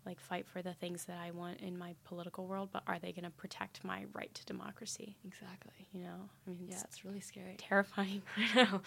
like 0.06 0.20
fight 0.20 0.46
for 0.46 0.60
the 0.60 0.74
things 0.74 1.04
that 1.06 1.18
I 1.18 1.30
want 1.30 1.60
in 1.60 1.78
my 1.78 1.94
political 2.04 2.46
world, 2.46 2.68
but 2.72 2.82
are 2.86 2.98
they 2.98 3.12
gonna 3.12 3.30
protect 3.30 3.82
my 3.84 4.04
right 4.12 4.32
to 4.34 4.44
democracy? 4.46 5.16
Exactly. 5.24 5.88
You 5.92 6.02
know, 6.02 6.28
I 6.46 6.50
mean, 6.50 6.66
Yeah, 6.68 6.74
it's 6.76 6.84
it's 6.84 7.04
really 7.04 7.20
scary. 7.20 7.56
terrifying. 7.58 8.22
I 8.36 8.54
know. 8.64 8.80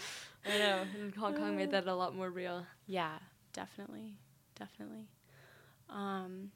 I 0.46 0.58
know. 0.58 0.84
And 1.02 1.16
Hong 1.16 1.34
Kong 1.36 1.56
made 1.56 1.72
that 1.72 1.88
a 1.88 1.94
lot 1.96 2.16
more 2.16 2.30
real. 2.30 2.66
Yeah, 2.86 3.18
definitely. 3.54 4.16
Definitely. 4.56 5.10
Um, 5.90 6.52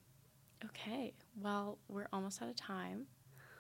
okay. 0.66 1.14
Well, 1.42 1.78
we're 1.88 2.08
almost 2.14 2.42
out 2.42 2.50
of 2.50 2.56
time. 2.56 3.08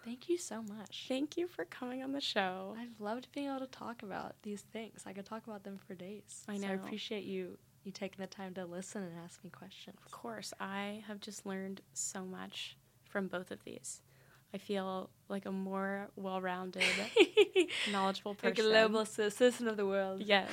Thank 0.04 0.30
you 0.30 0.38
so 0.38 0.64
much. 0.64 1.06
Thank 1.08 1.38
you 1.38 1.47
for 1.47 1.66
coming 1.66 2.02
on 2.02 2.12
the 2.12 2.22
show. 2.22 2.76
I've 2.80 2.99
loved 2.99 3.28
being 3.34 3.47
able 3.47 3.60
to 3.60 3.68
talk 3.68 4.02
about 4.04 4.36
these 4.41 4.62
things. 4.62 5.04
I 5.06 5.14
could 5.14 5.26
talk 5.26 5.45
about 5.45 5.64
them 5.64 5.78
for 5.88 5.93
days. 5.93 6.43
I 6.47 6.58
So 6.58 6.68
I 6.68 6.72
appreciate 6.72 7.24
you 7.24 7.58
you 7.84 7.91
taking 7.91 8.22
the 8.22 8.28
time 8.28 8.54
to 8.54 8.66
listen 8.66 9.02
and 9.02 9.14
ask 9.24 9.43
me 9.43 9.49
questions. 9.49 9.97
Of 10.06 10.12
course, 10.12 10.54
I 10.60 11.04
have 11.08 11.20
just 11.20 11.45
learned 11.45 11.82
so 11.93 12.24
much 12.24 12.78
from 13.10 13.28
both 13.28 13.49
of 13.52 13.64
these. 13.64 14.02
I 14.54 14.58
feel 14.58 15.10
like 15.30 15.45
a 15.45 15.52
more 15.52 16.10
well-rounded, 16.16 16.84
knowledgeable 17.91 18.36
person. 18.36 18.66
A 18.66 18.70
global 18.70 19.06
citizen 19.06 19.68
of 19.68 19.78
the 19.78 19.86
world. 19.86 20.22
Yes. 20.22 20.49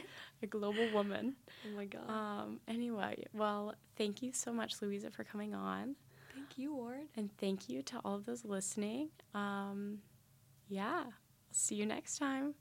a 0.42 0.46
global 0.46 0.88
woman. 0.92 1.36
Oh 1.64 1.76
my 1.76 1.84
god. 1.84 2.10
Um, 2.10 2.60
anyway, 2.66 3.24
well, 3.32 3.74
thank 3.96 4.20
you 4.20 4.32
so 4.32 4.52
much, 4.52 4.82
Louisa, 4.82 5.10
for 5.10 5.22
coming 5.22 5.54
on. 5.54 5.94
Thank 6.46 6.58
you, 6.58 6.76
Ward. 6.76 7.08
And 7.16 7.36
thank 7.38 7.68
you 7.68 7.82
to 7.82 7.98
all 8.04 8.14
of 8.14 8.24
those 8.24 8.44
listening. 8.44 9.08
Um, 9.34 9.98
yeah, 10.68 11.02
see 11.50 11.74
you 11.74 11.86
next 11.86 12.18
time. 12.18 12.54